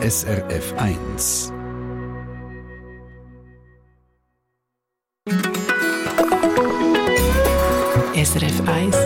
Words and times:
SRF 0.00 0.74
1. 0.76 1.52
SRF 8.14 8.68
1. 8.68 8.96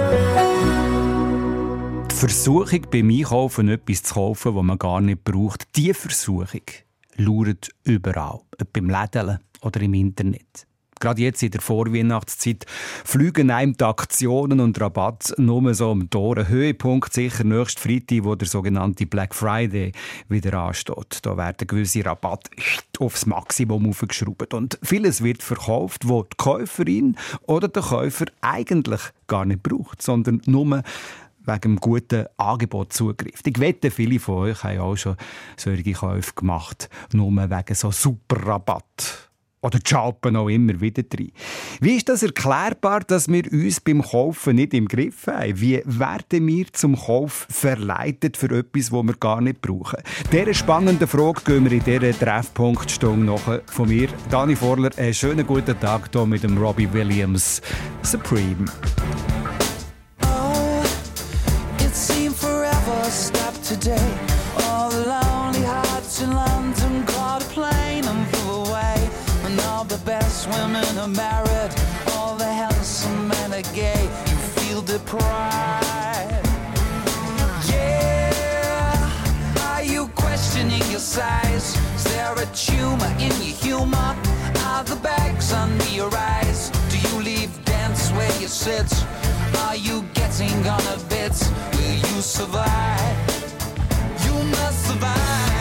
Die 2.10 2.14
Versuchung 2.14 2.86
beim 2.90 3.08
Einkaufen 3.08 3.70
etwas 3.70 4.02
zu 4.02 4.12
kaufen, 4.12 4.54
was 4.54 4.62
man 4.62 4.76
gar 4.76 5.00
nicht 5.00 5.24
braucht, 5.24 5.74
die 5.76 5.94
Versuchung 5.94 6.60
lauert 7.16 7.70
überall. 7.84 8.40
Ob 8.60 8.72
beim 8.74 8.90
Lädeln 8.90 9.38
oder 9.62 9.80
im 9.80 9.94
Internet. 9.94 10.66
Gerade 11.02 11.22
jetzt 11.22 11.42
in 11.42 11.50
der 11.50 11.60
Vorweihnachtszeit 11.60 12.64
fliegen 13.04 13.50
einem 13.50 13.76
die 13.76 13.82
Aktionen 13.82 14.60
und 14.60 14.80
Rabatt 14.80 15.34
nur 15.36 15.74
so 15.74 15.90
um 15.90 16.08
Ohren. 16.14 16.46
Höhepunkt 16.46 17.12
sicher 17.12 17.42
nächsten 17.42 17.80
Freitag, 17.80 18.22
wo 18.22 18.36
der 18.36 18.46
sogenannte 18.46 19.06
Black 19.06 19.34
Friday 19.34 19.90
wieder 20.28 20.54
ansteht. 20.54 21.18
Da 21.22 21.36
werden 21.36 21.66
gewisse 21.66 22.06
Rabatte 22.06 22.52
aufs 23.00 23.26
Maximum 23.26 23.88
aufgeschraubt. 23.88 24.54
Und 24.54 24.78
vieles 24.84 25.24
wird 25.24 25.42
verkauft, 25.42 26.06
wo 26.06 26.22
die 26.22 26.36
Käuferin 26.36 27.16
oder 27.48 27.66
der 27.66 27.82
Käufer 27.82 28.26
eigentlich 28.40 29.00
gar 29.26 29.44
nicht 29.44 29.64
braucht, 29.64 30.02
sondern 30.02 30.40
nur 30.46 30.84
wegen 31.44 31.60
dem 31.60 31.76
guten 31.80 32.26
Angebot 32.36 32.92
zugreift. 32.92 33.44
Ich 33.48 33.58
wette, 33.58 33.90
viele 33.90 34.20
von 34.20 34.36
euch 34.36 34.62
haben 34.62 34.78
auch 34.78 34.94
schon 34.94 35.16
solche 35.56 35.94
Käufe 35.94 36.32
gemacht, 36.36 36.88
nur 37.12 37.32
wegen 37.32 37.74
so 37.74 37.90
super 37.90 38.46
Rabatt 38.46 39.31
oder 39.62 39.78
schalpen 39.84 40.36
auch 40.36 40.48
immer 40.48 40.80
wieder 40.80 41.04
drin. 41.04 41.32
Wie 41.80 41.96
ist 41.96 42.08
das 42.08 42.22
erklärbar, 42.22 43.00
dass 43.00 43.28
wir 43.28 43.50
uns 43.50 43.80
beim 43.80 44.02
Kaufen 44.02 44.56
nicht 44.56 44.74
im 44.74 44.88
Griff 44.88 45.28
haben? 45.28 45.60
Wie 45.60 45.82
werden 45.84 46.46
wir 46.46 46.66
zum 46.72 46.96
Kauf 46.96 47.46
verleitet 47.48 48.36
für 48.36 48.50
etwas, 48.50 48.90
das 48.90 48.92
wir 48.92 49.14
gar 49.18 49.40
nicht 49.40 49.62
brauchen? 49.62 50.02
Dieser 50.32 50.52
spannenden 50.52 51.06
Frage 51.06 51.40
gehen 51.44 51.64
wir 51.64 51.72
in 51.72 51.84
dieser 51.84 52.18
Treffpunktstunde 52.18 53.24
noch 53.24 53.60
von 53.66 53.88
mir. 53.88 54.08
Dani 54.30 54.56
Vorler, 54.56 54.90
einen 54.96 55.14
schönen 55.14 55.46
guten 55.46 55.78
Tag 55.78 56.10
hier 56.12 56.26
mit 56.26 56.42
dem 56.42 56.58
Robbie 56.58 56.92
Williams 56.92 57.62
Supreme. 58.02 58.66
Oh, 60.24 60.82
it 61.78 61.94
seemed 61.94 62.34
forever 62.34 63.04
stopped 63.10 63.62
today. 63.64 64.31
Women 70.52 70.98
are 70.98 71.08
married, 71.08 71.72
all 72.12 72.34
the 72.36 72.50
handsome 72.62 73.28
men 73.28 73.52
are 73.52 73.68
gay. 73.74 74.02
You 74.30 74.36
feel 74.56 74.82
deprived. 74.82 76.46
Yeah, 77.68 79.10
are 79.70 79.82
you 79.82 80.08
questioning 80.14 80.82
your 80.90 81.00
size? 81.00 81.76
Is 81.96 82.04
there 82.04 82.34
a 82.34 82.46
tumor 82.54 83.12
in 83.18 83.32
your 83.44 83.56
humor? 83.64 84.16
Are 84.70 84.84
the 84.84 84.96
bags 85.02 85.52
under 85.52 85.90
your 85.90 86.12
eyes? 86.14 86.70
Do 86.90 86.98
you 87.08 87.22
leave 87.22 87.52
dance 87.64 88.10
where 88.10 88.34
you 88.40 88.48
sit? 88.48 88.90
Are 89.64 89.76
you 89.76 90.04
getting 90.14 90.58
on 90.66 90.84
a 90.96 90.98
bit? 91.08 91.34
Will 91.74 91.96
you 92.08 92.20
survive? 92.20 93.16
You 94.24 94.34
must 94.56 94.86
survive. 94.86 95.51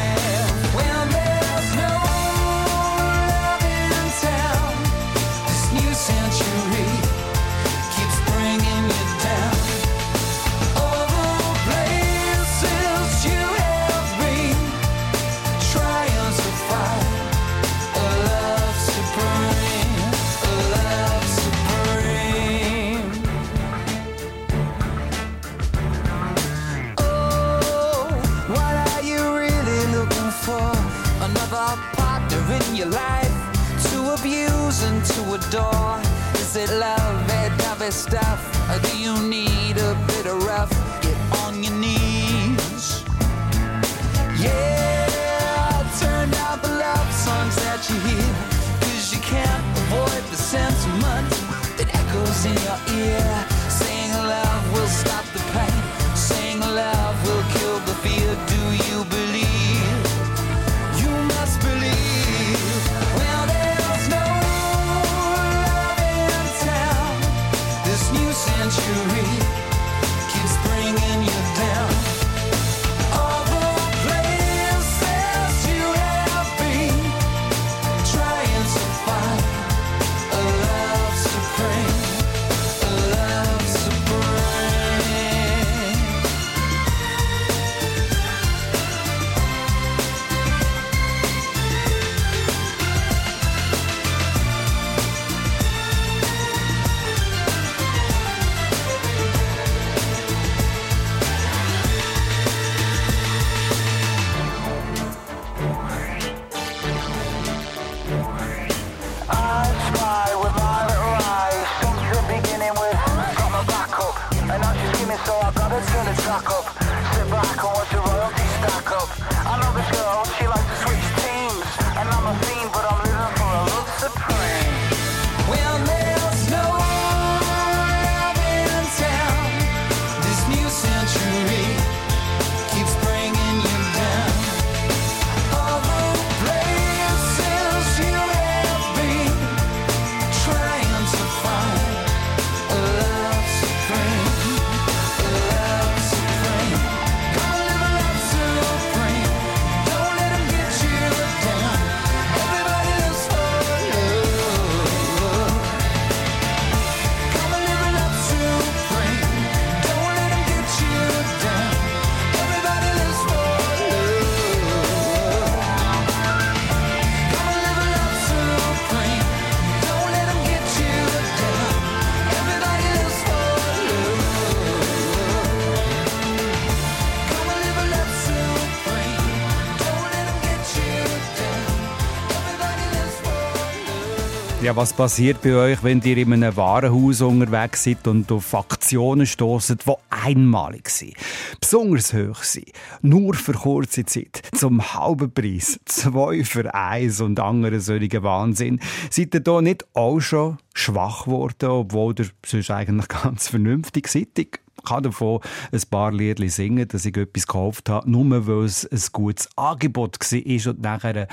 Ja, 184.71 184.77
was 184.77 184.93
passiert 184.93 185.41
bei 185.41 185.53
euch, 185.53 185.83
wenn 185.83 185.99
ihr 185.99 186.15
in 186.15 186.31
einem 186.31 186.55
Warenhaus 186.55 187.19
unterwegs 187.19 187.83
seid 187.83 188.07
und 188.07 188.31
auf 188.31 188.55
Aktionen 188.55 189.25
stoßet, 189.25 189.85
die 189.85 189.93
einmalig 190.09 190.89
sind, 190.89 191.13
besonders 191.59 192.13
hoch 192.13 192.41
sind, 192.41 192.71
nur 193.01 193.33
für 193.33 193.51
kurze 193.51 194.05
Zeit, 194.05 194.41
zum 194.53 194.81
halben 194.93 195.29
Preis, 195.33 195.77
zwei 195.83 196.45
für 196.45 196.73
eins 196.73 197.19
und 197.19 197.37
andere 197.41 197.81
solche 197.81 198.23
Wahnsinn? 198.23 198.79
Seid 199.09 199.33
ihr 199.33 199.41
da 199.41 199.61
nicht 199.61 199.85
auch 199.93 200.21
schon 200.21 200.57
schwach 200.73 201.25
geworden, 201.25 201.69
obwohl 201.69 202.15
ihr 202.17 202.29
sonst 202.45 202.71
eigentlich 202.71 203.09
ganz 203.09 203.49
vernünftig 203.49 204.07
seid? 204.07 204.39
Ich 204.39 204.51
kann 204.85 205.03
davon 205.03 205.41
ein 205.73 205.81
paar 205.89 206.13
Lieder 206.13 206.47
singen, 206.47 206.87
dass 206.87 207.03
ich 207.03 207.17
etwas 207.17 207.45
gekauft 207.45 207.89
habe, 207.89 208.09
nur 208.09 208.47
weil 208.47 208.63
es 208.63 208.85
ein 208.89 209.01
gutes 209.11 209.49
Angebot 209.57 210.17
war 210.17 210.71
und 210.71 210.81
nachher 210.81 211.27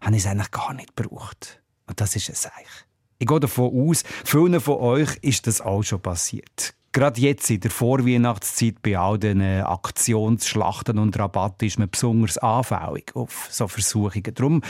habe 0.00 0.14
ich 0.14 0.22
es 0.22 0.26
eigentlich 0.28 0.52
gar 0.52 0.72
nicht 0.72 0.94
gebraucht. 0.94 1.60
Und 1.86 2.00
das 2.00 2.16
ist 2.16 2.28
es 2.28 2.46
eigentlich. 2.46 2.86
Ich 3.18 3.26
gehe 3.26 3.40
davon 3.40 3.88
aus, 3.88 4.04
vielen 4.24 4.60
von 4.60 4.76
euch 4.76 5.16
ist 5.22 5.46
das 5.46 5.60
auch 5.60 5.82
schon 5.82 6.00
passiert. 6.00 6.75
Gerade 6.96 7.20
jetzt 7.20 7.50
in 7.50 7.60
der 7.60 7.70
Vorweihnachtszeit 7.70 8.80
bei 8.80 8.96
all 8.96 9.18
den 9.18 9.42
Aktionsschlachten 9.42 10.98
und 10.98 11.18
Rabatten 11.18 11.68
ist 11.68 11.78
man 11.78 11.90
besonders 11.90 12.38
anfällig 12.38 13.14
auf 13.14 13.48
so 13.50 13.68
Versuchungen. 13.68 14.32
Darum 14.34 14.62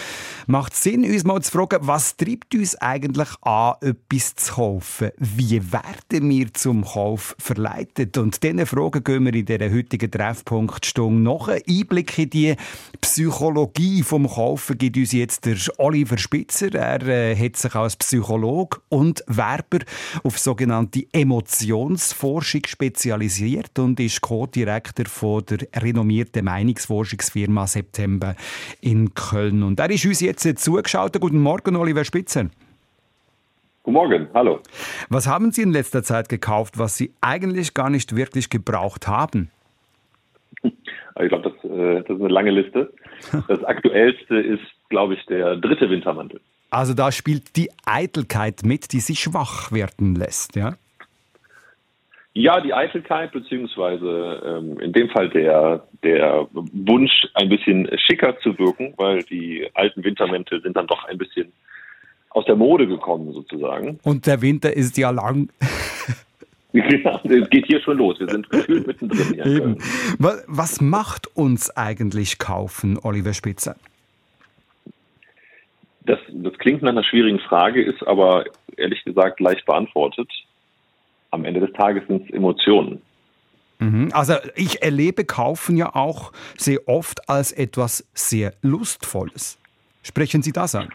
macht 0.48 0.72
es 0.72 0.82
Sinn, 0.82 1.04
uns 1.04 1.22
mal 1.22 1.40
zu 1.40 1.52
fragen, 1.52 1.86
was 1.86 2.16
treibt 2.16 2.52
uns 2.56 2.74
eigentlich 2.80 3.28
an, 3.42 3.76
etwas 3.80 4.34
zu 4.34 4.54
kaufen? 4.54 5.10
Wie 5.18 5.72
werden 5.72 6.28
wir 6.28 6.52
zum 6.52 6.84
Kauf 6.84 7.36
verleitet? 7.38 8.18
Und 8.18 8.42
diesen 8.42 8.66
Fragen 8.66 9.04
gehen 9.04 9.24
wir 9.24 9.32
in 9.32 9.46
dieser 9.46 9.72
heutigen 9.72 10.10
Treffpunktstunde 10.10 11.22
noch. 11.22 11.46
Ein 11.46 11.62
Einblick 11.68 12.18
in 12.18 12.30
die 12.30 12.56
Psychologie 13.02 14.02
vom 14.02 14.28
Kaufen 14.28 14.76
gibt 14.76 14.96
uns 14.96 15.12
jetzt 15.12 15.44
der 15.44 15.58
Oliver 15.78 16.18
Spitzer. 16.18 16.74
Er 16.74 17.06
äh, 17.06 17.36
hat 17.36 17.56
sich 17.56 17.76
als 17.76 17.94
Psychologe 17.94 18.78
und 18.88 19.22
Werber 19.28 19.78
auf 20.24 20.40
sogenannte 20.40 21.04
Emotions 21.12 22.15
Meinungsforschung 22.16 22.62
spezialisiert 22.66 23.78
und 23.78 24.00
ist 24.00 24.20
Co-Direktor 24.20 25.42
der 25.42 25.58
renommierten 25.82 26.44
Meinungsforschungsfirma 26.44 27.66
September 27.66 28.34
in 28.80 29.12
Köln. 29.14 29.62
Und 29.62 29.78
er 29.80 29.90
ist 29.90 30.06
uns 30.06 30.20
jetzt 30.20 30.46
zugeschaltet. 30.58 31.20
Guten 31.20 31.40
Morgen, 31.40 31.76
Oliver 31.76 32.04
Spitzer. 32.04 32.46
Guten 33.82 33.94
Morgen, 33.94 34.28
hallo. 34.32 34.60
Was 35.10 35.26
haben 35.26 35.52
Sie 35.52 35.62
in 35.62 35.72
letzter 35.72 36.02
Zeit 36.02 36.28
gekauft, 36.28 36.78
was 36.78 36.96
Sie 36.96 37.12
eigentlich 37.20 37.74
gar 37.74 37.90
nicht 37.90 38.16
wirklich 38.16 38.50
gebraucht 38.50 39.06
haben? 39.06 39.50
Ich 41.18 41.30
glaube, 41.30 41.50
das, 41.50 41.70
äh, 41.70 42.02
das 42.02 42.10
ist 42.10 42.20
eine 42.20 42.28
lange 42.28 42.50
Liste. 42.50 42.92
Das 43.48 43.64
aktuellste 43.64 44.36
ist, 44.36 44.60
glaube 44.90 45.14
ich, 45.14 45.24
der 45.24 45.56
dritte 45.56 45.88
Wintermantel. 45.88 46.42
Also 46.68 46.92
da 46.92 47.10
spielt 47.10 47.56
die 47.56 47.70
Eitelkeit 47.86 48.64
mit, 48.64 48.92
die 48.92 49.00
sich 49.00 49.20
schwach 49.20 49.72
werden 49.72 50.14
lässt, 50.14 50.56
ja? 50.56 50.76
Ja, 52.36 52.60
die 52.60 52.74
Eitelkeit, 52.74 53.32
beziehungsweise 53.32 54.42
ähm, 54.44 54.78
in 54.78 54.92
dem 54.92 55.08
Fall 55.08 55.30
der, 55.30 55.86
der 56.02 56.46
Wunsch, 56.52 57.26
ein 57.32 57.48
bisschen 57.48 57.88
schicker 57.96 58.38
zu 58.40 58.58
wirken, 58.58 58.92
weil 58.98 59.22
die 59.22 59.66
alten 59.72 60.04
Wintermäntel 60.04 60.60
sind 60.60 60.76
dann 60.76 60.86
doch 60.86 61.06
ein 61.06 61.16
bisschen 61.16 61.50
aus 62.28 62.44
der 62.44 62.56
Mode 62.56 62.86
gekommen, 62.86 63.32
sozusagen. 63.32 63.98
Und 64.02 64.26
der 64.26 64.42
Winter 64.42 64.70
ist 64.76 64.98
ja 64.98 65.10
lang. 65.10 65.48
Ja, 66.72 67.18
es 67.24 67.48
geht 67.48 67.64
hier 67.68 67.80
schon 67.80 67.96
los. 67.96 68.20
Wir 68.20 68.28
sind 68.28 68.50
gefühlt 68.50 68.86
mittendrin. 68.86 69.32
Hier 69.32 69.46
Eben. 69.46 69.78
Was 70.18 70.82
macht 70.82 71.34
uns 71.34 71.74
eigentlich 71.74 72.38
kaufen, 72.38 72.98
Oliver 73.02 73.32
Spitzer? 73.32 73.76
Das, 76.04 76.18
das 76.28 76.52
klingt 76.58 76.82
nach 76.82 76.90
einer 76.90 77.04
schwierigen 77.04 77.38
Frage, 77.38 77.82
ist 77.82 78.06
aber 78.06 78.44
ehrlich 78.76 79.02
gesagt 79.04 79.40
leicht 79.40 79.64
beantwortet 79.64 80.28
am 81.36 81.44
Ende 81.44 81.60
des 81.60 81.72
Tages 81.72 82.02
sind 82.08 82.24
es 82.24 82.34
Emotionen. 82.34 83.00
Mhm. 83.78 84.10
Also 84.12 84.34
ich 84.54 84.82
erlebe 84.82 85.24
Kaufen 85.24 85.76
ja 85.76 85.94
auch 85.94 86.32
sehr 86.56 86.88
oft 86.88 87.28
als 87.28 87.52
etwas 87.52 88.08
sehr 88.14 88.54
Lustvolles. 88.62 89.60
Sprechen 90.02 90.42
Sie 90.42 90.52
das 90.52 90.74
an? 90.74 90.88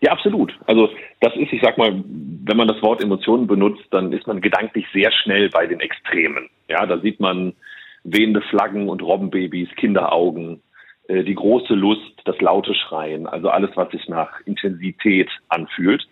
Ja, 0.00 0.12
absolut. 0.12 0.56
Also 0.66 0.88
das 1.20 1.34
ist, 1.36 1.52
ich 1.52 1.60
sag 1.62 1.76
mal, 1.76 2.02
wenn 2.04 2.56
man 2.56 2.68
das 2.68 2.80
Wort 2.82 3.02
Emotionen 3.02 3.46
benutzt, 3.46 3.84
dann 3.90 4.12
ist 4.12 4.26
man 4.26 4.40
gedanklich 4.40 4.86
sehr 4.92 5.10
schnell 5.12 5.50
bei 5.50 5.66
den 5.66 5.80
Extremen. 5.80 6.48
Ja, 6.68 6.86
da 6.86 6.98
sieht 6.98 7.20
man 7.20 7.54
wehende 8.04 8.40
Flaggen 8.42 8.88
und 8.88 9.02
Robbenbabys, 9.02 9.68
Kinderaugen, 9.76 10.62
äh, 11.08 11.24
die 11.24 11.34
große 11.34 11.74
Lust, 11.74 12.12
das 12.24 12.40
laute 12.40 12.74
Schreien, 12.74 13.26
also 13.26 13.50
alles, 13.50 13.70
was 13.74 13.90
sich 13.90 14.08
nach 14.08 14.40
Intensität 14.46 15.28
anfühlt. 15.48 16.06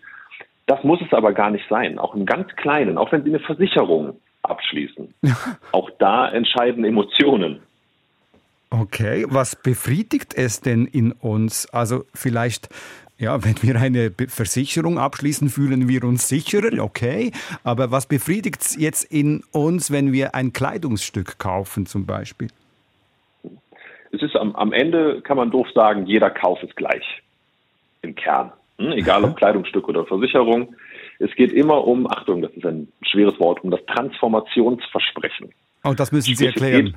Das 0.67 0.83
muss 0.83 1.01
es 1.01 1.11
aber 1.13 1.33
gar 1.33 1.49
nicht 1.49 1.65
sein. 1.69 1.97
Auch 1.97 2.13
im 2.13 2.25
ganz 2.25 2.53
Kleinen, 2.57 2.97
auch 2.97 3.11
wenn 3.11 3.23
Sie 3.23 3.29
eine 3.29 3.39
Versicherung 3.39 4.19
abschließen. 4.43 5.13
auch 5.71 5.89
da 5.97 6.29
entscheiden 6.29 6.85
Emotionen. 6.85 7.61
Okay, 8.69 9.25
was 9.29 9.55
befriedigt 9.55 10.33
es 10.35 10.59
denn 10.59 10.85
in 10.85 11.13
uns? 11.13 11.69
Also 11.73 12.03
vielleicht, 12.13 12.67
ja, 13.17 13.43
wenn 13.45 13.55
wir 13.61 13.79
eine 13.79 14.11
Versicherung 14.27 14.99
abschließen, 14.99 15.47
fühlen 15.47 15.87
wir 15.87 16.03
uns 16.03 16.27
sicherer, 16.27 16.83
okay. 16.83 17.31
Aber 17.63 17.91
was 17.91 18.05
befriedigt 18.05 18.61
es 18.61 18.75
jetzt 18.75 19.05
in 19.05 19.43
uns, 19.53 19.89
wenn 19.89 20.11
wir 20.11 20.35
ein 20.35 20.51
Kleidungsstück 20.51 21.39
kaufen 21.39 21.85
zum 21.85 22.05
Beispiel? 22.05 22.49
Es 24.11 24.21
ist 24.21 24.35
am, 24.35 24.53
am 24.55 24.73
Ende, 24.73 25.21
kann 25.21 25.37
man 25.37 25.49
doof 25.49 25.67
sagen, 25.73 26.05
jeder 26.05 26.29
Kauf 26.29 26.61
ist 26.61 26.75
gleich 26.75 27.23
im 28.01 28.15
Kern. 28.15 28.51
Egal 28.77 29.23
ob 29.23 29.35
Kleidungsstück 29.35 29.87
oder 29.89 30.05
Versicherung. 30.05 30.75
Es 31.19 31.33
geht 31.35 31.51
immer 31.51 31.85
um, 31.85 32.07
Achtung, 32.07 32.43
das 32.43 32.51
ist 32.53 32.65
ein 32.65 32.91
schweres 33.01 33.39
Wort, 33.39 33.63
um 33.63 33.71
das 33.71 33.83
Transformationsversprechen. 33.87 35.51
Oh, 35.83 35.93
das 35.93 36.11
müssen 36.11 36.35
Sie 36.35 36.45
erklären. 36.45 36.95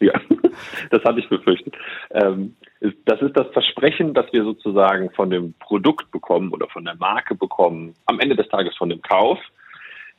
Geht, 0.00 0.08
ja, 0.14 0.20
das 0.90 1.04
hatte 1.04 1.20
ich 1.20 1.28
befürchtet. 1.28 1.74
Ähm, 2.10 2.56
das 3.04 3.20
ist 3.20 3.36
das 3.36 3.48
Versprechen, 3.52 4.14
das 4.14 4.32
wir 4.32 4.44
sozusagen 4.44 5.10
von 5.10 5.28
dem 5.28 5.52
Produkt 5.60 6.10
bekommen 6.10 6.52
oder 6.52 6.68
von 6.68 6.84
der 6.84 6.94
Marke 6.94 7.34
bekommen, 7.34 7.94
am 8.06 8.18
Ende 8.20 8.36
des 8.36 8.48
Tages 8.48 8.74
von 8.76 8.88
dem 8.88 9.02
Kauf, 9.02 9.38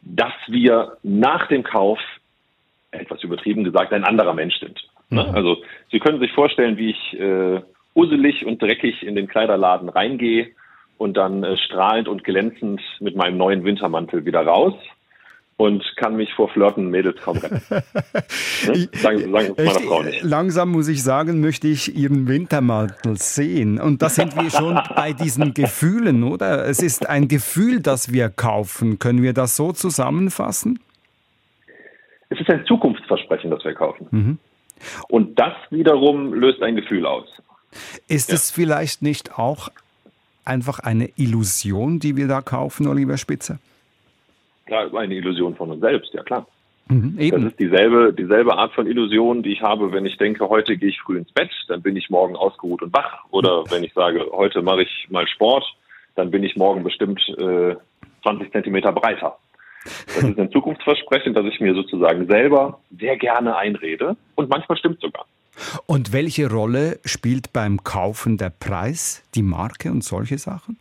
dass 0.04 0.34
wir 0.48 0.98
nach 1.02 1.48
dem 1.48 1.64
Kauf, 1.64 2.00
etwas 2.92 3.24
übertrieben 3.24 3.64
gesagt, 3.64 3.92
ein 3.92 4.04
anderer 4.04 4.34
Mensch 4.34 4.60
sind. 4.60 4.88
Ne? 5.10 5.24
Mhm. 5.24 5.36
Also 5.36 5.58
Sie 5.92 6.00
können 6.00 6.20
sich 6.20 6.32
vorstellen, 6.34 6.78
wie 6.78 6.92
ich 6.92 7.20
äh, 7.20 7.62
uselig 7.96 8.46
und 8.46 8.62
dreckig 8.62 9.02
in 9.02 9.16
den 9.16 9.28
Kleiderladen 9.28 9.90
reingehe 9.90 10.52
und 10.98 11.16
dann 11.18 11.44
äh, 11.44 11.58
strahlend 11.58 12.08
und 12.08 12.24
glänzend 12.24 12.82
mit 13.00 13.16
meinem 13.16 13.38
neuen 13.38 13.64
Wintermantel 13.64 14.26
wieder 14.26 14.46
raus 14.46 14.74
und 15.58 15.84
kann 15.96 16.16
mich 16.18 16.34
vor 16.34 16.50
Flirten 16.50 16.90
Mädels 16.90 17.22
kaum 17.22 17.38
retten. 17.38 17.62
ne? 17.70 18.90
Sagen, 18.94 19.32
sagen 19.32 19.54
es 19.56 19.66
meiner 19.66 19.80
Frau 19.88 20.04
nicht. 20.04 20.24
Langsam 20.24 20.72
muss 20.72 20.88
ich 20.88 21.02
sagen, 21.02 21.40
möchte 21.40 21.68
ich 21.68 21.96
Ihren 21.96 22.28
Wintermantel 22.28 23.18
sehen. 23.18 23.80
Und 23.80 24.02
da 24.02 24.10
sind 24.10 24.36
wir 24.36 24.50
schon 24.50 24.80
bei 24.96 25.14
diesen 25.14 25.54
Gefühlen, 25.54 26.24
oder? 26.24 26.66
Es 26.66 26.82
ist 26.82 27.08
ein 27.08 27.28
Gefühl, 27.28 27.82
das 27.82 28.12
wir 28.12 28.30
kaufen. 28.30 29.00
Können 29.00 29.24
wir 29.24 29.34
das 29.34 29.56
so 29.56 29.72
zusammenfassen? 29.72 30.80
Es 32.30 32.40
ist 32.40 32.50
ein 32.50 32.66
Zukunftsversprechen, 32.66 33.50
das 33.50 33.64
wir 33.64 33.74
kaufen. 33.74 34.08
Mhm. 34.12 34.40
Und 35.08 35.40
das 35.40 35.54
wiederum 35.70 36.34
löst 36.34 36.62
ein 36.62 36.76
Gefühl 36.76 37.06
aus. 37.06 37.28
Ist 38.08 38.30
ja. 38.30 38.36
es 38.36 38.52
vielleicht 38.52 39.02
nicht 39.02 39.38
auch 39.38 39.70
einfach 40.46 40.80
eine 40.80 41.10
Illusion, 41.18 42.00
die 42.00 42.16
wir 42.16 42.28
da 42.28 42.42
kaufen, 42.42 42.88
Oliver 42.88 43.18
Spitzer? 43.18 43.60
Klar, 44.66 44.94
eine 44.96 45.16
Illusion 45.16 45.56
von 45.56 45.72
uns 45.72 45.82
selbst, 45.82 46.14
ja 46.14 46.24
klar. 46.24 46.48
Mhm, 46.88 47.18
das 47.18 47.44
ist 47.44 47.60
dieselbe, 47.60 48.14
dieselbe 48.14 48.56
Art 48.56 48.74
von 48.74 48.86
Illusion, 48.86 49.42
die 49.42 49.54
ich 49.54 49.62
habe, 49.62 49.92
wenn 49.92 50.06
ich 50.06 50.18
denke, 50.18 50.48
heute 50.50 50.78
gehe 50.78 50.90
ich 50.90 51.02
früh 51.02 51.18
ins 51.18 51.32
Bett, 51.32 51.50
dann 51.68 51.82
bin 51.82 51.96
ich 51.96 52.12
morgen 52.12 52.36
ausgeruht 52.36 52.84
und 52.84 52.94
wach. 52.94 53.26
Oder 53.32 53.64
wenn 53.72 53.84
ich 53.84 53.94
sage, 53.94 54.24
heute 54.32 54.62
mache 54.62 54.84
ich 54.84 55.08
mal 55.10 55.28
Sport, 55.28 55.66
dann 56.14 56.30
bin 56.30 56.44
ich 56.44 56.56
morgen 56.56 56.84
bestimmt 56.84 57.20
äh, 57.40 57.76
20 58.22 58.52
Zentimeter 58.52 58.92
breiter. 58.92 59.38
Das 59.84 60.18
ist 60.18 60.40
ein 60.40 60.52
Zukunftsversprechen, 60.52 61.34
das 61.34 61.46
ich 61.46 61.60
mir 61.60 61.74
sozusagen 61.74 62.28
selber 62.28 62.80
sehr 63.00 63.18
gerne 63.18 63.56
einrede 63.56 64.16
und 64.36 64.50
manchmal 64.50 64.78
stimmt 64.78 65.02
sogar. 65.02 65.26
Und 65.86 66.14
welche 66.14 66.50
Rolle 66.50 67.00
spielt 67.06 67.54
beim 67.54 67.84
Kaufen 67.84 68.38
der 68.38 68.50
Preis, 68.50 69.24
die 69.36 69.44
Marke 69.44 69.92
und 69.92 70.04
solche 70.04 70.38
Sachen? 70.38 70.78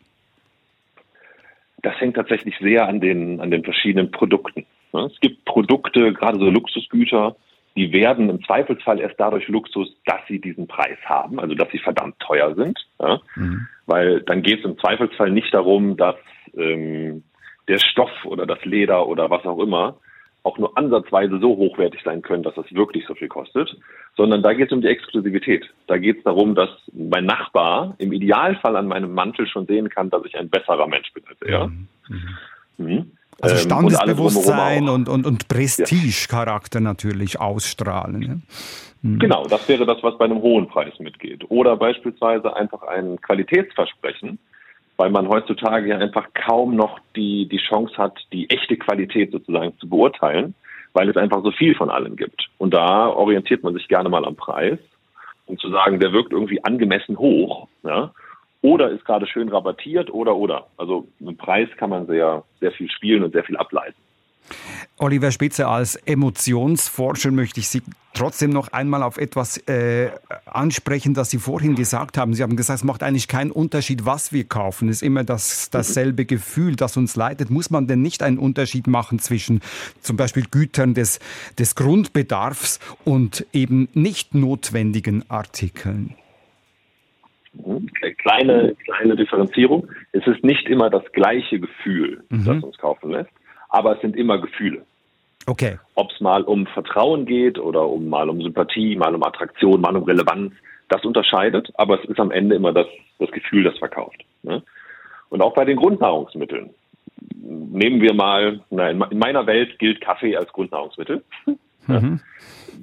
Das 1.83 1.99
hängt 2.01 2.17
tatsächlich 2.17 2.57
sehr 2.61 2.89
an 2.89 3.01
den, 3.01 3.41
an 3.41 3.51
den 3.51 3.63
verschiedenen 3.63 4.11
Produkten. 4.11 4.65
Es 4.93 5.21
gibt 5.21 5.45
Produkte, 5.45 6.13
gerade 6.13 6.39
so 6.39 6.49
Luxusgüter, 6.49 7.37
die 7.77 7.93
werden 7.93 8.31
im 8.31 8.43
Zweifelsfall 8.45 9.01
erst 9.01 9.19
dadurch 9.19 9.49
Luxus, 9.49 9.89
dass 10.07 10.21
sie 10.29 10.41
diesen 10.41 10.69
Preis 10.69 10.99
haben, 11.05 11.41
also 11.41 11.55
dass 11.55 11.69
sie 11.73 11.81
verdammt 11.81 12.19
teuer 12.21 12.55
sind. 12.55 12.79
Ja? 13.01 13.21
Mhm. 13.35 13.67
Weil 13.87 14.21
dann 14.23 14.43
geht 14.43 14.61
es 14.61 14.65
im 14.65 14.79
Zweifelsfall 14.79 15.31
nicht 15.31 15.53
darum, 15.53 15.97
dass 15.97 16.17
ähm, 16.57 17.25
der 17.67 17.79
Stoff 17.79 18.25
oder 18.25 18.47
das 18.47 18.65
Leder 18.65 19.09
oder 19.09 19.29
was 19.31 19.45
auch 19.45 19.59
immer 19.59 19.99
auch 20.45 20.59
nur 20.59 20.77
ansatzweise 20.77 21.41
so 21.41 21.57
hochwertig 21.57 22.01
sein 22.05 22.23
können, 22.23 22.43
dass 22.43 22.55
das 22.55 22.67
wirklich 22.73 23.07
so 23.07 23.15
viel 23.15 23.29
kostet, 23.29 23.75
sondern 24.17 24.43
da 24.43 24.53
geht 24.53 24.67
es 24.69 24.73
um 24.73 24.83
die 24.83 24.89
Exklusivität. 24.89 25.65
Da 25.87 25.97
geht 25.97 26.19
es 26.19 26.25
darum, 26.25 26.55
dass 26.55 26.69
mein 26.93 27.25
Nachbar 27.25 27.95
im 27.99 28.13
Idealfall 28.13 28.77
an 28.77 28.87
meinem 28.87 29.15
Mantel 29.15 29.47
schon 29.49 29.67
sehen 29.67 29.89
kann, 29.89 30.11
dass 30.11 30.25
ich 30.27 30.37
ein 30.37 30.51
besserer 30.51 30.87
Mensch 30.87 31.13
bin 31.13 31.25
als 31.27 31.41
er. 31.43 31.69
Mhm. 31.69 31.89
Mhm. 32.77 33.11
Also 33.41 33.57
ähm, 33.57 33.63
Standesbewusstsein 33.63 34.89
und, 34.89 35.09
und, 35.09 35.27
und 35.27 35.49
Prestigecharakter 35.49 36.79
ja. 36.79 36.85
natürlich 36.85 37.41
ausstrahlen. 37.41 38.23
Ja? 38.23 38.37
Mhm. 39.03 39.19
Genau, 39.19 39.47
das 39.47 39.67
wäre 39.69 39.87
das, 39.87 40.03
was 40.03 40.17
bei 40.19 40.27
einem 40.27 40.43
hohen 40.43 40.69
Preis 40.69 40.93
mitgeht. 40.99 41.45
Oder 41.49 41.77
beispielsweise 41.77 42.55
einfach 42.55 42.83
ein 42.83 43.21
Qualitätsversprechen, 43.21 44.39
weil 44.97 45.11
man 45.11 45.29
heutzutage 45.29 45.89
ja 45.89 45.99
einfach 45.99 46.29
kaum 46.35 46.77
noch 46.77 46.99
die, 47.17 47.49
die 47.49 47.59
Chance 47.59 47.97
hat, 47.97 48.19
die 48.33 48.49
echte 48.51 48.77
Qualität 48.77 49.33
sozusagen 49.33 49.77
zu 49.79 49.89
beurteilen, 49.89 50.55
weil 50.93 51.09
es 51.09 51.17
einfach 51.17 51.43
so 51.43 51.51
viel 51.51 51.75
von 51.75 51.91
allem 51.91 52.17
gibt. 52.17 52.49
Und 52.59 52.75
da 52.75 53.09
orientiert 53.09 53.63
man 53.63 53.75
sich 53.75 53.89
gerne 53.89 54.09
mal 54.09 54.25
am 54.25 54.37
Preis, 54.37 54.79
um 55.47 55.59
zu 55.59 55.71
sagen, 55.71 56.01
der 56.01 56.13
wirkt 56.13 56.33
irgendwie 56.33 56.65
angemessen 56.65 57.19
hoch, 57.19 57.69
ja, 57.83 58.13
oder 58.63 58.91
ist 58.91 59.05
gerade 59.05 59.27
schön 59.27 59.51
rabattiert 59.51 60.11
oder 60.11 60.37
oder. 60.37 60.69
Also 60.79 61.07
mit 61.19 61.37
Preis 61.37 61.69
kann 61.77 61.91
man 61.91 62.07
sehr, 62.07 62.45
sehr 62.61 62.73
viel 62.73 62.91
spielen 62.91 63.23
und 63.23 63.33
sehr 63.33 63.45
viel 63.45 63.59
ableiten. 63.59 64.01
Oliver 64.97 65.33
Spitzer, 65.33 65.69
als 65.69 65.97
Emotionsforscher 65.97 67.31
möchte 67.31 67.61
ich 67.61 67.69
Sie 67.69 67.83
trotzdem 68.15 68.51
noch 68.51 68.69
einmal 68.69 69.03
auf 69.03 69.19
etwas 69.19 69.59
äh, 69.69 70.11
ansprechen, 70.47 71.15
das 71.15 71.31
Sie 71.31 71.39
vorhin 71.39 71.75
gesagt 71.75 72.17
haben. 72.17 72.33
Sie 72.33 72.43
haben 72.43 72.57
gesagt, 72.57 72.79
es 72.79 72.85
macht 72.85 73.03
eigentlich 73.03 73.27
keinen 73.27 73.51
Unterschied, 73.51 74.07
was 74.07 74.33
wir 74.33 74.45
kaufen. 74.45 74.89
Es 74.89 74.97
ist 74.97 75.03
immer 75.03 75.25
das, 75.25 75.69
dasselbe 75.71 76.25
Gefühl, 76.25 76.77
das 76.77 76.97
uns 76.97 77.17
leitet. 77.17 77.51
Muss 77.51 77.71
man 77.71 77.89
denn 77.89 78.03
nicht 78.03 78.23
einen 78.23 78.39
Unterschied 78.39 78.87
machen 78.87 79.19
zwischen 79.19 79.61
zum 80.01 80.17
Beispiel 80.17 80.45
Gütern 80.49 80.95
des, 80.95 81.19
des 81.59 81.75
Grundbedarfs 81.75 82.79
und 83.05 83.47
eben 83.53 83.89
nicht 83.95 84.35
notwendigen 84.35 85.29
Artikeln? 85.29 86.15
Mhm. 87.53 87.91
Kleine, 88.19 88.77
kleine 88.85 89.17
Differenzierung. 89.17 89.89
Es 90.13 90.27
ist 90.27 90.45
nicht 90.45 90.69
immer 90.69 90.89
das 90.89 91.05
gleiche 91.13 91.59
Gefühl, 91.59 92.23
mhm. 92.29 92.45
das 92.45 92.63
uns 92.63 92.79
kaufen 92.79 93.11
lässt 93.11 93.31
aber 93.75 93.97
es 93.97 94.01
sind 94.03 94.15
immer 94.17 94.39
Gefühle. 94.39 94.83
Okay. 95.47 95.79
Ob 95.97 96.13
es 96.13 96.21
mal 96.21 96.43
um 96.43 96.67
Vertrauen 96.69 97.27
geht 97.27 97.59
oder 97.59 97.87
um 97.89 98.09
mal 98.09 98.31
um 98.31 98.41
Sympathie, 98.41 98.95
mal 98.95 99.15
um 99.15 99.25
Attraktion, 99.25 99.81
mal 99.81 99.97
um 99.97 100.05
Relevanz, 100.05 100.55
das 100.89 101.05
unterscheidet, 101.05 101.71
aber 101.75 102.01
es 102.01 102.09
ist 102.09 102.21
am 102.21 102.31
Ende 102.31 102.55
immer 102.55 102.73
das, 102.73 102.87
das 103.19 103.31
Gefühl, 103.33 103.65
das 103.65 103.77
verkauft. 103.79 104.25
Ne? 104.43 104.63
Und 105.29 105.43
auch 105.43 105.55
bei 105.55 105.65
den 105.65 105.77
Grundnahrungsmitteln. 105.77 106.71
Nehmen 107.37 108.01
wir 108.01 108.15
mal, 108.15 108.61
na, 108.71 108.91
in 108.91 109.19
meiner 109.19 109.47
Welt 109.47 109.79
gilt 109.79 110.01
Kaffee 110.01 110.37
als 110.37 110.53
Grundnahrungsmittel. 110.53 111.25
Mhm. 111.87 112.21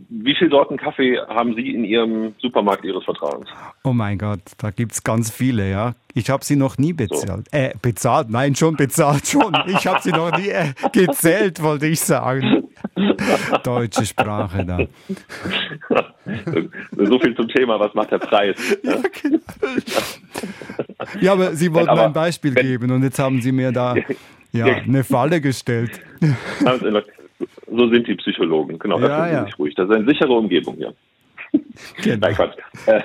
Wie 0.09 0.35
viele 0.35 0.49
Sorten 0.49 0.77
Kaffee 0.77 1.17
haben 1.27 1.55
Sie 1.55 1.73
in 1.73 1.83
Ihrem 1.83 2.33
Supermarkt 2.39 2.83
Ihres 2.83 3.03
Vertrauens? 3.03 3.47
Oh 3.83 3.93
mein 3.93 4.17
Gott, 4.17 4.41
da 4.57 4.71
gibt 4.71 4.91
es 4.91 5.03
ganz 5.03 5.31
viele, 5.31 5.69
ja. 5.69 5.95
Ich 6.13 6.29
habe 6.29 6.43
sie 6.43 6.55
noch 6.55 6.77
nie 6.77 6.93
bezahlt. 6.93 7.49
So. 7.49 7.57
Äh, 7.57 7.73
bezahlt? 7.81 8.29
Nein, 8.29 8.55
schon 8.55 8.75
bezahlt, 8.75 9.25
schon. 9.27 9.55
Ich 9.67 9.87
habe 9.87 10.01
sie 10.01 10.11
noch 10.11 10.37
nie 10.37 10.49
äh, 10.49 10.73
gezählt, 10.91 11.61
wollte 11.61 11.87
ich 11.87 12.01
sagen. 12.01 12.67
Deutsche 13.63 14.05
Sprache 14.05 14.65
da. 14.65 14.79
so 16.97 17.19
viel 17.19 17.35
zum 17.35 17.47
Thema, 17.47 17.79
was 17.79 17.93
macht 17.93 18.11
der 18.11 18.19
Preis? 18.19 18.57
Ja, 18.83 18.95
genau. 19.21 19.39
ja 21.21 21.33
aber 21.33 21.53
Sie 21.53 21.73
wollten 21.73 21.89
aber, 21.89 22.05
ein 22.05 22.13
Beispiel 22.13 22.53
geben 22.53 22.91
und 22.91 23.03
jetzt 23.03 23.19
haben 23.19 23.41
Sie 23.41 23.51
mir 23.51 23.71
da 23.71 23.95
ja, 24.51 24.65
eine 24.65 25.03
Falle 25.03 25.39
gestellt 25.39 25.99
so 27.71 27.89
sind 27.89 28.07
die 28.07 28.15
Psychologen. 28.15 28.77
Genau, 28.79 28.99
da 28.99 29.27
ja, 29.27 29.33
ja. 29.33 29.45
sich 29.45 29.57
ruhig. 29.57 29.75
Das 29.75 29.89
ist 29.89 29.95
eine 29.95 30.07
sichere 30.07 30.33
Umgebung 30.33 30.75
hier. 30.75 30.93
Genau. 32.03 32.17
Nein, 32.27 32.35
Quatsch. 32.35 32.57
Äh, 32.85 33.01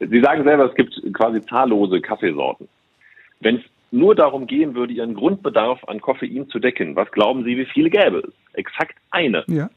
Sie 0.06 0.20
sagen 0.20 0.44
selber, 0.44 0.66
es 0.66 0.74
gibt 0.74 1.00
quasi 1.14 1.40
zahllose 1.42 2.00
Kaffeesorten. 2.00 2.68
Wenn 3.40 3.56
es 3.56 3.62
nur 3.90 4.14
darum 4.14 4.46
gehen 4.46 4.74
würde, 4.74 4.92
Ihren 4.92 5.14
Grundbedarf 5.14 5.82
an 5.86 6.00
Koffein 6.00 6.48
zu 6.48 6.58
decken, 6.58 6.96
was 6.96 7.10
glauben 7.12 7.44
Sie, 7.44 7.56
wie 7.56 7.66
viele 7.66 7.90
gäbe 7.90 8.18
es? 8.26 8.34
Exakt 8.54 8.96
eine. 9.10 9.44
Ja. 9.46 9.70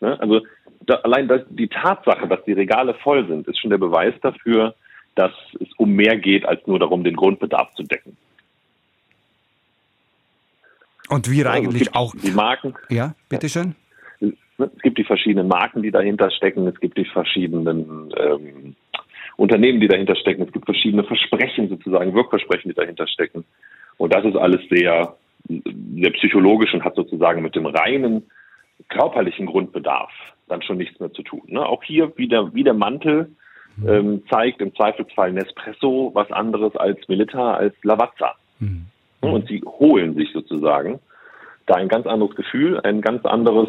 Ne? 0.00 0.18
Also 0.20 0.40
da, 0.86 0.94
allein 0.96 1.28
das, 1.28 1.42
die 1.50 1.68
Tatsache, 1.68 2.26
dass 2.28 2.44
die 2.44 2.52
Regale 2.52 2.94
voll 2.94 3.26
sind, 3.26 3.46
ist 3.46 3.60
schon 3.60 3.70
der 3.70 3.78
Beweis 3.78 4.14
dafür, 4.22 4.74
dass 5.14 5.32
es 5.60 5.68
um 5.76 5.92
mehr 5.92 6.16
geht, 6.16 6.46
als 6.46 6.66
nur 6.66 6.78
darum, 6.78 7.04
den 7.04 7.16
Grundbedarf 7.16 7.72
zu 7.74 7.82
decken. 7.82 8.16
Und 11.08 11.30
wir 11.30 11.50
also 11.50 11.68
eigentlich 11.68 11.94
auch. 11.94 12.14
Die 12.22 12.30
Marken. 12.30 12.74
Ja, 12.88 13.14
bitteschön. 13.28 13.74
Es 14.20 14.82
gibt 14.82 14.98
die 14.98 15.04
verschiedenen 15.04 15.48
Marken, 15.48 15.82
die 15.82 15.90
dahinter 15.90 16.30
stecken. 16.30 16.66
Es 16.66 16.78
gibt 16.80 16.98
die 16.98 17.04
verschiedenen 17.04 18.12
ähm, 18.16 18.74
Unternehmen, 19.36 19.80
die 19.80 19.86
dahinter 19.86 20.16
stecken. 20.16 20.42
Es 20.42 20.52
gibt 20.52 20.64
verschiedene 20.64 21.04
Versprechen 21.04 21.68
sozusagen, 21.68 22.12
Wirkversprechen, 22.12 22.70
die 22.70 22.74
dahinter 22.74 23.06
stecken. 23.06 23.44
Und 23.96 24.12
das 24.12 24.24
ist 24.24 24.36
alles 24.36 24.60
sehr, 24.68 25.14
sehr 25.48 26.10
psychologisch 26.10 26.74
und 26.74 26.84
hat 26.84 26.96
sozusagen 26.96 27.42
mit 27.42 27.54
dem 27.54 27.66
reinen 27.66 28.24
körperlichen 28.88 29.46
Grundbedarf 29.46 30.10
dann 30.48 30.62
schon 30.62 30.78
nichts 30.78 30.98
mehr 30.98 31.12
zu 31.12 31.22
tun. 31.22 31.42
Ne? 31.46 31.64
Auch 31.64 31.82
hier 31.84 32.12
wie 32.16 32.28
der, 32.28 32.52
wie 32.54 32.64
der 32.64 32.74
Mantel 32.74 33.30
mhm. 33.76 33.88
ähm, 33.88 34.22
zeigt 34.28 34.60
im 34.60 34.74
Zweifelsfall 34.74 35.32
Nespresso 35.32 36.10
was 36.14 36.30
anderes 36.32 36.74
als 36.76 36.98
Milita, 37.08 37.54
als 37.54 37.74
Lavazza. 37.82 38.34
Mhm. 38.58 38.86
Und 39.20 39.48
sie 39.48 39.62
holen 39.62 40.14
sich 40.14 40.32
sozusagen 40.32 41.00
da 41.66 41.74
ein 41.74 41.88
ganz 41.88 42.06
anderes 42.06 42.34
Gefühl, 42.34 42.80
ein 42.80 43.00
ganz 43.00 43.24
anderes 43.24 43.68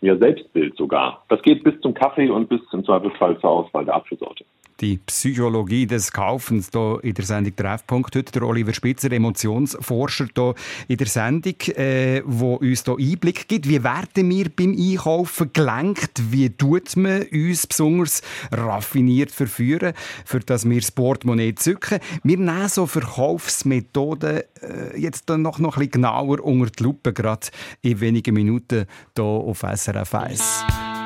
ja, 0.00 0.16
Selbstbild 0.16 0.76
sogar. 0.76 1.24
Das 1.28 1.42
geht 1.42 1.64
bis 1.64 1.80
zum 1.80 1.94
Kaffee 1.94 2.30
und 2.30 2.48
bis 2.48 2.60
zum 2.70 2.84
Zweifelsfall 2.84 3.38
zur 3.40 3.50
Auswahl 3.50 3.84
der 3.84 3.94
Apfelsorte 3.94 4.44
die 4.80 4.98
Psychologie 4.98 5.86
des 5.86 6.12
Kaufens 6.12 6.70
hier 6.72 7.00
in 7.02 7.14
der 7.14 7.24
Sendung 7.24 7.56
Treffpunkt. 7.56 8.14
Heute 8.14 8.32
der 8.32 8.42
Oliver 8.42 8.72
Spitzer, 8.72 9.10
Emotionsforscher 9.10 10.28
hier 10.34 10.54
in 10.86 10.96
der 10.96 11.06
Sendung, 11.06 11.54
äh, 11.74 12.22
wo 12.24 12.54
uns 12.54 12.84
hier 12.84 12.96
Einblick 12.98 13.48
gibt. 13.48 13.68
Wie 13.68 13.82
werden 13.82 14.30
wir 14.30 14.48
beim 14.48 14.76
Einkaufen 14.78 15.52
gelenkt? 15.52 16.30
Wie 16.30 16.50
tut 16.50 16.96
man 16.96 17.22
uns 17.32 17.66
besonders 17.66 18.22
raffiniert 18.52 19.32
verführen, 19.32 19.94
für 20.24 20.40
dass 20.40 20.68
wir 20.68 20.80
das 20.80 20.92
Portemonnaie 20.92 21.54
zücken? 21.54 21.98
Wir 22.22 22.38
nehmen 22.38 22.68
so 22.68 22.86
Verkaufsmethoden 22.86 24.42
äh, 24.62 24.98
jetzt 24.98 25.28
dann 25.28 25.42
noch, 25.42 25.58
noch 25.58 25.76
ein 25.76 25.80
bisschen 25.80 26.02
genauer 26.02 26.44
unter 26.44 26.70
die 26.70 26.82
Lupe, 26.82 27.12
gerade 27.12 27.48
in 27.82 28.00
wenigen 28.00 28.34
Minuten 28.34 28.86
hier 29.16 29.24
auf 29.24 29.60
SRF 29.60 30.14
1. 30.14 30.97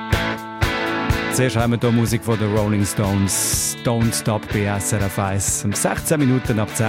Zuerst 1.35 1.57
haben 1.57 1.73
wir 1.73 1.79
hier 1.81 1.91
Musik 1.91 2.23
von 2.23 2.39
den 2.39 2.55
Rolling 2.55 2.85
Stones. 2.85 3.75
Don't 3.85 4.13
Stop 4.13 4.43
bei 4.53 4.79
SRF 4.79 5.19
1. 5.19 5.67
16 5.73 6.21
Minuten 6.21 6.59
ab 6.59 6.69
10. 6.77 6.89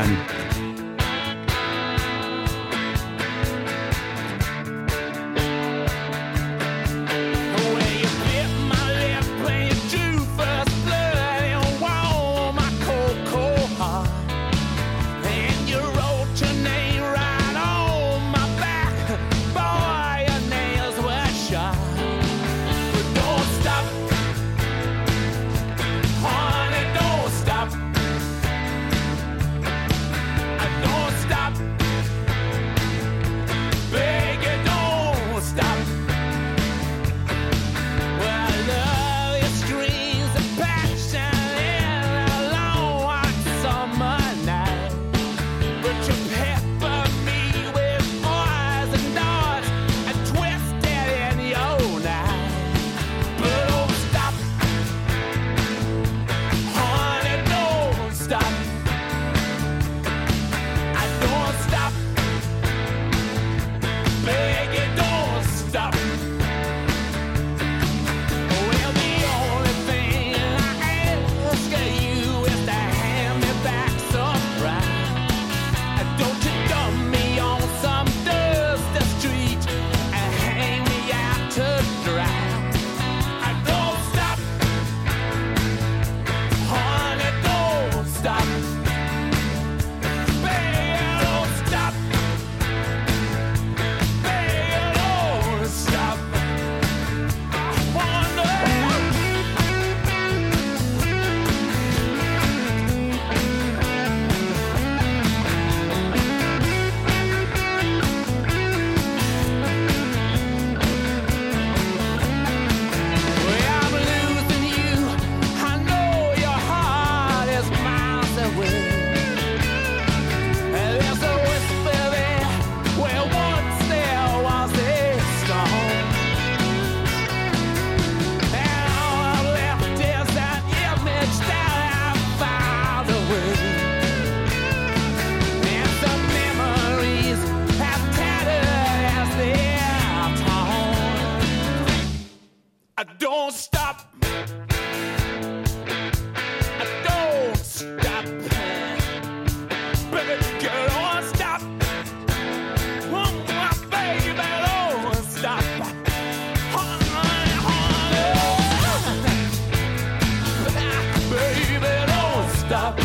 stop. 162.73 163.02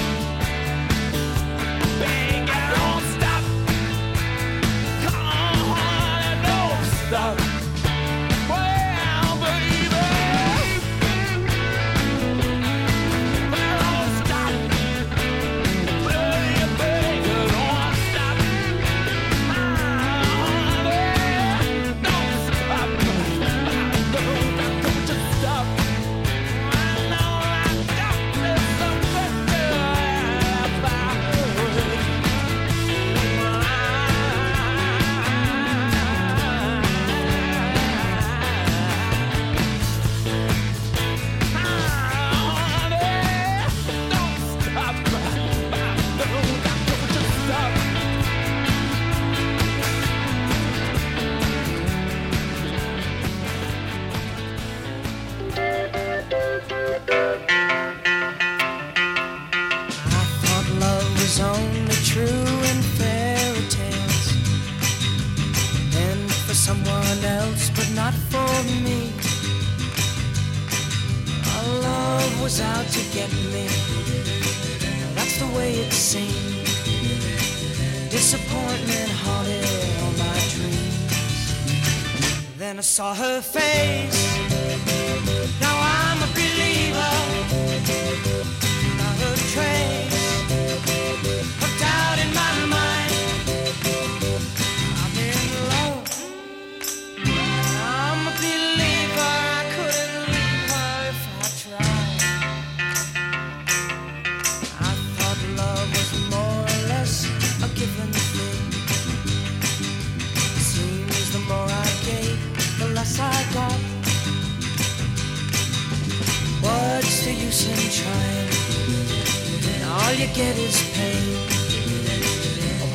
All 120.39 120.45
you 120.45 120.53
get 120.53 120.59
is 120.59 120.81
pain. 120.95 121.37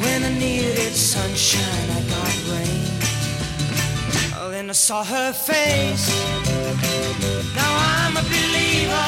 When 0.02 0.24
I 0.24 0.30
needed 0.40 0.94
sunshine, 0.94 1.90
I 1.90 2.02
got 2.10 2.36
rain. 2.52 2.86
Oh, 4.38 4.50
then 4.50 4.70
I 4.70 4.74
saw 4.74 5.04
her 5.04 5.34
face. 5.34 6.08
Now 7.56 7.72
I'm 8.00 8.18
a 8.18 8.24
believer, 8.24 9.08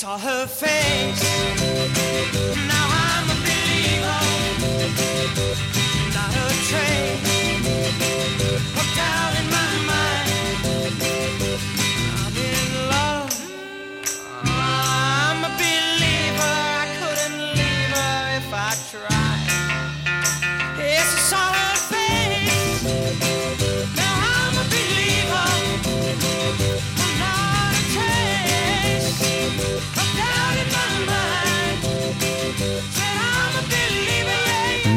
saw 0.00 0.16
her 0.16 0.46
face. 0.46 2.59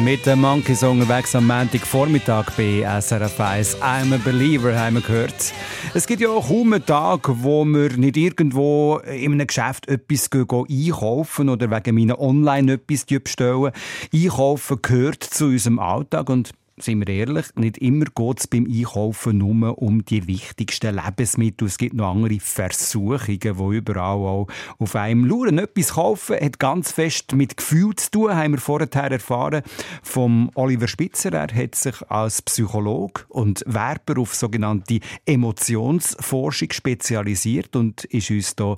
Mit 0.04 0.26
dem 0.26 0.42
Monkeys 0.42 0.82
unterwegs 0.82 1.34
am 1.34 1.46
Montagvormittag 1.46 2.50
bei 2.58 2.84
SRF 3.00 3.40
1 3.40 3.76
I'm 3.80 4.14
a 4.14 4.18
Believer 4.22 4.78
haben 4.78 4.96
wir 4.96 5.00
gehört. 5.00 5.54
Es 5.94 6.06
gibt 6.06 6.20
ja 6.20 6.28
auch 6.28 6.46
kaum 6.46 6.74
einen 6.74 6.84
Tag, 6.84 7.26
wo 7.26 7.64
wir 7.64 7.96
nicht 7.96 8.18
irgendwo 8.18 8.98
in 8.98 9.32
einem 9.32 9.46
Geschäft 9.46 9.88
etwas 9.88 10.28
einkaufen 10.30 11.48
oder 11.48 11.70
wegen 11.70 11.94
meiner 11.94 12.20
Online 12.20 12.74
etwas 12.74 13.06
bestellen. 13.06 13.72
Einkaufen 14.12 14.82
gehört 14.82 15.24
zu 15.24 15.46
unserem 15.46 15.78
Alltag 15.78 16.28
und 16.28 16.50
sind 16.76 17.06
wir 17.06 17.08
ehrlich, 17.08 17.46
nicht 17.54 17.78
immer 17.78 18.06
geht 18.06 18.40
es 18.40 18.46
beim 18.46 18.66
Einkaufen 18.66 19.38
nur 19.38 19.78
um 19.78 20.04
die 20.04 20.26
wichtigsten 20.26 20.96
Lebensmittel. 20.96 21.68
Es 21.68 21.78
gibt 21.78 21.94
noch 21.94 22.10
andere 22.10 22.40
Versuchungen, 22.40 23.38
die 23.38 23.76
überall 23.76 24.16
auch 24.16 24.48
auf 24.78 24.96
einem 24.96 25.24
lauern. 25.24 25.58
Etwas 25.58 25.94
kaufen 25.94 26.36
hat 26.40 26.58
ganz 26.58 26.90
fest 26.90 27.32
mit 27.32 27.56
Gefühl 27.56 27.94
zu 27.94 28.10
tun, 28.10 28.34
haben 28.34 28.54
wir 28.54 28.60
vorher 28.60 28.92
erfahren 28.92 29.62
vom 30.02 30.50
Oliver 30.54 30.88
Spitzer. 30.88 31.32
Er 31.32 31.54
hat 31.54 31.74
sich 31.76 31.94
als 32.10 32.42
Psychologe 32.42 33.22
und 33.28 33.62
Werber 33.66 34.20
auf 34.20 34.34
sogenannte 34.34 34.98
Emotionsforschung 35.26 36.72
spezialisiert 36.72 37.76
und 37.76 38.04
ist 38.04 38.30
uns 38.30 38.54
hier 38.58 38.76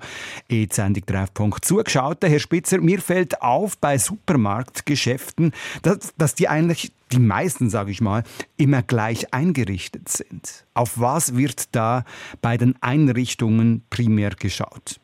in 0.48 0.68
die 0.68 0.74
Sendung 0.74 1.06
Treffpunkt 1.06 1.64
zugeschaltet. 1.64 2.30
Herr 2.30 2.40
Spitzer, 2.40 2.80
mir 2.80 3.00
fällt 3.00 3.40
auf 3.40 3.78
bei 3.78 3.96
Supermarktgeschäften, 3.96 5.52
dass, 5.82 6.12
dass 6.18 6.34
die 6.34 6.48
eigentlich 6.48 6.92
die 7.12 7.18
meisten, 7.18 7.70
sage 7.70 7.90
ich 7.90 8.00
mal, 8.00 8.24
immer 8.56 8.82
gleich 8.82 9.32
eingerichtet 9.32 10.08
sind. 10.08 10.64
Auf 10.74 11.00
was 11.00 11.36
wird 11.36 11.74
da 11.74 12.04
bei 12.42 12.56
den 12.56 12.74
Einrichtungen 12.80 13.82
primär 13.90 14.30
geschaut? 14.30 14.98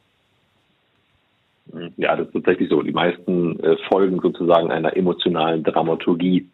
Ja, 1.97 2.17
das 2.17 2.27
ist 2.27 2.35
tatsächlich 2.35 2.69
so. 2.69 2.83
Die 2.83 2.93
meisten 2.93 3.59
äh, 3.61 3.77
folgen 3.89 4.21
sozusagen 4.21 4.71
einer 4.71 4.97
emotionalen 4.97 5.63
Dramaturgie. 5.63 6.49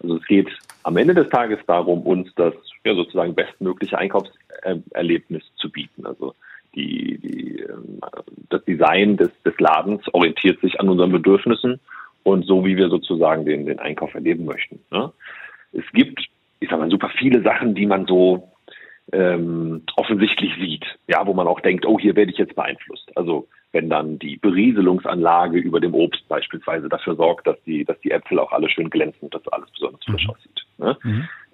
Also 0.00 0.16
es 0.16 0.26
geht 0.26 0.48
am 0.82 0.96
Ende 0.96 1.14
des 1.14 1.28
Tages 1.28 1.58
darum, 1.66 2.02
uns 2.02 2.32
das 2.36 2.54
ja, 2.84 2.94
sozusagen 2.94 3.34
bestmögliche 3.34 3.98
Einkaufserlebnis 3.98 5.42
zu 5.56 5.70
bieten. 5.70 6.06
Also 6.06 6.34
die, 6.74 7.18
die, 7.18 7.60
ähm, 7.60 8.00
das 8.48 8.64
Design 8.64 9.16
des, 9.16 9.30
des 9.44 9.58
Ladens 9.58 10.02
orientiert 10.12 10.60
sich 10.60 10.78
an 10.78 10.88
unseren 10.88 11.12
Bedürfnissen 11.12 11.80
und 12.22 12.46
so, 12.46 12.64
wie 12.64 12.76
wir 12.76 12.88
sozusagen 12.88 13.44
den, 13.44 13.66
den 13.66 13.78
Einkauf 13.78 14.14
erleben 14.14 14.44
möchten. 14.44 14.80
Ne? 14.90 15.12
Es 15.72 15.84
gibt, 15.92 16.20
ich 16.60 16.68
sag 16.68 16.78
mal, 16.78 16.90
super 16.90 17.10
viele 17.18 17.42
Sachen, 17.42 17.74
die 17.74 17.86
man 17.86 18.06
so 18.06 18.50
ähm, 19.12 19.82
offensichtlich 19.96 20.52
sieht, 20.56 20.84
ja, 21.08 21.26
wo 21.26 21.34
man 21.34 21.46
auch 21.46 21.60
denkt, 21.60 21.86
oh, 21.86 21.98
hier 21.98 22.16
werde 22.16 22.30
ich 22.30 22.38
jetzt 22.38 22.54
beeinflusst. 22.54 23.10
Also 23.16 23.48
wenn 23.72 23.88
dann 23.88 24.18
die 24.18 24.36
Berieselungsanlage 24.36 25.58
über 25.58 25.80
dem 25.80 25.94
Obst 25.94 26.26
beispielsweise 26.28 26.88
dafür 26.88 27.14
sorgt, 27.16 27.46
dass 27.46 27.56
die, 27.64 27.84
dass 27.84 27.98
die 28.00 28.10
Äpfel 28.10 28.38
auch 28.38 28.52
alle 28.52 28.68
schön 28.68 28.90
glänzen 28.90 29.22
und 29.22 29.34
dass 29.34 29.46
alles 29.48 29.70
besonders 29.70 30.04
frisch 30.04 30.28
aussieht. 30.28 30.64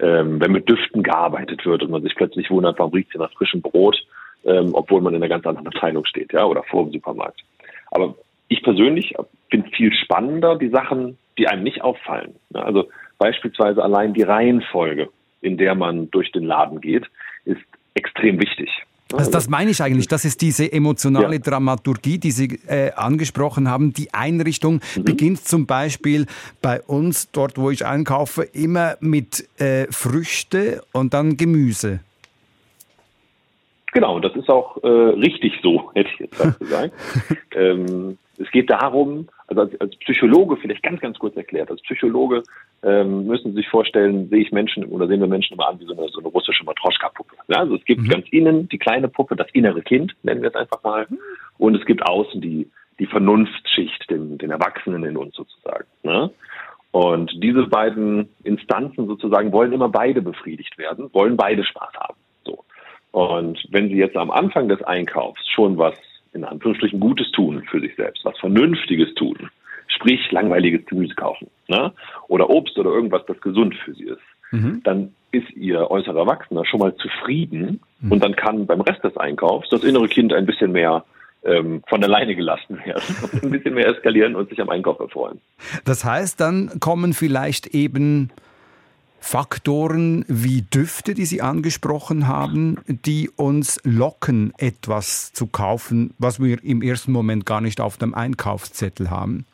ähm, 0.01 0.41
wenn 0.41 0.53
mit 0.53 0.69
Düften 0.69 1.03
gearbeitet 1.03 1.65
wird 1.67 1.83
und 1.83 1.91
man 1.91 2.03
sich 2.03 2.15
plötzlich 2.15 2.51
wundert, 2.51 2.79
warum 2.79 2.93
riecht 2.93 3.13
sie 3.13 3.19
nach 3.19 3.33
frischem 3.33 3.61
Brot, 3.61 3.97
ähm, 4.45 4.71
obwohl 4.73 5.01
man 5.01 5.15
in 5.15 5.23
einer 5.23 5.29
ganz 5.29 5.47
anderen 5.47 5.67
Abteilung 5.69 6.05
steht, 6.07 6.33
ja, 6.33 6.45
oder 6.45 6.63
vor 6.63 6.85
dem 6.85 6.93
Supermarkt. 6.93 7.43
Aber 7.91 8.15
ich 8.49 8.63
persönlich 8.63 9.15
finde 9.51 9.71
viel 9.71 9.93
spannender 9.93 10.57
die 10.57 10.69
Sachen, 10.69 11.19
die 11.39 11.49
einem 11.49 11.63
nicht 11.63 11.83
auffallen. 11.83 12.35
Ja, 12.51 12.63
also 12.63 12.89
beispielsweise 13.19 13.83
allein 13.83 14.15
die 14.15 14.23
Reihenfolge, 14.23 15.09
in 15.41 15.57
der 15.57 15.75
man 15.75 16.11
durch 16.11 16.33
den 16.33 16.45
Laden 16.45 16.81
geht, 16.81 17.05
ist 17.45 17.61
extrem 17.95 18.41
wichtig. 18.41 18.71
Also 19.13 19.31
das 19.31 19.49
meine 19.49 19.71
ich 19.71 19.81
eigentlich. 19.81 20.09
Das 20.09 20.25
ist 20.25 20.43
diese 20.43 20.73
emotionale 20.73 21.35
Ja. 21.35 21.39
Dramaturgie, 21.41 22.19
die 22.19 22.33
Sie 22.33 22.59
äh, 22.67 22.91
angesprochen 22.93 23.71
haben. 23.71 23.93
Die 23.93 24.13
Einrichtung 24.13 24.81
Mhm. 24.97 25.05
beginnt 25.05 25.45
zum 25.47 25.67
Beispiel 25.67 26.27
bei 26.61 26.83
uns, 26.83 27.31
dort 27.31 27.57
wo 27.57 27.71
ich 27.71 27.87
einkaufe, 27.87 28.43
immer 28.43 28.97
mit 29.01 29.49
äh, 29.61 29.87
Früchte 29.93 30.83
und 30.93 31.15
dann 31.15 31.37
Gemüse. 31.37 32.01
Genau, 33.93 34.19
das 34.19 34.35
ist 34.35 34.49
auch 34.51 34.83
äh, 34.83 34.89
richtig 34.89 35.55
so, 35.63 35.91
hätte 35.95 36.11
ich 36.13 36.19
jetzt 36.19 36.59
gesagt. 36.59 36.93
ähm, 37.55 38.19
es 38.39 38.51
geht 38.51 38.71
darum, 38.71 39.29
also 39.47 39.63
als, 39.63 39.81
als 39.81 39.97
Psychologe, 39.97 40.57
vielleicht 40.57 40.83
ganz, 40.83 41.01
ganz 41.01 41.19
kurz 41.19 41.37
erklärt, 41.37 41.71
als 41.71 41.83
Psychologe 41.83 42.43
ähm, 42.83 43.27
müssen 43.27 43.51
Sie 43.51 43.59
sich 43.59 43.69
vorstellen, 43.69 44.29
sehe 44.29 44.43
ich 44.43 44.53
Menschen 44.53 44.85
oder 44.85 45.07
sehen 45.07 45.21
wir 45.21 45.27
Menschen 45.27 45.55
immer 45.55 45.69
an 45.69 45.81
wie 45.81 45.87
so 45.87 45.97
eine, 45.97 46.09
so 46.09 46.21
eine 46.21 46.29
russische 46.29 46.65
Matroschka-Puppe. 46.65 47.37
Ja, 47.49 47.59
also 47.59 47.77
es 47.77 47.85
gibt 47.85 48.09
ganz 48.09 48.27
innen 48.31 48.69
die 48.69 48.79
kleine 48.79 49.09
Puppe, 49.09 49.37
das 49.37 49.49
innere 49.53 49.83
Kind, 49.83 50.15
nennen 50.23 50.43
wir 50.43 50.51
es 50.51 50.55
einfach 50.55 50.83
mal, 50.83 51.07
und 51.59 51.75
es 51.75 51.85
gibt 51.87 52.07
außen 52.07 52.41
die, 52.41 52.71
die 52.99 53.07
Vernunftsschicht, 53.07 54.11
den, 54.11 54.39
den 54.39 54.51
Erwachsenen 54.51 55.05
in 55.05 55.17
uns 55.17 55.35
sozusagen. 55.35 55.85
Ne? 56.03 56.31
Und 56.91 57.31
diese 57.43 57.67
beiden 57.67 58.29
Instanzen 58.45 59.07
sozusagen 59.07 59.53
wollen 59.53 59.73
immer 59.73 59.89
beide 59.89 60.23
befriedigt 60.23 60.79
werden, 60.79 61.11
wollen 61.13 61.37
beide 61.37 61.65
Spaß 61.65 61.93
haben. 61.95 62.17
So. 62.45 62.65
Und 63.13 63.67
wenn 63.71 63.89
Sie 63.89 63.97
jetzt 63.97 64.17
am 64.17 64.31
Anfang 64.31 64.69
des 64.69 64.83
Einkaufs 64.83 65.47
schon 65.49 65.77
was 65.77 65.95
in 66.37 66.45
Anführungsstrichen 66.45 67.01
Gutes 67.01 67.31
tun 67.33 67.65
für 67.71 67.81
sich 67.81 67.95
selbst, 67.97 68.25
was 68.25 68.39
Vernünftiges 68.39 69.15
tun, 69.15 69.37
sprich 69.89 70.31
langweiliges 70.31 70.87
Gemüse 70.87 71.15
kaufen, 71.15 71.49
ne? 71.69 71.93
oder 72.29 72.49
Obst 72.51 72.79
oder 72.79 72.91
irgendwas, 72.91 73.23
das 73.27 73.41
gesund 73.41 73.75
für 73.85 73.95
Sie 73.95 74.05
ist, 74.05 74.21
dann 74.85 75.13
ist 75.33 75.51
Ihr 75.53 75.91
äußerer 75.91 76.21
Erwachsener 76.21 76.65
schon 76.65 76.81
mal 76.81 76.95
zufrieden 76.97 77.81
und 78.11 78.23
dann 78.23 78.37
kann 78.37 78.67
beim 78.67 78.81
Rest 78.81 79.03
des 79.05 79.17
Einkaufs 79.17 79.69
das 79.71 79.83
innere 79.83 80.09
Kind 80.09 80.33
ein 80.33 80.47
bisschen 80.47 80.73
mehr 80.73 81.05
ähm, 81.45 81.83
von 81.89 82.03
alleine 82.03 82.35
gelassen 82.35 82.79
werden 82.85 83.03
ein 83.43 83.51
bisschen 83.51 83.75
mehr 83.75 83.89
eskalieren 83.89 84.35
und 84.35 84.49
sich 84.49 84.61
am 84.61 84.71
Einkauf 84.71 84.99
erfreuen. 85.01 85.41
Das 85.85 86.05
heißt, 86.05 86.41
dann 86.41 86.81
kommen 86.81 87.13
vielleicht 87.13 87.69
eben 87.69 88.31
Faktoren 89.27 90.25
wie 90.29 90.63
Düfte, 90.63 91.13
die 91.13 91.25
Sie 91.25 91.43
angesprochen 91.43 92.29
haben, 92.29 92.77
die 92.87 93.29
uns 93.35 93.81
locken, 93.83 94.53
etwas 94.57 95.33
zu 95.33 95.49
kaufen, 95.49 96.15
was 96.21 96.41
wir 96.41 96.63
im 96.63 96.81
ersten 96.81 97.11
Moment 97.11 97.45
gar 97.45 97.61
nicht 97.61 97.81
auf 97.81 97.97
dem 97.97 98.15
Einkaufszettel 98.15 99.11
haben. 99.11 99.45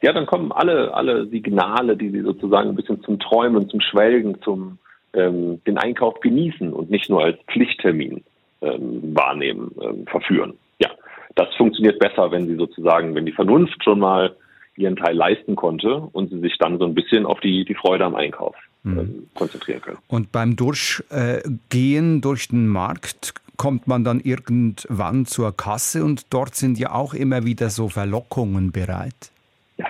Ja, 0.00 0.12
dann 0.12 0.26
kommen 0.26 0.52
alle, 0.52 0.94
alle 0.94 1.26
Signale, 1.26 1.96
die 1.96 2.10
sie 2.10 2.20
sozusagen 2.20 2.68
ein 2.68 2.76
bisschen 2.76 3.02
zum 3.02 3.18
Träumen, 3.18 3.68
zum 3.68 3.80
Schwelgen, 3.80 4.40
zum 4.42 4.78
ähm, 5.12 5.60
den 5.66 5.76
Einkauf 5.76 6.20
genießen 6.20 6.72
und 6.72 6.90
nicht 6.90 7.10
nur 7.10 7.24
als 7.24 7.38
Pflichttermin 7.50 8.22
ähm, 8.62 9.12
wahrnehmen, 9.12 9.72
ähm, 9.82 10.06
verführen. 10.06 10.54
Ja, 10.78 10.90
das 11.34 11.52
funktioniert 11.56 11.98
besser, 11.98 12.30
wenn 12.30 12.46
sie 12.46 12.54
sozusagen, 12.54 13.12
wenn 13.16 13.26
die 13.26 13.32
Vernunft 13.32 13.82
schon 13.82 13.98
mal 13.98 14.36
ihren 14.76 14.96
Teil 14.96 15.14
leisten 15.14 15.56
konnte 15.56 15.96
und 16.12 16.30
sie 16.30 16.40
sich 16.40 16.56
dann 16.58 16.78
so 16.78 16.84
ein 16.84 16.94
bisschen 16.94 17.26
auf 17.26 17.40
die, 17.40 17.64
die 17.64 17.74
Freude 17.74 18.04
am 18.04 18.14
Einkauf 18.14 18.56
ähm, 18.84 19.28
konzentrieren 19.34 19.80
können. 19.80 19.98
Und 20.08 20.32
beim 20.32 20.56
Durchgehen 20.56 22.20
durch 22.20 22.48
den 22.48 22.68
Markt 22.68 23.34
kommt 23.56 23.86
man 23.86 24.04
dann 24.04 24.20
irgendwann 24.20 25.26
zur 25.26 25.56
Kasse 25.56 26.04
und 26.04 26.32
dort 26.32 26.54
sind 26.54 26.78
ja 26.78 26.92
auch 26.92 27.14
immer 27.14 27.44
wieder 27.44 27.70
so 27.70 27.88
Verlockungen 27.88 28.72
bereit. 28.72 29.30
Ja, 29.76 29.86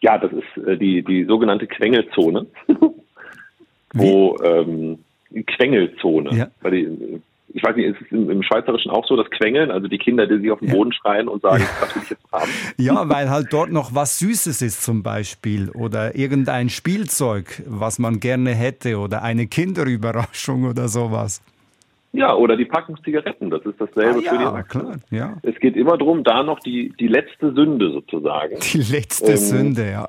ja 0.00 0.18
das 0.18 0.32
ist 0.32 0.66
äh, 0.66 0.76
die, 0.76 1.02
die 1.02 1.24
sogenannte 1.24 1.66
Quengelzone, 1.66 2.46
wo 3.92 4.36
ähm, 4.42 4.98
Quengelzone. 5.46 6.36
Ja. 6.36 6.48
Weil 6.60 6.70
die, 6.70 7.20
ich 7.58 7.64
weiß 7.64 7.74
nicht, 7.74 7.86
ist 7.86 8.00
es 8.00 8.12
im, 8.12 8.30
im 8.30 8.42
Schweizerischen 8.42 8.90
auch 8.90 9.04
so, 9.06 9.16
das 9.16 9.28
Quengeln, 9.30 9.70
also 9.72 9.88
die 9.88 9.98
Kinder, 9.98 10.26
die 10.26 10.38
sich 10.38 10.50
auf 10.50 10.60
den 10.60 10.70
Boden 10.70 10.92
schreien 10.92 11.28
und 11.28 11.42
sagen, 11.42 11.64
was 11.80 11.94
will 11.94 12.02
ich 12.04 12.10
jetzt 12.10 12.32
haben? 12.32 12.50
Ja, 12.76 13.08
weil 13.08 13.28
halt 13.30 13.48
dort 13.52 13.72
noch 13.72 13.94
was 13.94 14.18
Süßes 14.20 14.62
ist 14.62 14.82
zum 14.84 15.02
Beispiel 15.02 15.70
oder 15.70 16.14
irgendein 16.14 16.68
Spielzeug, 16.68 17.62
was 17.66 17.98
man 17.98 18.20
gerne 18.20 18.50
hätte 18.54 18.98
oder 18.98 19.22
eine 19.22 19.48
Kinderüberraschung 19.48 20.64
oder 20.64 20.88
sowas. 20.88 21.42
Ja, 22.12 22.34
oder 22.34 22.56
die 22.56 22.64
Packung 22.64 22.96
Zigaretten, 23.04 23.50
das 23.50 23.64
ist 23.66 23.80
dasselbe 23.80 24.22
für 24.22 24.38
die 24.38 24.42
ja, 24.42 24.50
Erwachsenen. 24.50 25.02
klar, 25.10 25.18
ja. 25.18 25.36
Es 25.42 25.58
geht 25.60 25.76
immer 25.76 25.98
darum, 25.98 26.24
da 26.24 26.42
noch 26.42 26.60
die, 26.60 26.92
die 26.98 27.08
letzte 27.08 27.52
Sünde 27.52 27.90
sozusagen. 27.90 28.56
Die 28.72 28.82
letzte 28.82 29.32
Ähm, 29.32 29.36
Sünde, 29.36 29.90
ja. 29.90 30.08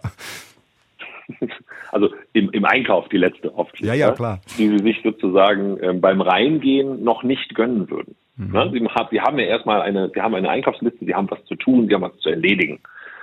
Also 1.91 2.09
im, 2.33 2.49
im 2.51 2.65
Einkauf 2.65 3.09
die 3.09 3.17
letzte 3.17 3.53
oft. 3.55 3.79
Ja, 3.79 3.93
ja, 3.93 4.11
klar. 4.11 4.41
Die 4.57 4.67
sie 4.67 4.79
sich 4.79 5.01
sozusagen 5.03 5.77
ähm, 5.81 6.01
beim 6.01 6.21
Reingehen 6.21 7.03
noch 7.03 7.23
nicht 7.23 7.55
gönnen 7.55 7.89
würden. 7.89 8.15
Mhm. 8.35 8.51
Ne? 8.53 8.69
Sie, 8.73 8.85
haben, 8.85 9.07
sie 9.11 9.21
haben 9.21 9.39
ja 9.39 9.45
erstmal 9.45 9.81
eine, 9.81 10.09
sie 10.13 10.21
haben 10.21 10.35
eine 10.35 10.49
Einkaufsliste, 10.49 11.05
sie 11.05 11.15
haben 11.15 11.29
was 11.29 11.43
zu 11.45 11.55
tun, 11.55 11.87
sie 11.87 11.93
haben 11.93 12.03
was 12.03 12.17
zu 12.19 12.29
erledigen. 12.29 12.79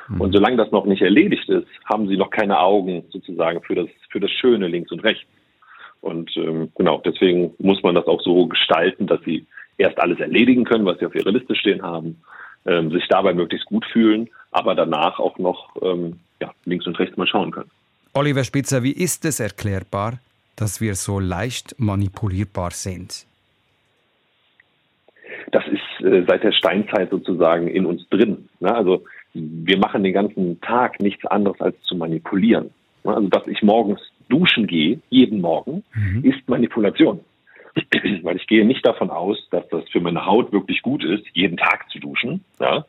Mhm. 0.08 0.20
Und 0.20 0.32
solange 0.32 0.56
das 0.56 0.70
noch 0.70 0.84
nicht 0.84 1.02
erledigt 1.02 1.48
ist, 1.48 1.66
haben 1.84 2.08
sie 2.08 2.16
noch 2.16 2.30
keine 2.30 2.58
Augen 2.58 3.04
sozusagen 3.10 3.62
für 3.62 3.74
das, 3.74 3.88
für 4.10 4.20
das 4.20 4.30
Schöne 4.30 4.68
links 4.68 4.92
und 4.92 5.02
rechts. 5.04 5.26
Und 6.00 6.36
ähm, 6.36 6.70
genau, 6.76 7.02
deswegen 7.04 7.54
muss 7.58 7.82
man 7.82 7.94
das 7.94 8.06
auch 8.06 8.20
so 8.20 8.46
gestalten, 8.46 9.06
dass 9.06 9.20
sie 9.22 9.46
erst 9.78 9.98
alles 9.98 10.20
erledigen 10.20 10.64
können, 10.64 10.84
was 10.84 10.98
sie 10.98 11.06
auf 11.06 11.14
ihrer 11.14 11.32
Liste 11.32 11.56
stehen 11.56 11.82
haben, 11.82 12.22
ähm, 12.64 12.90
sich 12.90 13.06
dabei 13.08 13.34
möglichst 13.34 13.66
gut 13.66 13.84
fühlen, 13.86 14.28
aber 14.50 14.74
danach 14.74 15.18
auch 15.18 15.38
noch 15.38 15.74
ähm, 15.82 16.20
ja, 16.40 16.52
links 16.64 16.86
und 16.86 16.98
rechts 16.98 17.16
mal 17.16 17.26
schauen 17.26 17.50
können. 17.50 17.70
Oliver 18.16 18.44
Spitzer, 18.44 18.82
wie 18.82 18.92
ist 18.92 19.24
es 19.24 19.40
erklärbar, 19.40 20.20
dass 20.56 20.80
wir 20.80 20.94
so 20.94 21.20
leicht 21.20 21.74
manipulierbar 21.78 22.70
sind? 22.70 23.26
das 25.52 25.64
ist 25.68 26.04
äh, 26.04 26.24
seit 26.26 26.42
der 26.42 26.52
Steinzeit 26.52 27.10
sozusagen 27.10 27.68
in 27.68 27.86
uns 27.86 28.08
drin. 28.08 28.48
Ne? 28.60 28.74
Also 28.74 29.04
wir 29.32 29.78
machen 29.78 30.02
den 30.02 30.12
ganzen 30.12 30.60
Tag 30.60 31.00
nichts 31.00 31.24
anderes 31.26 31.60
als 31.60 31.80
zu 31.82 31.96
manipulieren. 31.96 32.70
Ne? 33.04 33.14
Also 33.14 33.28
dass 33.28 33.46
ich 33.46 33.62
morgens 33.62 34.00
duschen 34.28 34.66
gehe, 34.66 35.00
jeden 35.08 35.40
Morgen, 35.40 35.84
ist 36.22 36.48
Manipulation. 36.48 37.20
Weil 38.22 38.36
ich 38.36 38.46
gehe 38.46 38.66
nicht 38.66 38.84
davon 38.84 39.10
aus, 39.10 39.38
dass 39.50 39.68
das 39.68 39.88
für 39.90 40.00
meine 40.00 40.26
Haut 40.26 40.52
wirklich 40.52 40.82
gut 40.82 41.04
ist, 41.04 41.24
jeden 41.32 41.56
Tag 41.56 41.88
zu 41.90 42.00
duschen. 42.00 42.44
Ja? 42.58 42.84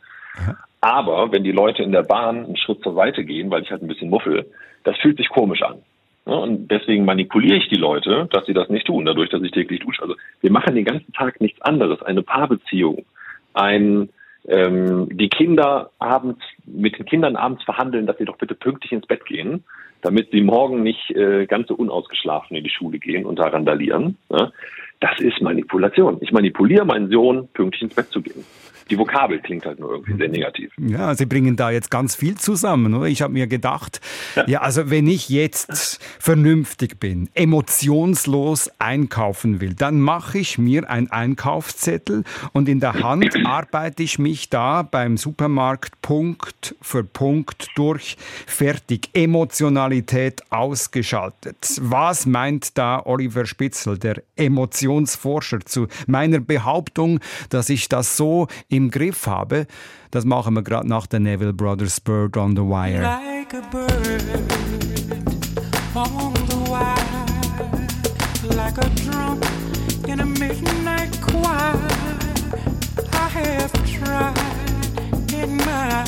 Aber 0.82 1.32
wenn 1.32 1.44
die 1.44 1.52
Leute 1.52 1.84
in 1.84 1.92
der 1.92 2.04
Bahn 2.04 2.46
einen 2.46 2.58
Schritt 2.58 2.82
zur 2.82 2.96
Seite 2.96 3.24
gehen, 3.24 3.52
weil 3.52 3.62
ich 3.64 3.72
halt 3.72 3.82
ein 3.82 3.88
bisschen 3.88 4.10
muffel, 4.10 4.46
das 4.84 4.98
fühlt 4.98 5.18
sich 5.18 5.30
komisch 5.30 5.62
an. 5.62 5.78
Und 6.26 6.70
deswegen 6.70 7.06
manipuliere 7.06 7.58
ich 7.58 7.70
die 7.70 7.78
Leute, 7.78 8.28
dass 8.32 8.46
sie 8.46 8.54
das 8.54 8.68
nicht 8.70 8.88
tun, 8.88 9.06
dadurch, 9.06 9.30
dass 9.30 9.42
ich 9.42 9.52
täglich 9.52 9.80
dusche. 9.80 10.02
Also 10.02 10.16
wir 10.42 10.52
machen 10.52 10.76
den 10.76 10.84
ganzen 10.84 11.14
Tag 11.14 11.40
nichts 11.40 11.62
anderes. 11.62 12.02
Eine 12.02 12.22
Paarbeziehung, 12.22 13.06
ein 13.54 14.10
ähm, 14.48 15.10
die 15.12 15.30
Kinder 15.30 15.92
abends 16.00 16.40
mit 16.66 16.98
den 16.98 17.06
Kindern 17.06 17.36
abends 17.36 17.64
verhandeln, 17.64 18.06
dass 18.06 18.18
sie 18.18 18.26
doch 18.26 18.38
bitte 18.38 18.56
pünktlich 18.56 18.92
ins 18.92 19.06
Bett 19.06 19.26
gehen, 19.26 19.64
damit 20.02 20.32
sie 20.32 20.42
morgen 20.42 20.84
nicht 20.84 21.12
äh, 21.12 21.46
ganz 21.46 21.68
so 21.68 21.76
unausgeschlafen 21.76 22.56
in 22.56 22.64
die 22.64 22.70
Schule 22.70 23.00
gehen 23.00 23.26
und 23.26 23.40
da 23.40 23.48
randalieren. 23.48 24.18
Ja? 24.30 24.52
Das 25.00 25.20
ist 25.20 25.42
Manipulation. 25.42 26.18
Ich 26.22 26.32
manipuliere 26.32 26.86
meinen 26.86 27.10
Sohn, 27.10 27.48
pünktlich 27.54 27.84
ins 27.84 27.96
Bett 27.96 28.08
zu 28.08 28.22
gehen. 28.22 28.46
Die 28.90 28.98
Vokabel 28.98 29.40
klingt 29.40 29.66
halt 29.66 29.80
nur 29.80 29.92
irgendwie 29.92 30.16
sehr 30.18 30.30
negativ. 30.30 30.72
Ja, 30.78 31.14
Sie 31.16 31.26
bringen 31.26 31.56
da 31.56 31.72
jetzt 31.72 31.92
ganz 31.92 32.16
viel 32.16 32.36
zusammen, 32.36 32.94
oder? 32.94 33.08
Ich 33.08 33.22
habe 33.22 33.34
mir 33.34 33.48
gedacht, 33.48 34.02
ja. 34.48 34.62
also 34.62 34.90
wenn 34.90 35.08
ich 35.08 35.30
jetzt 35.30 36.00
vernünftig 36.20 37.00
bin, 37.00 37.30
emotionslos 37.34 38.72
einkaufen 38.80 39.62
will, 39.62 39.74
dann 39.74 40.00
mache 40.00 40.40
ich 40.40 40.58
mir 40.58 40.90
einen 40.90 41.10
Einkaufszettel 41.12 42.24
und 42.54 42.70
in 42.70 42.80
der 42.80 42.94
Hand 42.94 43.36
arbeite 43.46 44.04
ich 44.04 44.20
mich 44.20 44.50
da 44.50 44.84
beim 44.84 45.18
Supermarkt 45.18 46.02
Punkt 46.02 46.76
für 46.82 47.04
Punkt 47.04 47.68
durch. 47.76 48.18
Fertig. 48.46 49.10
Emotionalität 49.14 50.42
ausgeschaltet. 50.50 51.78
Was 51.82 52.26
meint 52.26 52.78
da 52.78 53.02
Oliver 53.06 53.46
Spitzel, 53.46 53.98
der 53.98 54.22
Emotionsforscher, 54.36 55.60
zu 55.62 55.88
meiner 56.08 56.40
Behauptung, 56.40 57.20
dass 57.50 57.70
ich 57.70 57.90
das 57.90 58.18
so 58.18 58.48
im 58.78 58.92
Griff 58.92 59.28
habe. 59.28 59.68
Das 60.12 60.24
machen 60.24 60.54
wir 60.54 60.64
gerade 60.64 60.88
nach 60.88 61.08
der 61.08 61.20
Neville 61.20 61.54
Brothers 61.54 62.00
Bird 62.00 62.38
on 62.38 62.56
the 62.56 62.62
Wire. 62.62 63.02
Like 63.02 63.54
a 63.54 63.62
bird 63.70 64.24
on 65.96 66.34
the 66.34 66.70
wire, 66.70 67.26
like 68.56 68.78
a 68.78 68.88
drum 69.02 69.40
in 70.08 70.20
a 70.20 70.26
midnight 70.26 71.20
choir. 71.22 71.74
I 73.14 73.30
have 73.30 73.72
tried 73.86 74.38
in 75.34 75.58
my 75.58 76.04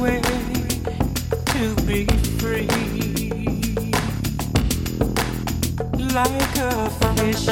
way 0.00 0.20
to 1.54 1.82
be 1.86 2.06
free. 2.38 2.66
like 6.14 6.58
a 6.58 6.90
fish 6.90 7.48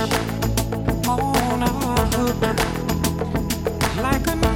on 1.07 1.62
a 1.62 1.68
hook, 1.68 2.42
like 4.02 4.26
a 4.26 4.56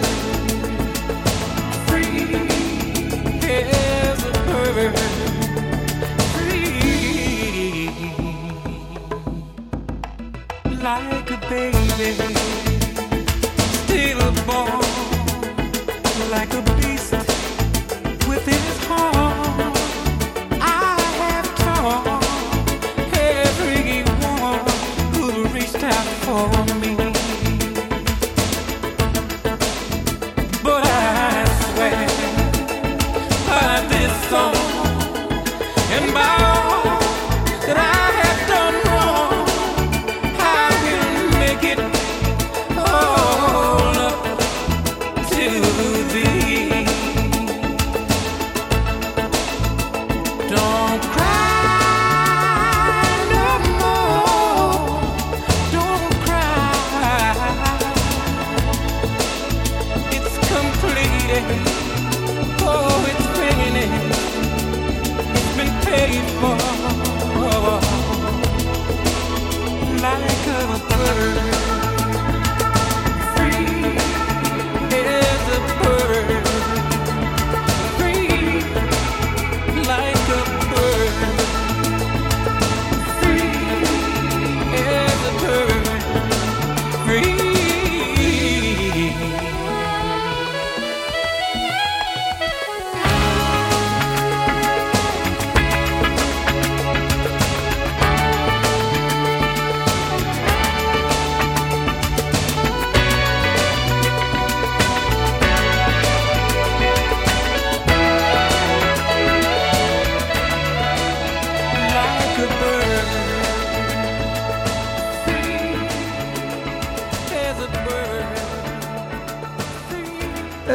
like 10.99 11.31
a 11.31 11.37
baby. 11.49 12.70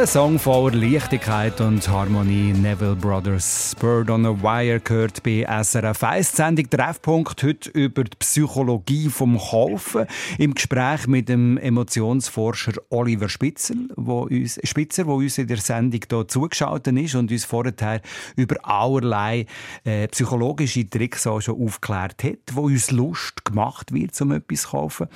Ein 0.07 0.13
Song 0.13 0.39
voller 0.39 0.77
Leichtigkeit 0.77 1.61
und 1.61 1.89
Harmonie. 1.89 2.53
Neville 2.53 2.95
Brothers 2.95 3.75
Bird 3.81 4.09
on 4.09 4.25
a 4.25 4.41
Wire 4.41 4.79
gehört 4.79 5.21
bei 5.25 5.45
SRF 5.45 6.01
1. 6.01 6.31
Die 6.31 6.37
Sendung 6.37 6.71
Treffpunkt 6.71 7.43
heute 7.43 7.71
über 7.71 8.05
die 8.05 8.17
Psychologie 8.17 9.09
vom 9.09 9.37
Kaufen 9.37 10.07
im 10.39 10.55
Gespräch 10.55 11.09
mit 11.09 11.29
dem 11.29 11.59
Emotionsforscher 11.59 12.75
Oliver 12.91 13.29
Spitzer, 13.29 13.75
wo 13.97 14.29
uns, 14.29 14.61
Spitzer, 14.63 15.09
wo 15.09 15.17
uns 15.17 15.39
in 15.39 15.49
der 15.49 15.57
Sendung 15.57 16.01
hier 16.09 16.29
zugeschaltet 16.29 16.97
ist 16.97 17.17
und 17.17 17.33
uns 17.33 17.45
vorher 17.45 18.01
über 18.37 18.59
allerlei 18.63 19.47
äh, 19.83 20.07
psychologische 20.07 20.89
Tricks 20.89 21.27
auch 21.27 21.41
schon 21.41 21.61
aufgeklärt 21.61 22.23
hat, 22.23 22.39
wo 22.53 22.67
uns 22.67 22.93
Lust 22.93 23.45
gemacht 23.45 23.93
wird, 23.93 24.21
um 24.21 24.31
etwas 24.31 24.63
zu 24.63 24.69
kaufen. 24.69 25.09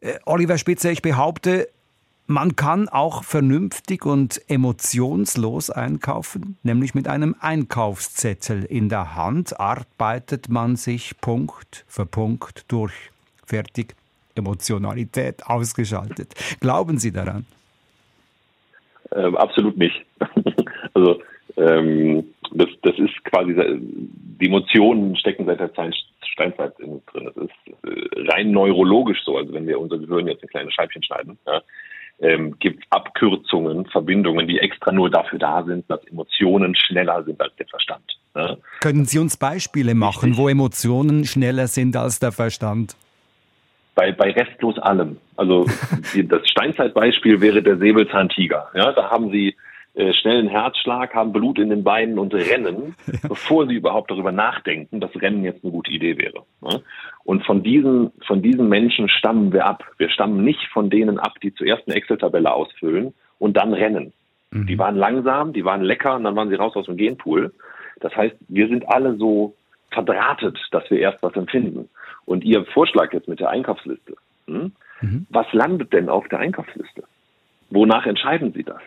Äh, 0.00 0.20
Oliver 0.24 0.56
Spitzer, 0.56 0.92
ich 0.92 1.02
behaupte, 1.02 1.68
man 2.30 2.54
kann 2.54 2.88
auch 2.88 3.24
vernünftig 3.24 4.06
und 4.06 4.40
emotionslos 4.48 5.68
einkaufen, 5.68 6.56
nämlich 6.62 6.94
mit 6.94 7.08
einem 7.08 7.34
Einkaufszettel 7.40 8.64
in 8.64 8.88
der 8.88 9.16
Hand 9.16 9.58
arbeitet 9.58 10.48
man 10.48 10.76
sich 10.76 11.20
Punkt 11.20 11.84
für 11.88 12.06
Punkt 12.06 12.70
durch. 12.70 13.10
Fertig. 13.44 13.96
Emotionalität 14.36 15.44
ausgeschaltet. 15.44 16.34
Glauben 16.60 16.98
Sie 16.98 17.10
daran? 17.10 17.46
Ähm, 19.12 19.36
absolut 19.36 19.76
nicht. 19.76 20.00
also 20.94 21.20
ähm, 21.56 22.24
das, 22.52 22.68
das 22.82 22.96
ist 22.96 23.24
quasi, 23.24 23.56
die 23.80 24.46
Emotionen 24.46 25.16
stecken 25.16 25.46
seit 25.46 25.58
der 25.58 25.74
Zeit, 25.74 25.94
Steinzeit 26.24 26.78
in, 26.78 27.02
drin. 27.06 27.24
Das 27.34 27.44
ist 27.44 27.84
äh, 27.84 28.30
rein 28.30 28.52
neurologisch 28.52 29.18
so. 29.24 29.36
Also 29.36 29.52
wenn 29.52 29.66
wir 29.66 29.80
unser 29.80 29.98
Gehirn 29.98 30.28
jetzt 30.28 30.44
in 30.44 30.48
kleine 30.48 30.70
Scheibchen 30.70 31.02
schneiden, 31.02 31.36
ja, 31.44 31.60
ähm, 32.20 32.56
gibt 32.58 32.84
Abkürzungen, 32.90 33.86
Verbindungen, 33.86 34.46
die 34.46 34.58
extra 34.58 34.92
nur 34.92 35.10
dafür 35.10 35.38
da 35.38 35.62
sind, 35.64 35.90
dass 35.90 36.04
Emotionen 36.04 36.74
schneller 36.74 37.22
sind 37.24 37.40
als 37.40 37.54
der 37.56 37.66
Verstand. 37.66 38.04
Ja. 38.34 38.56
Können 38.80 39.04
Sie 39.06 39.18
uns 39.18 39.36
Beispiele 39.36 39.94
machen, 39.94 40.30
Richtig. 40.30 40.38
wo 40.38 40.48
Emotionen 40.48 41.24
schneller 41.24 41.66
sind 41.66 41.96
als 41.96 42.18
der 42.18 42.32
Verstand? 42.32 42.96
bei, 44.00 44.12
bei 44.12 44.30
restlos 44.30 44.78
allem. 44.78 45.18
Also 45.36 45.66
das 46.24 46.48
Steinzeitbeispiel 46.48 47.40
wäre 47.40 47.62
der 47.62 47.76
Säbelzahntiger. 47.76 48.68
Ja, 48.74 48.92
da 48.92 49.10
haben 49.10 49.30
sie 49.30 49.56
äh, 49.94 50.12
schnellen 50.12 50.48
Herzschlag, 50.48 51.14
haben 51.14 51.32
Blut 51.32 51.58
in 51.58 51.70
den 51.70 51.84
Beinen 51.84 52.18
und 52.18 52.34
rennen, 52.34 52.94
bevor 53.28 53.66
sie 53.66 53.74
überhaupt 53.74 54.10
darüber 54.10 54.32
nachdenken, 54.32 55.00
dass 55.00 55.10
Rennen 55.20 55.44
jetzt 55.44 55.64
eine 55.64 55.72
gute 55.72 55.90
Idee 55.90 56.18
wäre. 56.18 56.44
Ja? 56.62 56.78
Und 57.24 57.44
von 57.44 57.62
diesen, 57.62 58.12
von 58.26 58.42
diesen 58.42 58.68
Menschen 58.68 59.08
stammen 59.08 59.52
wir 59.52 59.66
ab. 59.66 59.84
Wir 59.98 60.10
stammen 60.10 60.44
nicht 60.44 60.66
von 60.72 60.90
denen 60.90 61.18
ab, 61.18 61.34
die 61.42 61.54
zuerst 61.54 61.86
eine 61.86 61.96
Excel-Tabelle 61.96 62.52
ausfüllen 62.52 63.14
und 63.38 63.56
dann 63.56 63.74
rennen. 63.74 64.12
Die 64.52 64.78
waren 64.78 64.96
langsam, 64.96 65.52
die 65.52 65.64
waren 65.64 65.82
lecker 65.82 66.16
und 66.16 66.24
dann 66.24 66.34
waren 66.34 66.48
sie 66.48 66.56
raus 66.56 66.74
aus 66.74 66.86
dem 66.86 66.96
Genpool. 66.96 67.52
Das 68.00 68.14
heißt, 68.16 68.34
wir 68.48 68.66
sind 68.66 68.88
alle 68.88 69.16
so 69.16 69.54
verdrahtet, 69.92 70.58
dass 70.72 70.90
wir 70.90 70.98
erst 70.98 71.22
was 71.22 71.34
empfinden. 71.34 71.88
Und 72.24 72.44
Ihr 72.44 72.64
Vorschlag 72.64 73.12
jetzt 73.12 73.28
mit 73.28 73.38
der 73.38 73.50
Einkaufsliste. 73.50 74.16
Hm? 74.46 74.72
Was 75.30 75.46
landet 75.52 75.92
denn 75.92 76.08
auf 76.08 76.26
der 76.28 76.40
Einkaufsliste? 76.40 77.04
Wonach 77.70 78.06
entscheiden 78.06 78.52
Sie 78.52 78.64
das? 78.64 78.80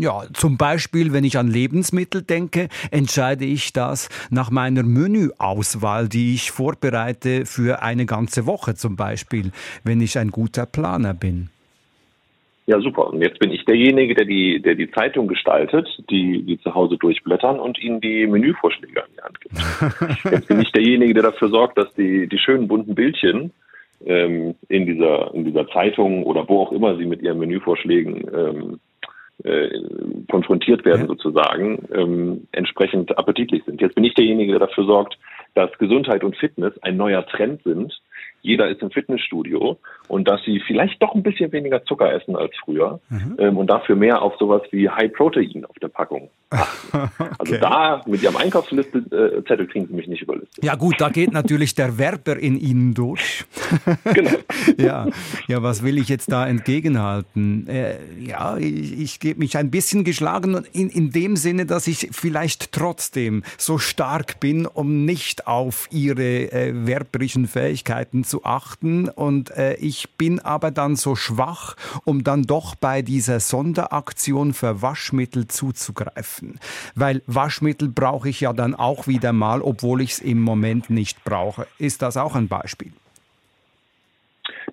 Ja, 0.00 0.22
zum 0.32 0.56
Beispiel, 0.56 1.12
wenn 1.12 1.24
ich 1.24 1.38
an 1.38 1.48
Lebensmittel 1.48 2.22
denke, 2.22 2.68
entscheide 2.92 3.44
ich 3.44 3.72
das 3.72 4.08
nach 4.30 4.48
meiner 4.48 4.84
Menüauswahl, 4.84 6.08
die 6.08 6.34
ich 6.34 6.52
vorbereite 6.52 7.44
für 7.46 7.82
eine 7.82 8.06
ganze 8.06 8.46
Woche 8.46 8.76
zum 8.76 8.94
Beispiel, 8.94 9.50
wenn 9.82 10.00
ich 10.00 10.16
ein 10.16 10.30
guter 10.30 10.66
Planer 10.66 11.14
bin. 11.14 11.50
Ja, 12.66 12.80
super. 12.80 13.08
Und 13.08 13.22
jetzt 13.22 13.40
bin 13.40 13.50
ich 13.50 13.64
derjenige, 13.64 14.14
der 14.14 14.24
die, 14.24 14.62
der 14.62 14.76
die 14.76 14.88
Zeitung 14.92 15.26
gestaltet, 15.26 15.88
die, 16.10 16.44
die 16.44 16.60
zu 16.60 16.74
Hause 16.74 16.96
durchblättern 16.96 17.58
und 17.58 17.80
ihnen 17.80 18.00
die 18.00 18.24
Menüvorschläge 18.28 19.02
an 19.02 19.10
die 19.16 19.22
Hand 19.22 19.40
gibt. 19.40 20.24
Jetzt 20.30 20.48
bin 20.48 20.60
ich 20.60 20.70
derjenige, 20.70 21.14
der 21.14 21.22
dafür 21.24 21.48
sorgt, 21.48 21.76
dass 21.76 21.92
die, 21.94 22.28
die 22.28 22.38
schönen 22.38 22.68
bunten 22.68 22.94
Bildchen 22.94 23.52
ähm, 24.04 24.54
in 24.68 24.86
dieser, 24.86 25.34
in 25.34 25.44
dieser 25.44 25.66
Zeitung 25.68 26.22
oder 26.24 26.46
wo 26.48 26.60
auch 26.60 26.70
immer 26.72 26.96
sie 26.98 27.06
mit 27.06 27.22
ihren 27.22 27.38
Menüvorschlägen 27.38 28.30
ähm, 28.32 28.80
äh, 29.44 29.68
konfrontiert 30.30 30.84
werden 30.84 31.06
sozusagen, 31.06 31.88
ähm, 31.92 32.48
entsprechend 32.52 33.16
appetitlich 33.16 33.62
sind. 33.64 33.80
Jetzt 33.80 33.94
bin 33.94 34.04
ich 34.04 34.14
derjenige, 34.14 34.52
der 34.52 34.66
dafür 34.66 34.84
sorgt, 34.84 35.18
dass 35.54 35.70
Gesundheit 35.78 36.24
und 36.24 36.36
Fitness 36.36 36.74
ein 36.82 36.96
neuer 36.96 37.26
Trend 37.26 37.62
sind 37.64 37.92
jeder 38.42 38.68
ist 38.68 38.82
im 38.82 38.90
Fitnessstudio 38.90 39.78
und 40.08 40.28
dass 40.28 40.42
sie 40.44 40.60
vielleicht 40.66 41.02
doch 41.02 41.14
ein 41.14 41.22
bisschen 41.22 41.52
weniger 41.52 41.84
Zucker 41.84 42.12
essen 42.12 42.36
als 42.36 42.52
früher 42.64 43.00
mhm. 43.10 43.36
ähm, 43.38 43.56
und 43.56 43.68
dafür 43.68 43.96
mehr 43.96 44.22
auf 44.22 44.36
sowas 44.38 44.62
wie 44.70 44.88
High 44.88 45.12
Protein 45.12 45.64
auf 45.64 45.76
der 45.80 45.88
Packung. 45.88 46.30
Okay. 46.50 47.08
Also 47.38 47.56
da 47.58 48.02
mit 48.06 48.22
ihrem 48.22 48.36
Einkaufsliste 48.36 49.44
Zettel 49.46 49.66
kriegen 49.66 49.86
sie 49.86 49.94
mich 49.94 50.06
nicht 50.06 50.22
überlistet. 50.22 50.64
Ja 50.64 50.76
gut, 50.76 50.94
da 50.98 51.10
geht 51.10 51.32
natürlich 51.32 51.74
der 51.74 51.98
Werber 51.98 52.38
in 52.38 52.58
Ihnen 52.58 52.94
durch. 52.94 53.44
genau. 54.14 54.30
ja, 54.78 55.06
ja, 55.46 55.62
was 55.62 55.82
will 55.82 55.98
ich 55.98 56.08
jetzt 56.08 56.32
da 56.32 56.46
entgegenhalten? 56.46 57.68
Äh, 57.68 57.96
ja, 58.18 58.56
ich, 58.56 58.98
ich 58.98 59.20
gebe 59.20 59.40
mich 59.40 59.56
ein 59.58 59.70
bisschen 59.70 60.04
geschlagen 60.04 60.64
in, 60.72 60.88
in 60.88 61.10
dem 61.10 61.36
Sinne, 61.36 61.66
dass 61.66 61.86
ich 61.86 62.08
vielleicht 62.12 62.72
trotzdem 62.72 63.42
so 63.58 63.78
stark 63.78 64.40
bin, 64.40 64.66
um 64.66 65.04
nicht 65.04 65.46
auf 65.46 65.88
Ihre 65.90 66.50
äh, 66.52 66.86
werberischen 66.86 67.46
Fähigkeiten 67.46 68.24
zu 68.24 68.44
achten. 68.44 69.08
Und 69.08 69.50
äh, 69.50 69.74
ich 69.74 70.10
bin 70.16 70.40
aber 70.40 70.70
dann 70.70 70.96
so 70.96 71.14
schwach, 71.14 71.76
um 72.04 72.24
dann 72.24 72.44
doch 72.44 72.74
bei 72.74 73.02
dieser 73.02 73.40
Sonderaktion 73.40 74.54
für 74.54 74.80
Waschmittel 74.80 75.46
zuzugreifen. 75.48 76.37
Weil 76.94 77.22
Waschmittel 77.26 77.88
brauche 77.88 78.28
ich 78.28 78.40
ja 78.40 78.52
dann 78.52 78.74
auch 78.74 79.06
wieder 79.06 79.32
mal, 79.32 79.62
obwohl 79.62 80.00
ich 80.00 80.12
es 80.12 80.20
im 80.20 80.40
Moment 80.40 80.90
nicht 80.90 81.24
brauche. 81.24 81.66
Ist 81.78 82.02
das 82.02 82.16
auch 82.16 82.34
ein 82.34 82.48
Beispiel? 82.48 82.92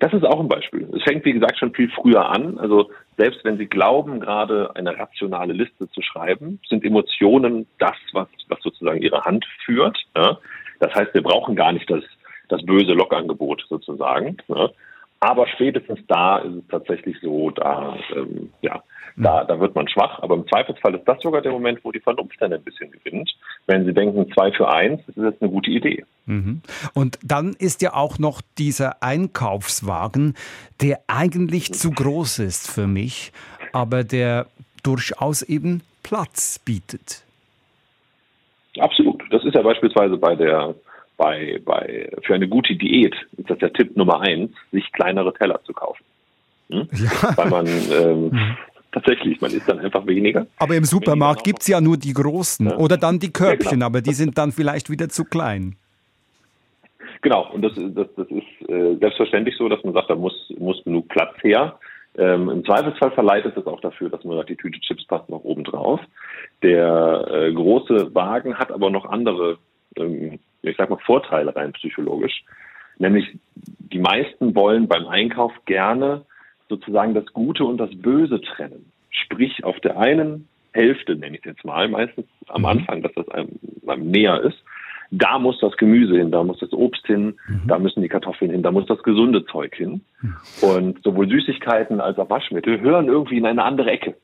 Das 0.00 0.12
ist 0.12 0.24
auch 0.24 0.40
ein 0.40 0.48
Beispiel. 0.48 0.88
Es 0.94 1.02
fängt, 1.04 1.24
wie 1.24 1.32
gesagt, 1.32 1.58
schon 1.58 1.72
viel 1.72 1.90
früher 1.90 2.28
an. 2.28 2.58
Also 2.58 2.90
selbst 3.16 3.44
wenn 3.44 3.56
Sie 3.56 3.66
glauben, 3.66 4.20
gerade 4.20 4.74
eine 4.76 4.98
rationale 4.98 5.54
Liste 5.54 5.88
zu 5.90 6.02
schreiben, 6.02 6.60
sind 6.68 6.84
Emotionen 6.84 7.66
das, 7.78 7.96
was, 8.12 8.28
was 8.48 8.60
sozusagen 8.62 9.00
Ihre 9.00 9.24
Hand 9.24 9.46
führt. 9.64 9.96
Ja? 10.14 10.38
Das 10.80 10.94
heißt, 10.94 11.14
wir 11.14 11.22
brauchen 11.22 11.56
gar 11.56 11.72
nicht 11.72 11.88
das 11.90 12.02
das 12.48 12.64
böse 12.64 12.92
Lokangebot 12.92 13.64
sozusagen. 13.68 14.36
Ne? 14.48 14.70
Aber 15.20 15.46
spätestens 15.48 16.00
da 16.08 16.38
ist 16.38 16.54
es 16.54 16.68
tatsächlich 16.68 17.16
so, 17.22 17.50
da, 17.50 17.96
ähm, 18.14 18.50
ja, 18.60 18.82
da, 19.16 19.44
da 19.44 19.58
wird 19.58 19.74
man 19.74 19.88
schwach. 19.88 20.18
Aber 20.22 20.34
im 20.34 20.46
Zweifelsfall 20.46 20.94
ist 20.94 21.04
das 21.06 21.20
sogar 21.22 21.40
der 21.40 21.52
Moment, 21.52 21.80
wo 21.82 21.90
die 21.90 22.00
Vernunft 22.00 22.36
dann 22.40 22.52
ein 22.52 22.62
bisschen 22.62 22.90
gewinnt. 22.90 23.34
Wenn 23.66 23.86
Sie 23.86 23.94
denken, 23.94 24.30
zwei 24.34 24.52
für 24.52 24.68
eins, 24.68 25.00
das 25.06 25.16
ist 25.16 25.24
jetzt 25.24 25.42
eine 25.42 25.50
gute 25.50 25.70
Idee. 25.70 26.04
Mhm. 26.26 26.60
Und 26.92 27.18
dann 27.22 27.54
ist 27.58 27.82
ja 27.82 27.94
auch 27.94 28.18
noch 28.18 28.42
dieser 28.58 29.02
Einkaufswagen, 29.02 30.34
der 30.82 31.00
eigentlich 31.06 31.72
zu 31.72 31.90
groß 31.90 32.40
ist 32.40 32.70
für 32.70 32.86
mich, 32.86 33.32
aber 33.72 34.04
der 34.04 34.46
durchaus 34.82 35.42
eben 35.42 35.82
Platz 36.02 36.58
bietet. 36.58 37.24
Absolut. 38.78 39.22
Das 39.30 39.42
ist 39.44 39.54
ja 39.54 39.62
beispielsweise 39.62 40.18
bei 40.18 40.34
der 40.34 40.74
bei, 41.16 41.60
bei, 41.64 42.10
für 42.22 42.34
eine 42.34 42.48
gute 42.48 42.74
Diät 42.74 43.14
ist 43.36 43.50
das 43.50 43.58
der 43.58 43.72
Tipp 43.72 43.96
Nummer 43.96 44.20
eins, 44.20 44.52
sich 44.72 44.90
kleinere 44.92 45.32
Teller 45.34 45.60
zu 45.64 45.72
kaufen. 45.72 46.04
Hm? 46.70 46.88
Ja. 46.92 47.36
Weil 47.36 47.50
man 47.50 47.66
ähm, 47.66 48.30
mhm. 48.30 48.56
tatsächlich, 48.92 49.40
man 49.40 49.52
isst 49.52 49.68
dann 49.68 49.78
einfach 49.78 50.06
weniger. 50.06 50.46
Aber 50.58 50.74
im 50.74 50.84
Supermarkt 50.84 51.44
gibt 51.44 51.62
es 51.62 51.68
ja 51.68 51.80
nur 51.80 51.96
die 51.96 52.12
großen 52.12 52.70
ja. 52.70 52.76
oder 52.76 52.96
dann 52.96 53.18
die 53.18 53.32
Körbchen, 53.32 53.64
ja, 53.64 53.70
genau. 53.70 53.86
aber 53.86 54.00
die 54.02 54.12
sind 54.12 54.36
dann 54.36 54.52
vielleicht 54.52 54.90
wieder 54.90 55.08
zu 55.08 55.24
klein. 55.24 55.76
Genau, 57.22 57.50
und 57.52 57.62
das, 57.62 57.72
das, 57.74 58.08
das 58.16 58.28
ist 58.28 58.68
äh, 58.68 58.96
selbstverständlich 59.00 59.56
so, 59.56 59.68
dass 59.68 59.82
man 59.84 59.94
sagt, 59.94 60.10
da 60.10 60.14
muss, 60.14 60.52
muss 60.58 60.82
genug 60.84 61.08
Platz 61.08 61.34
her. 61.42 61.78
Ähm, 62.18 62.48
Im 62.48 62.64
Zweifelsfall 62.64 63.10
verleitet 63.12 63.56
es 63.56 63.66
auch 63.66 63.80
dafür, 63.80 64.08
dass 64.10 64.24
man 64.24 64.36
sagt, 64.36 64.50
die 64.50 64.56
Tüte 64.56 64.80
Chips 64.80 65.06
passt 65.06 65.28
noch 65.28 65.44
oben 65.44 65.64
drauf. 65.64 66.00
Der 66.62 67.26
äh, 67.30 67.52
große 67.52 68.14
Wagen 68.14 68.54
hat 68.56 68.70
aber 68.72 68.90
noch 68.90 69.04
andere 69.06 69.58
ähm, 69.96 70.38
ich 70.70 70.76
sag 70.76 70.90
mal, 70.90 70.98
Vorteile 70.98 71.54
rein 71.54 71.72
psychologisch. 71.72 72.44
Nämlich 72.98 73.38
die 73.54 73.98
meisten 73.98 74.54
wollen 74.54 74.88
beim 74.88 75.06
Einkauf 75.06 75.52
gerne 75.66 76.24
sozusagen 76.68 77.14
das 77.14 77.26
Gute 77.32 77.64
und 77.64 77.78
das 77.78 77.90
Böse 77.94 78.40
trennen. 78.40 78.90
Sprich, 79.10 79.64
auf 79.64 79.78
der 79.80 79.98
einen 79.98 80.48
Hälfte, 80.72 81.16
nenne 81.16 81.36
ich 81.36 81.44
es 81.44 81.52
jetzt 81.52 81.64
mal, 81.64 81.88
meistens 81.88 82.26
am 82.48 82.62
mhm. 82.62 82.66
Anfang, 82.66 83.02
dass 83.02 83.12
das 83.14 83.28
einem, 83.28 83.50
einem 83.86 84.10
näher 84.10 84.40
ist, 84.42 84.58
da 85.10 85.38
muss 85.38 85.58
das 85.60 85.76
Gemüse 85.76 86.16
hin, 86.16 86.30
da 86.30 86.42
muss 86.42 86.58
das 86.58 86.72
Obst 86.72 87.06
hin, 87.06 87.38
mhm. 87.48 87.68
da 87.68 87.78
müssen 87.78 88.02
die 88.02 88.08
Kartoffeln 88.08 88.50
hin, 88.50 88.62
da 88.62 88.72
muss 88.72 88.86
das 88.86 89.02
gesunde 89.02 89.44
Zeug 89.46 89.74
hin. 89.74 90.00
Mhm. 90.20 90.36
Und 90.62 91.02
sowohl 91.02 91.28
Süßigkeiten 91.28 92.00
als 92.00 92.18
auch 92.18 92.28
Waschmittel 92.28 92.80
hören 92.80 93.06
irgendwie 93.06 93.38
in 93.38 93.46
eine 93.46 93.62
andere 93.62 93.90
Ecke. 93.90 94.16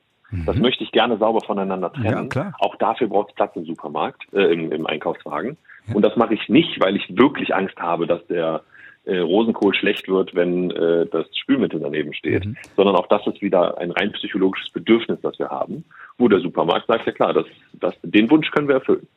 Das 0.46 0.56
mhm. 0.56 0.62
möchte 0.62 0.82
ich 0.82 0.92
gerne 0.92 1.18
sauber 1.18 1.40
voneinander 1.44 1.92
trennen. 1.92 2.30
Ja, 2.34 2.52
auch 2.58 2.76
dafür 2.76 3.08
braucht 3.08 3.30
es 3.30 3.34
Platz 3.34 3.54
im 3.54 3.66
Supermarkt, 3.66 4.22
äh, 4.32 4.52
im, 4.52 4.72
im 4.72 4.86
Einkaufswagen. 4.86 5.58
Und 5.92 6.02
das 6.02 6.16
mache 6.16 6.34
ich 6.34 6.48
nicht, 6.48 6.80
weil 6.80 6.96
ich 6.96 7.16
wirklich 7.16 7.54
Angst 7.54 7.76
habe, 7.78 8.06
dass 8.06 8.24
der 8.26 8.62
äh, 9.04 9.18
Rosenkohl 9.18 9.74
schlecht 9.74 10.08
wird, 10.08 10.34
wenn 10.34 10.70
äh, 10.70 11.06
das 11.06 11.26
Spülmittel 11.36 11.80
daneben 11.80 12.14
steht, 12.14 12.44
mhm. 12.44 12.56
sondern 12.76 12.96
auch 12.96 13.08
das 13.08 13.26
ist 13.26 13.42
wieder 13.42 13.78
ein 13.78 13.90
rein 13.90 14.12
psychologisches 14.12 14.70
Bedürfnis, 14.70 15.18
das 15.22 15.38
wir 15.38 15.48
haben, 15.48 15.84
wo 16.18 16.28
der 16.28 16.40
Supermarkt 16.40 16.86
sagt, 16.86 17.06
ja 17.06 17.12
klar, 17.12 17.32
das, 17.32 17.46
das, 17.72 17.94
den 18.02 18.30
Wunsch 18.30 18.50
können 18.52 18.68
wir 18.68 18.76
erfüllen. 18.76 19.08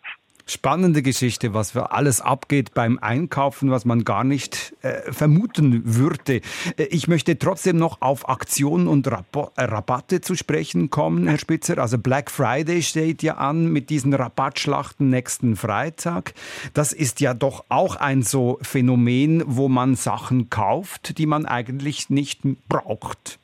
Spannende 0.48 1.02
Geschichte, 1.02 1.56
was 1.56 1.72
für 1.72 1.92
alles 1.92 2.22
abgeht 2.22 2.76
beim 2.76 3.00
Einkaufen, 3.00 3.72
was 3.72 3.84
man 3.84 4.04
gar 4.04 4.24
nicht 4.24 4.76
äh, 4.84 5.12
vermuten 5.12 5.82
würde. 5.86 6.42
Äh, 6.78 6.84
ich 6.92 7.08
möchte 7.08 7.40
trotzdem 7.40 7.78
noch 7.78 8.02
auf 8.02 8.30
Aktionen 8.30 8.88
und 8.88 9.08
äh, 9.08 9.16
Rabatte 9.58 10.22
zu 10.22 10.36
sprechen 10.36 10.92
kommen, 10.92 11.28
Herr 11.28 11.40
Spitzer. 11.40 11.80
Also 11.80 11.98
Black 11.98 12.30
Friday 12.30 12.84
steht 12.84 13.24
ja 13.24 13.38
an 13.38 13.74
mit 13.74 13.90
diesen 13.90 14.14
Rabattschlachten 14.14 15.10
nächsten 15.10 15.56
Freitag. 15.56 16.36
Das 16.76 16.94
ist 16.94 17.22
ja 17.22 17.34
doch 17.34 17.66
auch 17.70 17.96
ein 17.96 18.22
so 18.22 18.60
Phänomen, 18.62 19.42
wo 19.48 19.68
man 19.68 19.96
Sachen 19.96 20.52
kauft, 20.52 21.18
die 21.18 21.26
man 21.26 21.48
eigentlich 21.48 22.12
nicht 22.12 22.42
braucht. 22.70 23.40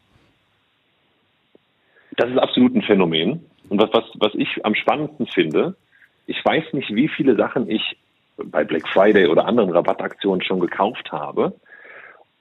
Das 2.18 2.30
ist 2.30 2.38
absolut 2.38 2.76
ein 2.76 2.84
Phänomen. 2.84 3.44
Und 3.70 3.82
was, 3.82 3.90
was, 3.92 4.04
was 4.20 4.36
ich 4.36 4.64
am 4.64 4.76
spannendsten 4.76 5.26
finde, 5.26 5.76
ich 6.32 6.44
weiß 6.44 6.72
nicht, 6.72 6.96
wie 6.96 7.10
viele 7.10 7.36
Sachen 7.36 7.70
ich 7.70 7.98
bei 8.38 8.64
Black 8.64 8.88
Friday 8.88 9.28
oder 9.28 9.46
anderen 9.46 9.72
Rabattaktionen 9.72 10.42
schon 10.42 10.62
gekauft 10.62 11.12
habe, 11.12 11.54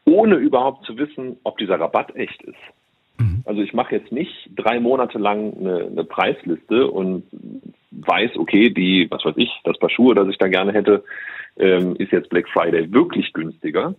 ohne 0.05 0.37
überhaupt 0.37 0.87
zu 0.87 0.97
wissen, 0.97 1.37
ob 1.43 1.59
dieser 1.59 1.81
Rabatt 1.81 2.15
echt 2.15 2.41
ist. 2.43 2.57
Mhm. 3.19 3.43
Also 3.45 3.63
ich 3.63 3.75
mache 3.75 3.97
jetzt 3.97 4.13
nicht 4.13 4.51
drei 4.55 4.79
Monate 4.79 5.19
lang 5.19 5.55
eine, 5.59 5.87
eine, 5.87 6.05
Preisliste 6.05 6.87
und 6.89 7.25
weiß, 7.91 8.37
okay, 8.37 8.71
die, 8.71 9.09
was 9.11 9.25
weiß 9.25 9.35
ich, 9.37 9.51
das 9.65 9.79
Paar 9.79 9.91
Schuhe, 9.91 10.15
das 10.15 10.29
ich 10.29 10.39
da 10.39 10.47
gerne 10.47 10.73
hätte, 10.73 11.03
ähm, 11.59 11.97
ist 11.97 12.13
jetzt 12.13 12.31
Black 12.31 12.49
Friday 12.49 12.93
wirklich 12.93 13.33
günstiger, 13.33 13.95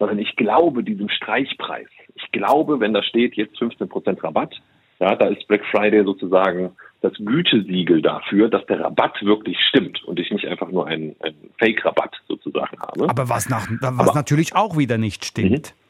sondern 0.00 0.18
ich 0.18 0.34
glaube 0.34 0.82
diesem 0.82 1.08
Streichpreis. 1.08 1.88
Ich 2.16 2.32
glaube, 2.32 2.80
wenn 2.80 2.92
da 2.92 3.02
steht 3.04 3.36
jetzt 3.36 3.56
15% 3.56 4.22
Rabatt, 4.24 4.54
ja, 4.98 5.14
da 5.14 5.28
ist 5.28 5.46
Black 5.46 5.64
Friday 5.70 6.04
sozusagen 6.04 6.72
das 7.08 7.16
Gütesiegel 7.24 8.02
dafür, 8.02 8.48
dass 8.48 8.64
der 8.66 8.80
Rabatt 8.80 9.22
wirklich 9.22 9.58
stimmt 9.68 10.02
und 10.04 10.18
ich 10.18 10.30
nicht 10.30 10.46
einfach 10.46 10.70
nur 10.70 10.86
einen, 10.86 11.14
einen 11.20 11.50
Fake-Rabatt 11.58 12.16
sozusagen 12.28 12.78
habe. 12.80 13.08
Aber 13.08 13.28
was, 13.28 13.48
nach, 13.48 13.68
was 13.80 14.08
Aber, 14.08 14.14
natürlich 14.14 14.54
auch 14.54 14.76
wieder 14.76 14.98
nicht 14.98 15.24
stimmt. 15.24 15.50
Mhm. 15.50 15.86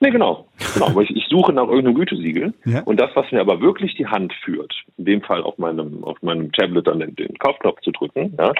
Nee, 0.00 0.10
genau. 0.10 0.46
genau. 0.74 1.00
Ich, 1.00 1.10
ich 1.16 1.26
suche 1.28 1.54
nach 1.54 1.68
irgendeinem 1.68 1.94
Gütesiegel. 1.94 2.52
Ja. 2.66 2.82
Und 2.82 3.00
das, 3.00 3.10
was 3.14 3.32
mir 3.32 3.40
aber 3.40 3.62
wirklich 3.62 3.94
die 3.94 4.06
Hand 4.06 4.34
führt, 4.44 4.74
in 4.98 5.06
dem 5.06 5.22
Fall 5.22 5.42
auf 5.42 5.56
meinem, 5.56 6.04
auf 6.04 6.20
meinem 6.20 6.52
Tablet 6.52 6.86
dann 6.86 7.00
den, 7.00 7.16
den 7.16 7.38
Kaufknopf 7.38 7.80
zu 7.80 7.92
drücken, 7.92 8.34
ja, 8.38 8.52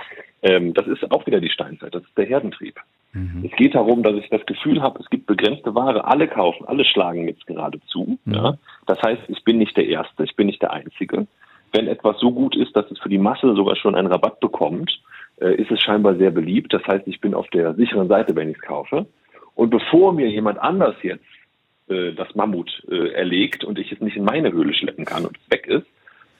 ähm, 0.43 0.73
das 0.73 0.87
ist 0.87 1.11
auch 1.11 1.27
wieder 1.27 1.41
die 1.41 1.51
Steinzeit. 1.51 1.95
Das 1.95 2.03
ist 2.03 2.17
der 2.17 2.25
Herdentrieb. 2.25 2.81
Mhm. 3.17 3.49
Es 3.51 3.57
geht 3.57 3.75
darum, 3.75 4.03
dass 4.03 4.15
ich 4.15 4.29
das 4.29 4.45
Gefühl 4.45 4.83
habe, 4.83 5.01
es 5.01 5.09
gibt 5.09 5.27
begrenzte 5.27 5.75
Ware, 5.75 6.05
alle 6.05 6.29
kaufen, 6.29 6.67
alle 6.67 6.85
schlagen 6.85 7.27
jetzt 7.27 7.47
gerade 7.47 7.81
zu. 7.87 8.19
Mhm. 8.25 8.35
Ja. 8.35 8.59
Das 8.87 9.01
heißt, 9.03 9.23
ich 9.29 9.43
bin 9.43 9.59
nicht 9.59 9.77
der 9.77 9.87
Erste, 9.87 10.25
ich 10.25 10.37
bin 10.37 10.47
nicht 10.47 10.61
der 10.61 10.73
Einzige. 10.73 11.27
Wenn 11.73 11.89
etwas 11.89 12.19
so 12.21 12.31
gut 12.31 12.55
ist, 12.55 12.77
dass 12.77 12.91
es 12.91 12.99
für 12.99 13.09
die 13.09 13.19
Masse 13.19 13.55
sogar 13.55 13.75
schon 13.77 13.95
einen 13.95 14.09
Rabatt 14.09 14.39
bekommt, 14.41 15.01
äh, 15.41 15.55
ist 15.55 15.71
es 15.71 15.81
scheinbar 15.81 16.17
sehr 16.17 16.31
beliebt. 16.31 16.73
Das 16.75 16.87
heißt, 16.87 17.09
ich 17.09 17.21
bin 17.21 17.35
auf 17.35 17.49
der 17.49 17.75
sicheren 17.75 18.09
Seite, 18.09 18.37
wenn 18.37 18.51
ich 18.51 18.57
es 18.57 18.63
kaufe. 18.63 19.07
Und 19.55 19.71
bevor 19.71 20.13
mir 20.13 20.29
jemand 20.29 20.59
anders 20.59 20.97
jetzt 21.03 21.25
äh, 21.89 22.13
das 22.13 22.35
Mammut 22.35 22.71
äh, 22.91 23.13
erlegt 23.13 23.65
und 23.65 23.79
ich 23.79 23.91
es 23.93 24.01
nicht 24.01 24.17
in 24.17 24.25
meine 24.25 24.53
Höhle 24.53 24.75
schleppen 24.75 25.07
kann 25.07 25.25
und 25.25 25.39
es 25.39 25.51
weg 25.51 25.67
ist, 25.67 25.87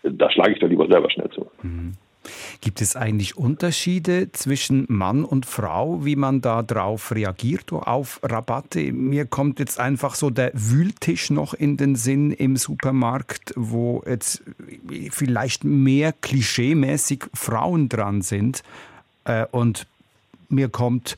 äh, 0.03 0.11
da 0.13 0.31
schlage 0.31 0.53
ich 0.53 0.61
da 0.61 0.67
lieber 0.67 0.87
selber 0.87 1.11
schnell 1.11 1.31
zu. 1.31 1.51
Mhm. 1.63 1.93
Gibt 2.61 2.81
es 2.81 2.97
eigentlich 2.97 3.37
Unterschiede 3.37 4.33
zwischen 4.33 4.87
Mann 4.89 5.25
und 5.25 5.47
Frau, 5.47 6.05
wie 6.05 6.17
man 6.17 6.41
da 6.41 6.63
drauf 6.63 7.13
reagiert 7.13 7.73
auf 7.73 8.21
Rabatte? 8.23 8.93
Mir 8.93 9.27
kommt 9.27 9.59
jetzt 9.59 9.79
einfach 9.79 10.15
so 10.15 10.31
der 10.31 10.53
Wühltisch 10.55 11.31
noch 11.31 11.55
in 11.55 11.77
den 11.77 11.97
Sinn 11.97 12.33
im 12.33 12.57
Supermarkt, 12.57 13.53
wo 13.57 14.03
jetzt 14.07 14.43
vielleicht 15.11 15.65
mehr 15.65 16.13
klischeemäßig 16.13 17.25
Frauen 17.35 17.89
dran 17.89 18.23
sind 18.23 18.63
äh, 19.25 19.47
und 19.51 19.87
mir 20.49 20.69
kommt 20.69 21.17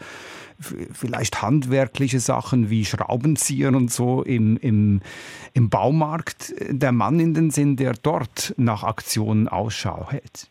vielleicht 0.60 1.40
handwerkliche 1.42 2.20
Sachen 2.20 2.68
wie 2.68 2.84
Schraubenzieher 2.84 3.68
und 3.68 3.92
so 3.92 4.22
im, 4.22 4.56
im, 4.56 5.00
im 5.52 5.70
Baumarkt 5.70 6.52
der 6.68 6.92
Mann 6.92 7.20
in 7.20 7.34
den 7.34 7.50
Sinn, 7.50 7.76
der 7.76 7.92
dort 7.94 8.54
nach 8.56 8.82
Aktionen 8.82 9.46
Ausschau 9.48 10.08
hält. 10.10 10.48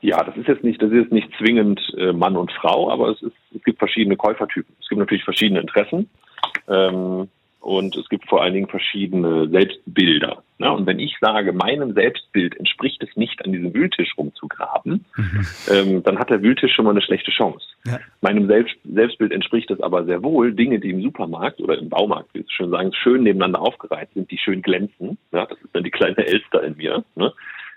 Ja, 0.00 0.22
das 0.22 0.36
ist 0.36 0.48
jetzt 0.48 0.64
nicht, 0.64 0.80
das 0.82 0.90
ist 0.90 1.04
jetzt 1.04 1.12
nicht 1.12 1.30
zwingend 1.38 1.80
äh, 1.96 2.12
Mann 2.12 2.36
und 2.36 2.52
Frau, 2.52 2.90
aber 2.90 3.10
es, 3.10 3.22
ist, 3.22 3.36
es 3.54 3.62
gibt 3.64 3.78
verschiedene 3.78 4.16
Käufertypen. 4.16 4.74
Es 4.80 4.88
gibt 4.88 4.98
natürlich 4.98 5.24
verschiedene 5.24 5.60
Interessen. 5.60 6.08
Ähm, 6.68 7.28
und 7.66 7.96
es 7.96 8.08
gibt 8.08 8.28
vor 8.28 8.42
allen 8.42 8.54
Dingen 8.54 8.68
verschiedene 8.68 9.48
Selbstbilder. 9.48 10.44
Ne? 10.58 10.72
Und 10.72 10.86
wenn 10.86 11.00
ich 11.00 11.16
sage, 11.20 11.52
meinem 11.52 11.94
Selbstbild 11.94 12.56
entspricht 12.56 13.02
es 13.02 13.16
nicht, 13.16 13.44
an 13.44 13.50
diesem 13.50 13.74
Wühltisch 13.74 14.16
rumzugraben, 14.16 15.04
mhm. 15.16 15.46
ähm, 15.72 16.02
dann 16.04 16.16
hat 16.20 16.30
der 16.30 16.42
Wühltisch 16.42 16.72
schon 16.74 16.84
mal 16.84 16.92
eine 16.92 17.02
schlechte 17.02 17.32
Chance. 17.32 17.66
Ja. 17.84 17.98
Meinem 18.20 18.46
Selbst 18.46 18.76
Selbstbild 18.84 19.32
entspricht 19.32 19.68
es 19.72 19.80
aber 19.80 20.04
sehr 20.04 20.22
wohl, 20.22 20.52
Dinge, 20.52 20.78
die 20.78 20.90
im 20.90 21.02
Supermarkt 21.02 21.60
oder 21.60 21.76
im 21.76 21.88
Baumarkt, 21.88 22.32
wie 22.34 22.42
Sie 22.42 22.52
schön 22.52 22.70
sagen, 22.70 22.92
schön 22.92 23.24
nebeneinander 23.24 23.62
aufgereiht 23.62 24.10
sind, 24.14 24.30
die 24.30 24.38
schön 24.38 24.62
glänzen. 24.62 25.18
Ja? 25.32 25.46
Das 25.46 25.58
ist 25.58 25.70
dann 25.72 25.82
die 25.82 25.90
kleine 25.90 26.24
Elster 26.24 26.62
in 26.62 26.76
mir. 26.76 27.02
Ne? 27.16 27.32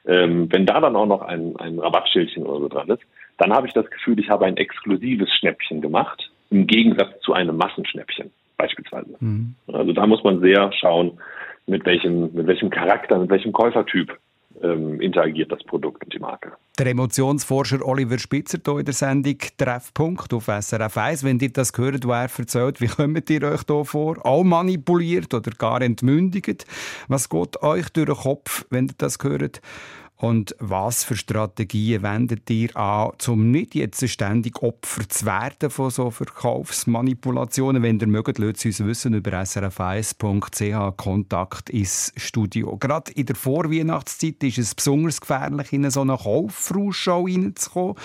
Ähm, 0.09 0.51
wenn 0.51 0.65
da 0.65 0.79
dann 0.79 0.95
auch 0.95 1.05
noch 1.05 1.21
ein, 1.21 1.55
ein 1.57 1.77
Rabattschildchen 1.77 2.43
oder 2.43 2.61
so 2.61 2.67
dran 2.67 2.89
ist, 2.89 3.03
dann 3.37 3.53
habe 3.53 3.67
ich 3.67 3.73
das 3.73 3.89
Gefühl, 3.91 4.19
ich 4.19 4.29
habe 4.29 4.45
ein 4.45 4.57
exklusives 4.57 5.29
Schnäppchen 5.35 5.81
gemacht, 5.81 6.31
im 6.49 6.65
Gegensatz 6.65 7.19
zu 7.21 7.33
einem 7.33 7.57
Massenschnäppchen 7.57 8.31
beispielsweise. 8.57 9.15
Mhm. 9.19 9.53
Also 9.71 9.93
da 9.93 10.07
muss 10.07 10.23
man 10.23 10.41
sehr 10.41 10.71
schauen, 10.73 11.19
mit 11.67 11.85
welchem, 11.85 12.33
mit 12.33 12.47
welchem 12.47 12.71
Charakter, 12.71 13.19
mit 13.19 13.29
welchem 13.29 13.51
Käufertyp 13.51 14.17
ähm, 14.61 14.99
interagiert 15.01 15.51
das 15.51 15.63
Produkt 15.63 16.03
und 16.03 16.13
die 16.13 16.19
Marke. 16.19 16.53
Der 16.77 16.87
Emotionsforscher 16.87 17.85
Oliver 17.85 18.17
Spitzer 18.17 18.59
hier 18.65 18.79
in 18.79 18.85
der 18.85 18.93
Sendung 18.93 19.37
Treffpunkt 19.57 20.33
auf 20.33 20.45
SRF 20.45 20.97
1. 20.97 21.23
Wenn 21.23 21.39
ihr 21.39 21.51
das 21.51 21.71
hört, 21.77 22.05
wo 22.05 22.11
er 22.11 22.29
erzählt, 22.37 22.81
wie 22.81 22.87
kommt 22.87 23.29
ihr 23.29 23.43
euch 23.43 23.61
hier 23.67 23.85
vor? 23.85 24.25
Auch 24.25 24.43
manipuliert 24.43 25.33
oder 25.33 25.51
gar 25.51 25.81
entmündigt? 25.81 26.65
Was 27.07 27.29
geht 27.29 27.61
euch 27.61 27.89
durch 27.89 28.07
den 28.07 28.15
Kopf, 28.15 28.65
wenn 28.69 28.87
ihr 28.87 28.95
das 28.97 29.17
hört? 29.21 29.61
Und 30.21 30.53
was 30.59 31.05
für 31.05 31.15
Strategien 31.15 32.03
wendet 32.03 32.49
ihr 32.49 32.75
an, 32.75 33.11
um 33.27 33.51
nicht 33.51 33.73
jetzt 33.73 34.05
ständig 34.09 34.61
Opfer 34.61 35.07
zu 35.07 35.25
werden 35.25 35.69
von 35.69 35.89
so 35.91 36.11
Verkaufsmanipulationen? 36.11 37.81
Wenn 37.81 38.01
ihr 38.01 38.07
mögt, 38.07 38.37
lasst 38.37 38.65
uns 38.65 38.83
wissen 38.83 39.13
über 39.13 39.31
srf1.ch 39.31 40.97
Kontakt 40.97 41.69
ins 41.69 42.11
Studio. 42.17 42.75
Gerade 42.75 43.13
in 43.13 43.27
der 43.27 43.37
Vorweihnachtszeit 43.37 44.43
ist 44.43 44.57
es 44.57 44.75
besonders 44.75 45.21
gefährlich, 45.21 45.71
in 45.71 45.89
so 45.89 46.01
eine 46.01 46.17
Kaufvorausschau 46.17 47.23
reinzukommen. 47.23 47.95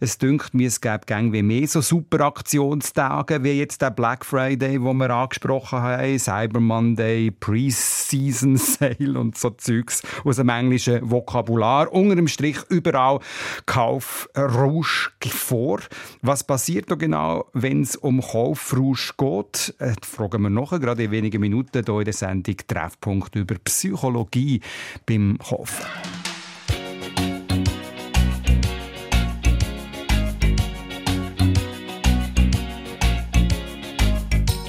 Es 0.00 0.18
dünkt 0.18 0.54
mir, 0.54 0.66
es 0.66 0.80
gäbe 0.80 1.06
gäng 1.06 1.32
wie 1.32 1.44
mehr 1.44 1.68
so 1.68 1.82
super 1.82 2.26
Aktionstage, 2.26 3.44
wie 3.44 3.52
jetzt 3.52 3.80
der 3.80 3.92
Black 3.92 4.26
Friday, 4.26 4.82
wo 4.82 4.92
wir 4.92 5.10
angesprochen 5.10 5.78
haben, 5.80 6.18
Cyber 6.18 6.58
Monday, 6.58 7.30
Pre-Season 7.30 8.56
Sale 8.56 9.16
und 9.16 9.38
so 9.38 9.50
Zeugs 9.50 10.02
aus 10.24 10.34
dem 10.34 10.48
englischen 10.48 11.08
Vokabular 11.08 11.59
Vokabular, 11.60 11.92
unter 11.92 12.16
dem 12.16 12.28
Strich 12.28 12.58
überall 12.68 13.20
Kaufrausch 13.66 15.12
vor. 15.28 15.80
Was 16.22 16.44
passiert 16.44 16.90
da 16.90 16.94
genau, 16.94 17.46
wenn 17.52 17.82
es 17.82 17.96
um 17.96 18.20
Kaufrausch 18.20 19.14
geht? 19.16 19.74
Äh, 19.78 19.94
fragen 20.02 20.42
wir 20.42 20.50
noch, 20.50 20.78
gerade 20.80 21.04
in 21.04 21.10
wenigen 21.10 21.40
Minuten 21.40 21.84
hier 21.84 21.98
in 21.98 22.04
der 22.04 22.14
Sendung 22.14 22.56
Treffpunkt 22.66 23.36
über 23.36 23.56
Psychologie 23.64 24.60
beim 25.06 25.38
Kaufen. 25.38 25.86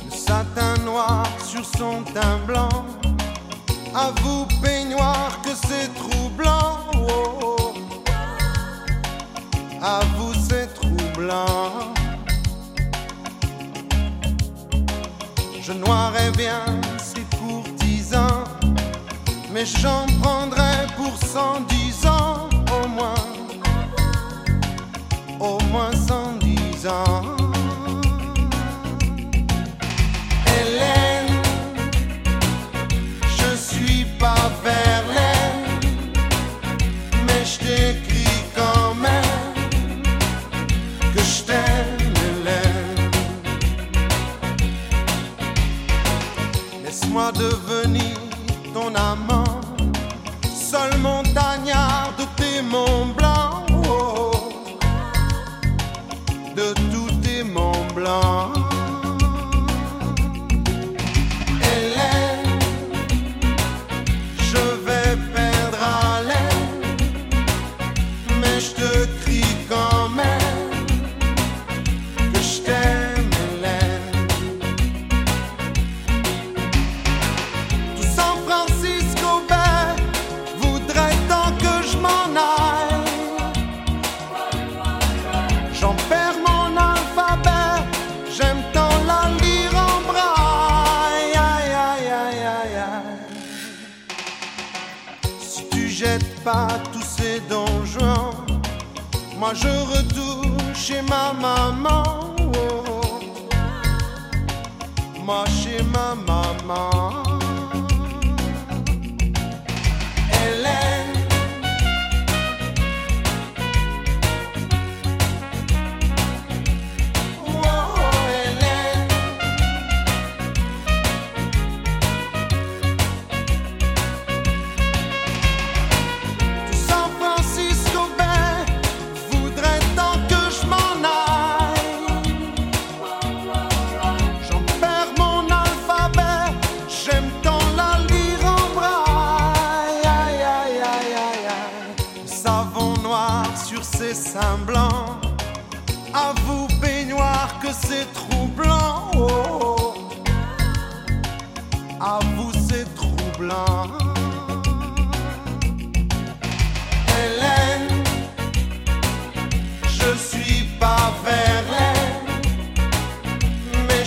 satin 0.09 0.85
noir 0.85 1.27
sur 1.39 1.63
son 1.63 2.05
teint 2.13 2.47
blanc. 2.47 3.00
À 3.93 4.11
vous, 4.21 4.45
peignoir, 4.61 5.41
que 5.43 5.49
c'est 5.49 5.93
troublant. 5.93 6.81
à 9.81 9.99
vous 10.15 10.33
c'est 10.47 10.67
troublant. 10.73 11.93
Je 15.61 15.73
noirais 15.73 16.31
bien 16.31 16.61
ces 16.97 17.25
courtisans, 17.37 18.45
mais 19.51 19.65
j'en 19.65 20.05
prendrais 20.21 20.87
pour 20.95 21.15
cent 21.17 21.61
dix 21.67 22.05
ans 22.05 22.49
au 22.83 22.87
moins, 22.87 23.25
au 25.39 25.59
moins 25.71 25.91
cent 26.07 26.33
dix 26.39 26.87
ans. 26.87 27.40
Laisse-moi 47.11 47.31
devenir 47.33 48.15
ton 48.73 48.95
amant, 48.95 49.59
seul 50.43 50.97
montagnard 50.99 52.13
de 52.17 52.23
tes 52.41 52.61
monts 52.61 53.07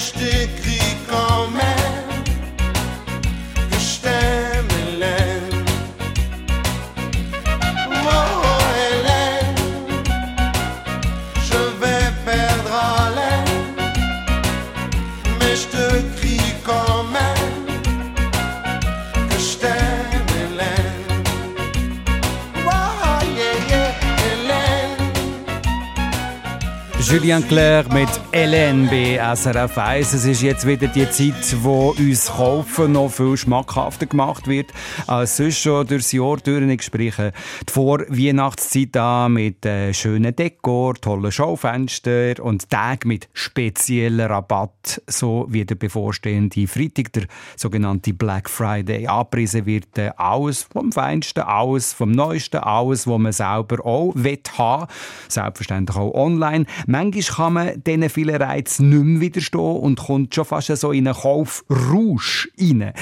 stick 0.05 0.64
Julien 27.25 27.49
Clerc 27.49 27.91
mit 27.91 28.11
bei 28.33 29.35
SRF 29.35 29.79
1. 29.79 30.13
Es 30.13 30.27
ist 30.27 30.43
jetzt 30.43 30.67
wieder 30.67 30.89
die 30.89 31.09
Zeit, 31.09 31.57
wo 31.63 31.95
uns 31.97 32.27
Kaufen 32.27 32.93
noch 32.93 33.09
viel 33.09 33.35
schmackhafter 33.35 34.05
gemacht 34.05 34.47
wird 34.47 34.67
als 35.07 35.39
sonst 35.39 35.59
schon 35.59 35.87
durchs 35.87 36.13
Jahr 36.13 36.37
durch. 36.37 36.69
Ich 36.69 36.83
spreche 36.83 37.33
die 37.67 37.73
Vorweihnachtszeit 37.73 38.95
an 38.99 39.33
mit 39.33 39.65
äh, 39.65 39.95
schönen 39.95 40.37
Dekor, 40.37 40.97
tollen 40.97 41.33
Schaufenstern 41.33 42.41
und 42.41 42.69
Tagen 42.69 43.09
mit 43.09 43.31
speziellen 43.33 44.27
Rabatt, 44.27 45.01
so 45.07 45.47
wie 45.49 45.65
der 45.65 45.77
bevorstehende 45.77 46.67
Freitag, 46.67 47.15
der 47.15 47.25
sogenannte 47.57 48.13
Black 48.13 48.51
Friday. 48.51 49.07
Abpreisen 49.07 49.65
wird 49.65 49.97
äh, 49.97 50.11
alles 50.19 50.65
vom 50.65 50.93
Feinsten, 50.93 51.41
alles 51.41 51.95
vom 51.95 52.13
Neuesten, 52.13 52.59
alles, 52.59 53.07
was 53.07 53.19
man 53.19 53.33
selber 53.33 53.87
auch 53.87 54.13
will 54.15 54.35
haben. 54.59 54.89
Selbstverständlich 55.29 55.97
auch 55.97 56.13
online. 56.13 56.67
Manchmal 56.87 57.14
kann 57.23 57.53
man 57.55 57.83
diesen 57.83 58.09
vielen 58.09 58.37
Reizen 58.37 58.89
nicht 58.89 59.05
mehr 59.05 59.21
widerstehen 59.21 59.61
und 59.61 59.99
kommt 59.99 60.35
schon 60.35 60.45
fast 60.45 60.75
so 60.77 60.93
in 60.93 61.07
einen 61.07 61.17
Kaufrausch 61.17 62.49
rein. 62.59 62.93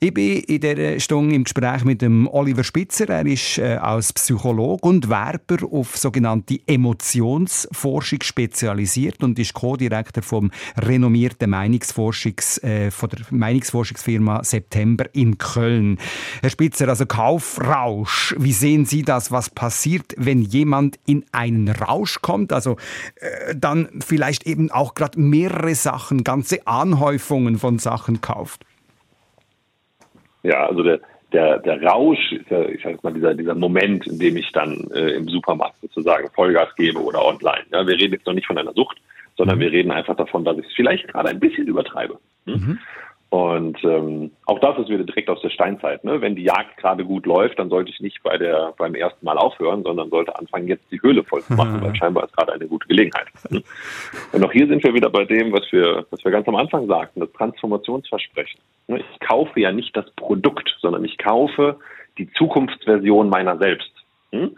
Ich 0.00 0.12
bin 0.12 0.38
in 0.40 0.60
dieser 0.60 1.00
Stunde 1.00 1.34
im 1.34 1.44
Gespräch 1.44 1.84
mit 1.84 2.02
dem 2.02 2.26
Oliver 2.28 2.64
Spitzer. 2.64 3.08
Er 3.08 3.26
ist 3.26 3.58
äh, 3.58 3.76
als 3.76 4.12
Psychologe 4.12 4.86
und 4.86 5.08
Werber 5.08 5.58
auf 5.70 5.96
sogenannte 5.96 6.58
Emotionsforschung 6.66 8.22
spezialisiert 8.22 9.22
und 9.22 9.38
ist 9.38 9.54
Co-Direktor 9.54 10.22
vom 10.22 10.50
renommierten 10.76 11.50
Meinungsforschungs, 11.50 12.58
äh, 12.62 12.90
von 12.90 13.10
der 13.10 13.20
Meinungsforschungsfirma 13.30 14.44
September 14.44 15.06
in 15.12 15.38
Köln. 15.38 15.98
Herr 16.40 16.50
Spitzer, 16.50 16.88
also 16.88 17.06
Kaufrausch. 17.06 18.34
Wie 18.38 18.52
sehen 18.52 18.84
Sie 18.84 19.02
das? 19.02 19.30
Was 19.30 19.50
passiert, 19.50 20.14
wenn 20.16 20.42
jemand 20.42 20.98
in 21.06 21.24
einen 21.32 21.68
Rausch 21.68 22.20
kommt? 22.22 22.52
Also 22.52 22.76
äh, 23.16 23.54
dann 23.62 23.88
vielleicht 24.04 24.46
eben 24.46 24.70
auch 24.70 24.94
gerade 24.94 25.18
mehrere 25.18 25.74
Sachen, 25.74 26.24
ganze 26.24 26.66
Anhäufungen 26.66 27.58
von 27.58 27.78
Sachen 27.78 28.20
kauft. 28.20 28.64
Ja, 30.42 30.66
also 30.66 30.82
der, 30.82 31.00
der, 31.32 31.58
der 31.60 31.82
Rausch, 31.82 32.34
ja, 32.50 32.62
ich 32.66 32.82
sag 32.82 33.02
mal, 33.02 33.12
dieser, 33.12 33.34
dieser 33.34 33.54
Moment, 33.54 34.06
in 34.06 34.18
dem 34.18 34.36
ich 34.36 34.50
dann 34.52 34.90
äh, 34.94 35.12
im 35.12 35.28
Supermarkt 35.28 35.80
sozusagen 35.80 36.28
Vollgas 36.30 36.74
gebe 36.76 37.02
oder 37.02 37.24
online. 37.24 37.64
Ja, 37.72 37.86
wir 37.86 37.94
reden 37.94 38.12
jetzt 38.12 38.26
noch 38.26 38.34
nicht 38.34 38.46
von 38.46 38.58
einer 38.58 38.72
Sucht, 38.72 38.98
sondern 39.36 39.60
wir 39.60 39.70
reden 39.70 39.90
einfach 39.90 40.16
davon, 40.16 40.44
dass 40.44 40.58
ich 40.58 40.66
es 40.66 40.74
vielleicht 40.74 41.08
gerade 41.08 41.28
ein 41.28 41.40
bisschen 41.40 41.66
übertreibe. 41.66 42.18
Hm? 42.46 42.78
Und 43.32 43.82
ähm, 43.82 44.30
auch 44.44 44.58
das 44.58 44.78
ist 44.78 44.90
wieder 44.90 45.04
direkt 45.04 45.30
aus 45.30 45.40
der 45.40 45.48
Steinzeit. 45.48 46.04
Ne? 46.04 46.20
Wenn 46.20 46.36
die 46.36 46.42
Jagd 46.42 46.76
gerade 46.76 47.02
gut 47.02 47.24
läuft, 47.24 47.58
dann 47.58 47.70
sollte 47.70 47.90
ich 47.90 47.98
nicht 47.98 48.22
bei 48.22 48.36
der 48.36 48.74
beim 48.76 48.94
ersten 48.94 49.24
Mal 49.24 49.38
aufhören, 49.38 49.84
sondern 49.84 50.10
sollte 50.10 50.38
anfangen, 50.38 50.68
jetzt 50.68 50.84
die 50.90 51.00
Höhle 51.00 51.24
voll 51.24 51.40
zu 51.40 51.54
machen, 51.54 51.80
weil 51.82 51.96
scheinbar 51.96 52.24
ist 52.24 52.36
gerade 52.36 52.52
eine 52.52 52.66
gute 52.66 52.86
Gelegenheit. 52.88 53.28
Hm? 53.48 53.62
Und 54.32 54.44
auch 54.44 54.52
hier 54.52 54.66
sind 54.66 54.84
wir 54.84 54.92
wieder 54.92 55.08
bei 55.08 55.24
dem, 55.24 55.50
was 55.50 55.62
wir, 55.72 56.04
was 56.10 56.22
wir 56.22 56.30
ganz 56.30 56.46
am 56.46 56.56
Anfang 56.56 56.86
sagten, 56.88 57.20
das 57.20 57.32
Transformationsversprechen. 57.32 58.60
Ne? 58.88 58.98
Ich 58.98 59.26
kaufe 59.26 59.58
ja 59.58 59.72
nicht 59.72 59.96
das 59.96 60.10
Produkt, 60.10 60.68
sondern 60.82 61.02
ich 61.02 61.16
kaufe 61.16 61.78
die 62.18 62.30
Zukunftsversion 62.34 63.30
meiner 63.30 63.56
selbst. 63.56 63.92
Hm? 64.32 64.54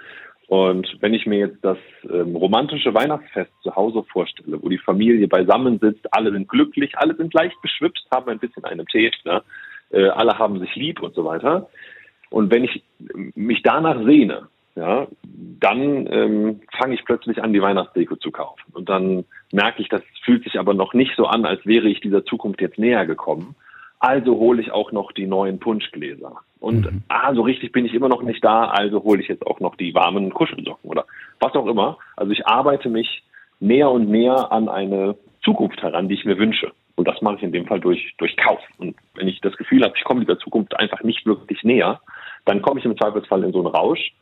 Und 0.49 0.99
wenn 1.01 1.15
ich 1.15 1.27
mir 1.27 1.39
jetzt 1.39 1.65
das 1.65 1.79
ähm, 2.11 2.37
romantische 2.37 2.93
Weihnachtsfest 2.95 3.51
zu 3.63 3.75
Hause 3.75 4.05
vorstelle, 4.13 4.63
wo 4.63 4.69
die 4.69 4.79
Familie 4.79 5.27
beisammen 5.27 5.79
sitzt, 5.79 6.07
alle 6.13 6.33
sind 6.33 6.49
glücklich, 6.49 6.97
alle 6.99 7.17
sind 7.17 7.33
leicht 7.33 7.61
beschwipst, 7.63 8.07
haben 8.13 8.31
ein 8.31 8.39
bisschen 8.39 8.65
einen 8.65 8.87
Tee, 8.87 9.11
ne? 9.25 9.43
äh, 9.91 10.09
alle 10.09 10.39
haben 10.39 10.61
sich 10.61 10.75
lieb 10.75 11.01
und 11.03 11.15
so 11.15 11.25
weiter. 11.25 11.69
Und 12.31 12.53
wenn 12.53 12.65
ich 12.65 12.83
mich 13.35 13.63
danach 13.63 14.05
sehne, 14.05 14.49
ja, 14.77 15.07
dann 15.23 16.09
ähm, 16.11 16.61
fange 16.77 16.95
ich 16.95 17.05
plötzlich 17.05 17.43
an, 17.43 17.53
die 17.53 17.63
Weihnachtsdeko 17.63 18.17
zu 18.17 18.33
kaufen. 18.33 18.73
Und 18.73 18.89
dann 18.89 19.25
merke 19.53 19.81
ich, 19.81 19.89
das 19.89 20.03
fühlt 20.25 20.43
sich 20.43 20.59
aber 20.59 20.75
noch 20.75 20.95
nicht 20.95 21.13
so 21.17 21.27
an, 21.27 21.45
als 21.47 21.65
wäre 21.65 21.89
ich 21.89 22.01
dieser 22.01 22.25
Zukunft 22.25 22.61
jetzt 22.61 22.79
näher 22.79 23.07
gekommen. 23.07 23.55
Also 24.07 24.37
hole 24.37 24.61
ich 24.61 24.71
auch 24.71 24.93
noch 24.93 25.13
die 25.13 25.27
neuen 25.27 25.59
Punschgläser. 25.59 26.33
Und 26.61 26.93
Mhm. 26.93 27.03
ah, 27.09 27.35
so 27.35 27.41
richtig 27.41 27.73
bin 27.73 27.87
ich 27.87 27.95
immer 27.95 28.11
noch 28.11 28.21
nicht 28.21 28.45
da, 28.45 28.67
also 28.67 29.03
hole 29.03 29.23
ich 29.23 29.29
jetzt 29.29 29.47
auch 29.47 29.61
noch 29.61 29.77
die 29.77 29.95
warmen 29.95 30.29
Kuschelsocken 30.31 30.91
oder 30.91 31.07
was 31.41 31.55
auch 31.55 31.67
immer. 31.67 31.97
Also 32.15 32.31
ich 32.33 32.47
arbeite 32.47 32.91
mich 32.91 33.23
näher 33.61 33.91
und 33.91 34.11
näher 34.11 34.53
an 34.53 34.69
eine 34.69 35.17
Zukunft 35.43 35.83
heran, 35.83 36.09
die 36.09 36.17
ich 36.17 36.27
mir 36.27 36.37
wünsche. 36.37 36.73
Und 36.97 37.09
das 37.09 37.23
mache 37.23 37.37
ich 37.37 37.43
in 37.43 37.53
dem 37.53 37.67
Fall 37.67 37.81
durch, 37.81 38.15
durch 38.19 38.37
Kauf. 38.37 38.61
Und 38.77 38.95
wenn 39.15 39.27
ich 39.27 39.41
das 39.41 39.57
Gefühl 39.57 39.83
habe, 39.83 39.95
ich 39.97 40.05
komme 40.05 40.21
dieser 40.21 40.39
Zukunft 40.39 40.79
einfach 40.79 41.03
nicht 41.03 41.25
wirklich 41.25 41.63
näher, 41.63 41.99
dann 42.45 42.61
komme 42.61 42.81
ich 42.81 42.85
im 42.85 42.99
Zweifelsfall 42.99 43.43
in 43.43 43.53
so 43.53 43.61
einen 43.61 43.75
Rausch. 43.75 44.13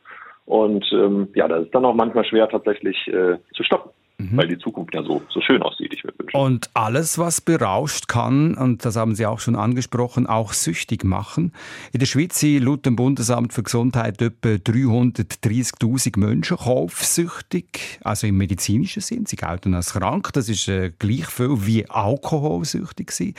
Und 0.45 0.85
ähm, 0.93 1.27
ja, 1.35 1.49
das 1.49 1.65
ist 1.65 1.75
dann 1.75 1.83
auch 1.83 1.93
manchmal 1.93 2.23
schwer 2.23 2.47
tatsächlich 2.47 3.05
äh, 3.09 3.37
zu 3.53 3.63
stoppen, 3.63 3.91
weil 4.19 4.47
die 4.47 4.57
Zukunft 4.57 4.93
ja 4.93 5.03
so, 5.03 5.21
so 5.29 5.41
schön 5.41 5.61
aussieht, 5.61 5.93
ich 5.93 6.03
mir 6.03 6.13
wünsche. 6.17 6.37
Und 6.37 6.69
alles, 6.73 7.17
was 7.17 7.41
berauscht, 7.41 8.07
kann, 8.07 8.53
und 8.55 8.85
das 8.85 8.95
haben 8.95 9.15
Sie 9.15 9.25
auch 9.25 9.39
schon 9.39 9.55
angesprochen, 9.55 10.27
auch 10.27 10.53
süchtig 10.53 11.03
machen. 11.03 11.51
In 11.91 11.99
der 11.99 12.05
Schweiz 12.05 12.39
sind 12.39 12.63
laut 12.63 12.85
dem 12.85 12.95
Bundesamt 12.95 13.53
für 13.53 13.63
Gesundheit 13.63 14.21
etwa 14.21 14.49
330.000 14.49 16.19
Menschen 16.19 16.57
kaufsüchtig, 16.57 17.99
also 18.03 18.27
im 18.27 18.37
medizinischen 18.37 19.01
Sinn. 19.01 19.25
Sie 19.25 19.35
gelten 19.35 19.73
als 19.73 19.93
krank. 19.93 20.31
Das 20.33 20.47
ist 20.47 20.67
äh, 20.67 20.91
gleich 20.97 21.25
viel 21.25 21.65
wie 21.65 21.89
alkoholsüchtig 21.89 23.11
sind. 23.11 23.37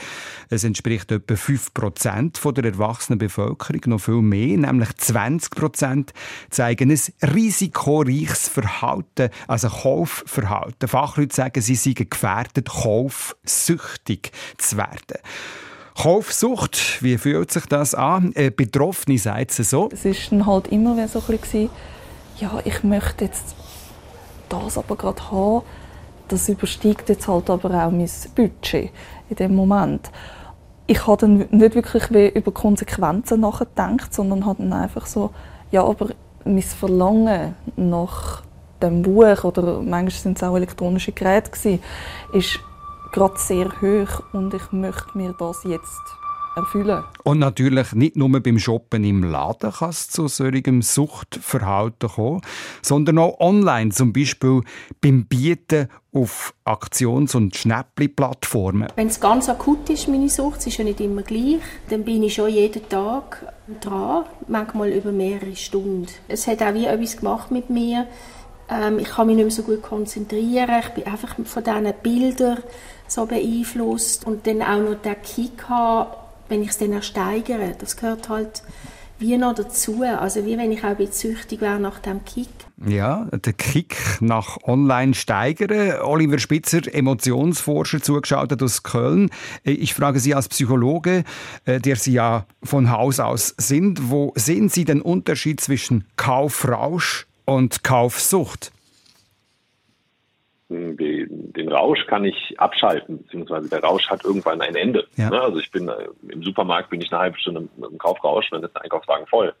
Es 0.49 0.63
entspricht 0.63 1.11
etwa 1.11 1.35
5% 1.35 2.37
von 2.37 2.53
der 2.53 2.65
erwachsenen 2.65 3.17
Bevölkerung, 3.17 3.81
noch 3.87 4.01
viel 4.01 4.21
mehr, 4.21 4.57
nämlich 4.57 4.89
20% 4.89 6.09
zeigen 6.49 6.91
ein 6.91 7.31
risikoreiches 7.33 8.49
Verhalten, 8.49 9.29
also 9.47 9.69
Kaufverhalten. 9.69 10.64
Fachleute 10.87 11.35
sagen, 11.35 11.61
sie 11.61 11.75
seien 11.75 12.09
gefährdet, 12.09 12.69
kaufsüchtig 12.69 14.31
zu 14.57 14.77
werden. 14.77 15.19
Kaufsucht, 15.97 17.01
wie 17.01 17.17
fühlt 17.17 17.51
sich 17.51 17.65
das 17.67 17.95
an? 17.95 18.33
Äh, 18.35 18.51
Betroffene 18.51 19.17
sagt 19.17 19.57
es 19.57 19.69
so. 19.69 19.89
Es 19.91 20.03
ist 20.03 20.31
dann 20.31 20.45
halt 20.45 20.67
immer 20.67 20.95
wieder 20.95 21.07
so 21.07 21.23
ein 21.27 21.37
bisschen, 21.37 21.69
ja, 22.37 22.59
ich 22.65 22.83
möchte 22.83 23.25
jetzt 23.25 23.55
das 24.49 24.77
aber 24.77 24.97
gerade 24.97 25.31
haben. 25.31 25.65
Das 26.27 26.49
übersteigt 26.49 27.07
jetzt 27.07 27.27
halt 27.27 27.49
aber 27.49 27.69
auch 27.85 27.91
mein 27.91 28.09
Budget 28.35 28.91
in 29.29 29.35
dem 29.37 29.55
Moment. 29.55 30.11
Ich 30.87 31.07
habe 31.07 31.21
dann 31.21 31.37
nicht 31.49 31.75
wirklich 31.75 32.35
über 32.35 32.51
Konsequenzen 32.51 33.39
nachgedacht, 33.39 34.13
sondern 34.13 34.45
habe 34.45 34.63
dann 34.63 34.73
einfach 34.73 35.05
so, 35.05 35.31
ja, 35.71 35.83
aber 35.83 36.09
mein 36.43 36.61
Verlangen 36.61 37.55
nach 37.75 38.43
dem 38.89 39.01
Buch 39.01 39.43
oder 39.43 39.81
manchmal 39.81 40.11
sind 40.11 40.37
es 40.37 40.43
auch 40.43 40.55
elektronische 40.55 41.11
Geräte 41.11 41.51
gewesen, 41.51 41.79
ist 42.33 42.59
gerade 43.11 43.37
sehr 43.37 43.71
hoch 43.81 44.23
und 44.33 44.53
ich 44.53 44.71
möchte 44.71 45.17
mir 45.17 45.33
das 45.37 45.63
jetzt 45.63 46.01
erfüllen. 46.55 47.03
Und 47.23 47.39
natürlich 47.39 47.93
nicht 47.93 48.15
nur 48.15 48.29
beim 48.39 48.59
Shoppen 48.59 49.03
im 49.03 49.23
Laden 49.23 49.71
kann 49.71 49.89
es 49.89 50.09
zu 50.09 50.27
solchem 50.27 50.81
Suchtverhalten 50.81 52.09
kommen, 52.09 52.41
sondern 52.81 53.17
auch 53.19 53.39
online, 53.39 53.91
zum 53.91 54.13
Beispiel 54.13 54.61
beim 55.01 55.25
Bieten 55.25 55.89
auf 56.13 56.53
Aktions- 56.63 57.35
und 57.35 57.55
Schnäppli-Plattformen. 57.55 58.87
Wenn 58.95 59.07
es 59.07 59.19
ganz 59.19 59.49
akut 59.49 59.89
ist, 59.89 60.07
meine 60.07 60.29
Sucht, 60.29 60.59
es 60.59 60.67
ist 60.67 60.77
ja 60.77 60.83
nicht 60.83 61.01
immer 61.01 61.23
gleich, 61.23 61.59
dann 61.89 62.03
bin 62.03 62.23
ich 62.23 62.35
schon 62.35 62.49
jeden 62.49 62.87
Tag 62.87 63.53
dran, 63.81 64.25
manchmal 64.47 64.89
über 64.89 65.11
mehrere 65.11 65.55
Stunden. 65.55 66.07
Es 66.27 66.47
hat 66.47 66.61
auch 66.61 66.73
wie 66.73 66.85
etwas 66.85 67.17
gemacht 67.17 67.51
mit 67.51 67.69
mir. 67.69 68.07
Ähm, 68.69 68.99
ich 68.99 69.09
kann 69.09 69.27
mich 69.27 69.35
nicht 69.35 69.45
mehr 69.45 69.51
so 69.51 69.63
gut 69.63 69.81
konzentrieren. 69.81 70.81
Ich 70.81 70.89
bin 70.89 71.05
einfach 71.05 71.35
von 71.43 71.63
diesen 71.63 71.93
Bildern 72.01 72.59
so 73.07 73.25
beeinflusst 73.25 74.25
und 74.25 74.47
dann 74.47 74.61
auch 74.61 74.79
noch 74.79 75.01
den 75.01 75.15
Kick 75.21 75.69
haben, 75.69 76.11
wenn 76.49 76.61
ich 76.61 76.69
es 76.69 76.77
dann 76.77 76.93
ersteigere. 76.93 77.75
Das 77.77 77.97
gehört 77.97 78.29
halt 78.29 78.63
wie 79.19 79.37
noch 79.37 79.55
dazu. 79.55 80.01
Also 80.03 80.45
wie 80.45 80.57
wenn 80.57 80.71
ich 80.71 80.83
auch 80.83 80.89
ein 80.89 80.97
bisschen 80.97 81.35
süchtig 81.35 81.61
wäre 81.61 81.79
nach 81.79 81.99
dem 81.99 82.25
Kick. 82.25 82.49
Ja, 82.85 83.27
der 83.31 83.53
Kick 83.53 83.95
nach 84.19 84.57
Online 84.63 85.13
steigern. 85.13 86.01
Oliver 86.01 86.39
Spitzer, 86.39 86.93
Emotionsforscher, 86.93 88.01
zugeschaltet 88.01 88.61
aus 88.61 88.83
Köln. 88.83 89.29
Ich 89.63 89.93
frage 89.93 90.19
Sie 90.19 90.35
als 90.35 90.49
Psychologe, 90.49 91.23
äh, 91.63 91.79
der 91.79 91.95
Sie 91.95 92.13
ja 92.13 92.45
von 92.63 92.91
Haus 92.91 93.19
aus 93.19 93.55
sind, 93.57 94.09
wo 94.09 94.33
sehen 94.35 94.69
Sie 94.69 94.83
den 94.83 95.01
Unterschied 95.01 95.61
zwischen 95.61 96.05
Kaufrausch 96.17 97.27
und 97.45 97.83
Kaufsucht? 97.83 98.71
den, 100.69 101.53
den 101.53 101.71
Rausch 101.71 102.05
kann 102.07 102.25
ich 102.25 102.59
abschalten, 102.59 103.19
beziehungsweise 103.19 103.69
der 103.69 103.83
Rausch 103.83 104.09
hat 104.09 104.23
irgendwann 104.25 104.61
ein 104.61 104.75
Ende. 104.75 105.07
Ja. 105.15 105.29
Ne? 105.29 105.41
Also 105.41 105.59
ich 105.59 105.71
bin 105.71 105.87
äh, 105.87 106.07
im 106.29 106.43
Supermarkt, 106.43 106.89
bin 106.89 107.01
ich 107.01 107.11
eine 107.11 107.21
halbe 107.21 107.39
Stunde 107.39 107.67
dem 107.77 107.97
Kaufrausch, 107.97 108.49
dann 108.49 108.63
ist 108.63 108.73
der 108.73 108.83
Einkaufswagen 108.83 109.27
voll. 109.27 109.53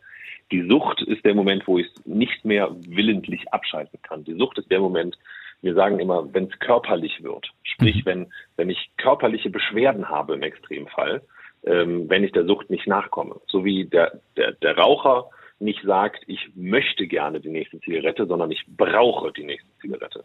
Die 0.51 0.67
Sucht 0.67 1.01
ist 1.01 1.25
der 1.25 1.35
Moment, 1.35 1.67
wo 1.67 1.79
ich 1.79 1.87
es 1.87 2.05
nicht 2.05 2.45
mehr 2.45 2.69
willentlich 2.87 3.51
abschalten 3.51 3.99
kann. 4.03 4.23
Die 4.23 4.35
Sucht 4.35 4.57
ist 4.57 4.69
der 4.69 4.79
Moment, 4.79 5.17
wir 5.61 5.73
sagen 5.73 5.99
immer, 5.99 6.31
wenn 6.33 6.45
es 6.45 6.59
körperlich 6.59 7.23
wird. 7.23 7.51
Sprich, 7.63 8.05
wenn, 8.05 8.27
wenn 8.55 8.69
ich 8.69 8.91
körperliche 8.97 9.49
Beschwerden 9.49 10.09
habe 10.09 10.35
im 10.35 10.43
Extremfall, 10.43 11.21
ähm, 11.65 12.07
wenn 12.09 12.23
ich 12.23 12.31
der 12.31 12.45
Sucht 12.45 12.69
nicht 12.69 12.85
nachkomme. 12.85 13.39
So 13.47 13.65
wie 13.65 13.85
der, 13.85 14.19
der, 14.37 14.51
der 14.51 14.77
Raucher 14.77 15.29
nicht 15.59 15.81
sagt, 15.83 16.23
ich 16.27 16.49
möchte 16.55 17.07
gerne 17.07 17.39
die 17.39 17.49
nächste 17.49 17.79
Zigarette, 17.79 18.25
sondern 18.25 18.51
ich 18.51 18.63
brauche 18.67 19.31
die 19.31 19.43
nächste 19.43 19.69
Zigarette. 19.79 20.23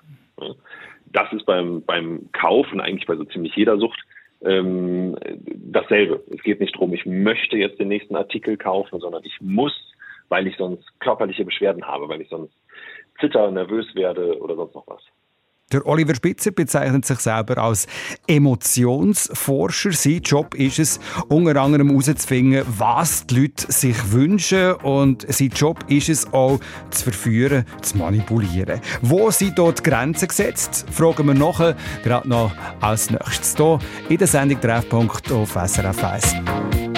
Das 1.07 1.33
ist 1.33 1.47
beim, 1.47 1.83
beim 1.85 2.31
Kaufen 2.33 2.81
eigentlich 2.81 3.07
bei 3.07 3.16
so 3.16 3.24
ziemlich 3.24 3.55
jeder 3.55 3.78
Sucht 3.78 4.01
ähm, 4.43 5.16
dasselbe. 5.47 6.24
Es 6.31 6.43
geht 6.43 6.61
nicht 6.61 6.74
darum, 6.74 6.93
ich 6.95 7.07
möchte 7.07 7.57
jetzt 7.57 7.78
den 7.78 7.89
nächsten 7.89 8.16
Artikel 8.16 8.57
kaufen, 8.57 9.01
sondern 9.01 9.24
ich 9.24 9.41
muss, 9.41 9.74
weil 10.28 10.47
ich 10.47 10.57
sonst 10.57 10.85
körperliche 11.01 11.45
Beschwerden 11.45 11.87
habe, 11.87 12.09
weil 12.09 12.20
ich 12.20 12.28
sonst 12.28 12.55
zitter, 13.20 13.51
nervös 13.51 13.95
werde 13.95 14.41
oder 14.41 14.57
sonst 14.57 14.74
noch 14.74 14.87
was. 14.87 15.03
Der 15.72 15.86
Oliver 15.86 16.16
Spitzer 16.16 16.50
bezeichnet 16.50 17.06
sich 17.06 17.20
selber 17.20 17.58
als 17.58 17.86
Emotionsforscher. 18.26 19.92
Sein 19.92 20.20
Job 20.22 20.54
ist 20.56 20.80
es, 20.80 20.98
unter 21.28 21.60
anderem 21.60 21.90
herauszufinden, 21.90 22.64
was 22.76 23.24
die 23.26 23.42
Leute 23.42 23.70
sich 23.70 23.96
wünschen. 24.10 24.72
Und 24.82 25.32
sein 25.32 25.50
Job 25.54 25.84
ist 25.86 26.08
es 26.08 26.32
auch, 26.32 26.58
zu 26.90 27.04
verführen, 27.04 27.64
zu 27.82 27.98
manipulieren. 27.98 28.80
Wo 29.00 29.30
sind 29.30 29.58
dort 29.58 29.84
Grenzen 29.84 30.26
gesetzt? 30.26 30.86
Fragen 30.90 31.26
wir 31.28 31.34
nachher, 31.34 31.76
gerade 32.02 32.28
noch 32.28 32.52
als 32.80 33.10
nächstes. 33.10 33.54
Hier 33.56 33.78
in 34.08 34.18
der 34.18 34.26
Sendung 34.26 34.60
Treffpunkt 34.60 35.30
auf 35.30 35.52
SRF 35.52 36.02
1. 36.02 36.89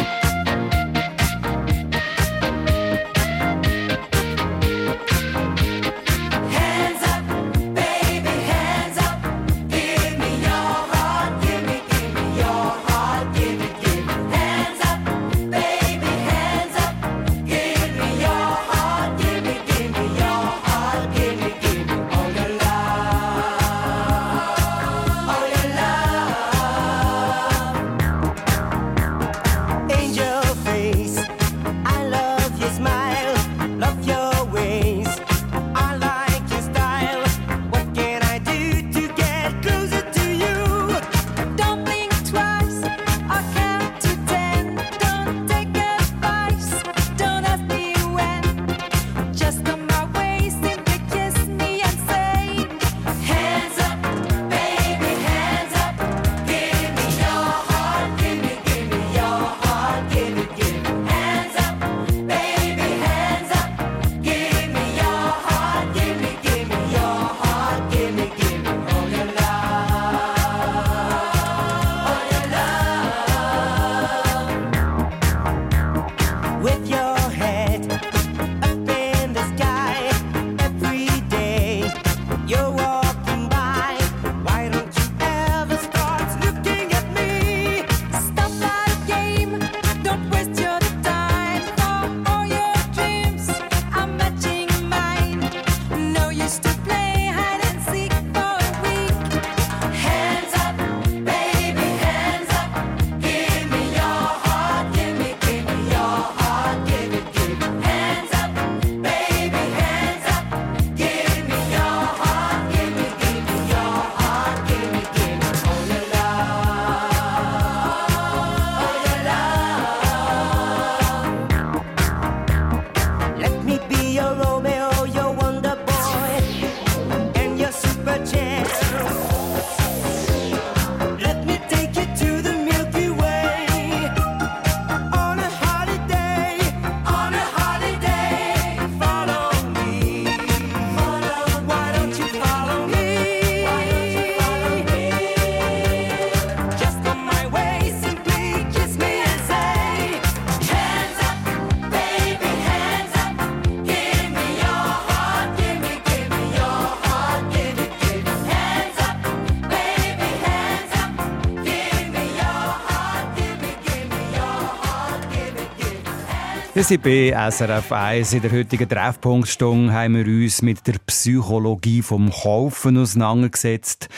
Wir 166.82 166.86
sind 166.88 167.04
bei 167.04 167.32
SRF 167.48 167.92
1. 167.92 168.32
In 168.32 168.42
der 168.42 168.50
heutigen 168.50 168.88
Treffpunktstunde 168.88 169.92
haben 169.92 170.16
wir 170.16 170.26
uns 170.26 170.62
mit 170.62 170.84
der 170.88 170.94
Psychologie 171.06 172.02
vom 172.02 172.28
Kaufen 172.28 172.98
auseinandergesetzt. 172.98 174.08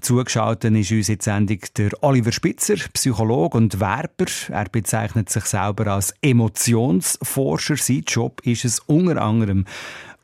Zugeschaltet 0.00 0.72
ist 0.72 0.92
uns 0.92 1.08
in 1.08 1.18
die 1.18 1.24
Sendung 1.24 1.58
der 1.76 1.90
Oliver 2.00 2.30
Spitzer, 2.30 2.76
Psychologe 2.92 3.58
und 3.58 3.80
Werber. 3.80 4.26
Er 4.50 4.66
bezeichnet 4.66 5.30
sich 5.30 5.46
selber 5.46 5.88
als 5.88 6.14
Emotionsforscher. 6.22 7.76
Sein 7.76 8.04
Job 8.06 8.40
ist 8.44 8.66
es 8.66 8.78
unter 8.78 9.20
anderem, 9.20 9.64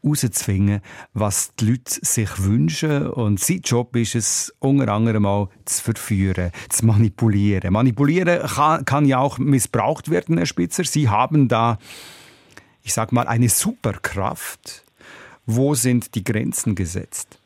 herauszufinden, 0.02 0.80
was 1.14 1.54
die 1.56 1.70
Leute 1.70 1.82
sich 1.84 2.44
wünschen. 2.44 3.06
Und 3.08 3.40
sein 3.40 3.60
Job 3.64 3.94
ist 3.96 4.14
es, 4.14 4.54
unter 4.58 4.92
anderem 4.92 5.26
auch 5.26 5.50
zu 5.64 5.82
verführen, 5.82 6.50
zu 6.68 6.86
manipulieren. 6.86 7.72
Manipulieren 7.72 8.40
kann, 8.40 8.84
kann 8.84 9.04
ja 9.04 9.18
auch 9.18 9.38
missbraucht 9.38 10.10
werden, 10.10 10.36
Herr 10.36 10.46
Spitzer. 10.46 10.84
Sie 10.84 11.08
haben 11.08 11.48
da, 11.48 11.78
ich 12.82 12.92
sag 12.92 13.12
mal, 13.12 13.26
eine 13.26 13.48
Superkraft. 13.48 14.84
Wo 15.46 15.74
sind 15.74 16.14
die 16.14 16.24
Grenzen 16.24 16.74
gesetzt? 16.74 17.40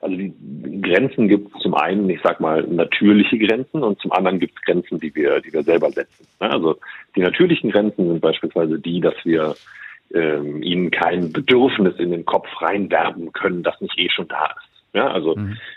Also 0.00 0.16
die 0.16 0.32
Grenzen 0.80 1.28
gibt 1.28 1.54
es 1.54 1.62
zum 1.62 1.74
einen, 1.74 2.08
ich 2.08 2.20
sag 2.22 2.40
mal, 2.40 2.62
natürliche 2.62 3.38
Grenzen 3.38 3.82
und 3.82 4.00
zum 4.00 4.12
anderen 4.12 4.40
gibt 4.40 4.54
es 4.56 4.62
Grenzen, 4.62 4.98
die 4.98 5.14
wir, 5.14 5.40
die 5.40 5.52
wir 5.52 5.62
selber 5.62 5.90
setzen. 5.90 6.26
Ja, 6.40 6.48
Also 6.48 6.78
die 7.14 7.20
natürlichen 7.20 7.70
Grenzen 7.70 8.08
sind 8.08 8.20
beispielsweise 8.20 8.78
die, 8.78 9.00
dass 9.00 9.14
wir 9.24 9.54
ähm, 10.14 10.62
ihnen 10.62 10.90
kein 10.90 11.32
Bedürfnis 11.32 11.96
in 11.98 12.10
den 12.10 12.24
Kopf 12.24 12.48
reinwerben 12.60 13.32
können, 13.32 13.62
das 13.62 13.80
nicht 13.80 13.98
eh 13.98 14.08
schon 14.10 14.28
da 14.28 14.46
ist. 14.46 14.84
Ja, 14.92 15.08
also 15.08 15.36